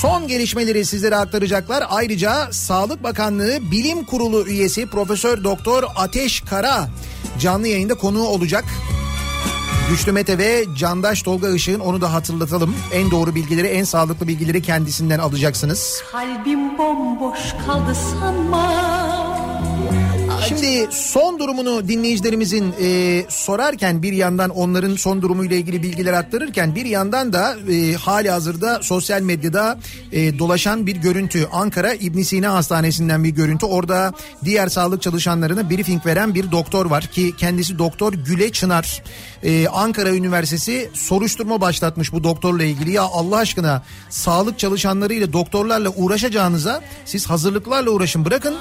[0.00, 1.84] son gelişmeleri sizlere aktaracaklar.
[1.88, 6.88] Ayrıca Sağlık Bakanlığı Bilim Kurulu üyesi Profesör Doktor Ateş Kara
[7.38, 8.64] canlı yayında konuğu olacak.
[9.90, 12.76] Güçlü Mete ve Candaş Tolga Işık'ın onu da hatırlatalım.
[12.92, 16.02] En doğru bilgileri, en sağlıklı bilgileri kendisinden alacaksınız.
[16.12, 19.49] Kalbim bomboş kaldı sanma
[20.50, 26.86] Şimdi son durumunu dinleyicilerimizin e, sorarken bir yandan onların son durumuyla ilgili bilgiler aktarırken bir
[26.86, 29.78] yandan da e, hali hazırda sosyal medyada
[30.12, 31.48] e, dolaşan bir görüntü.
[31.52, 33.66] Ankara İbn Sina Hastanesi'nden bir görüntü.
[33.66, 34.12] Orada
[34.44, 39.02] diğer sağlık çalışanlarına briefing veren bir doktor var ki kendisi doktor Güle Çınar.
[39.42, 42.92] E, Ankara Üniversitesi soruşturma başlatmış bu doktorla ilgili.
[42.92, 48.54] Ya Allah aşkına sağlık çalışanlarıyla doktorlarla uğraşacağınıza siz hazırlıklarla uğraşın bırakın.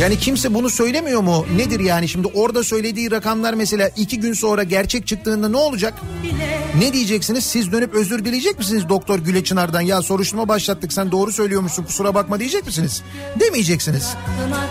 [0.00, 1.46] Yani kimse bunu söylemiyor mu?
[1.56, 5.94] Nedir yani şimdi orada söylediği rakamlar mesela iki gün sonra gerçek çıktığında ne olacak?
[6.78, 7.44] Ne diyeceksiniz?
[7.44, 9.80] Siz dönüp özür dileyecek misiniz Doktor Güle Çınar'dan?
[9.80, 13.02] Ya soruşturma başlattık sen doğru söylüyormuşsun kusura bakma diyecek misiniz?
[13.40, 14.14] Demeyeceksiniz.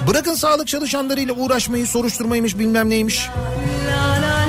[0.08, 3.30] Bırakın sağlık çalışanlarıyla uğraşmayı soruşturmaymış bilmem neymiş.
[3.88, 4.43] La la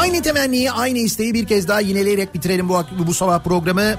[0.00, 3.94] Aynı temenniyi, aynı isteği bir kez daha yineleyerek bitirelim bu, bu sabah programı.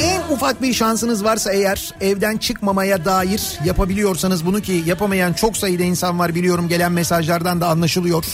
[0.00, 5.82] En ufak bir şansınız varsa eğer evden çıkmamaya dair yapabiliyorsanız bunu ki yapamayan çok sayıda
[5.82, 8.24] insan var biliyorum gelen mesajlardan da anlaşılıyor.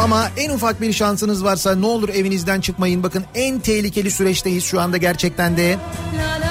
[0.00, 3.02] Ama en ufak bir şansınız varsa ne olur evinizden çıkmayın.
[3.02, 5.78] Bakın en tehlikeli süreçteyiz şu anda gerçekten de.
[6.12, 6.43] Biz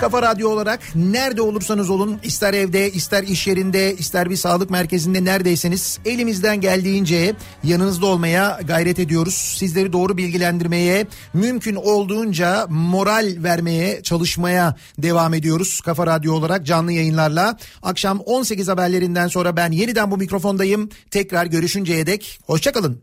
[0.00, 5.24] Kafa Radyo olarak nerede olursanız olun ister evde ister iş yerinde ister bir sağlık merkezinde
[5.24, 7.34] neredeyseniz elimizden geldiğince
[7.64, 9.34] yanınızda olmaya gayret ediyoruz.
[9.34, 15.80] Sizleri doğru bilgilendirmeye mümkün olduğunca moral vermeye çalışmaya devam ediyoruz.
[15.80, 20.88] Kafa Radyo olarak canlı yayınlarla akşam 18 haberlerinden sonra ben yeniden bu mikrofondayım.
[21.10, 22.96] Tekrar görüşünceye dek hoşçakalın.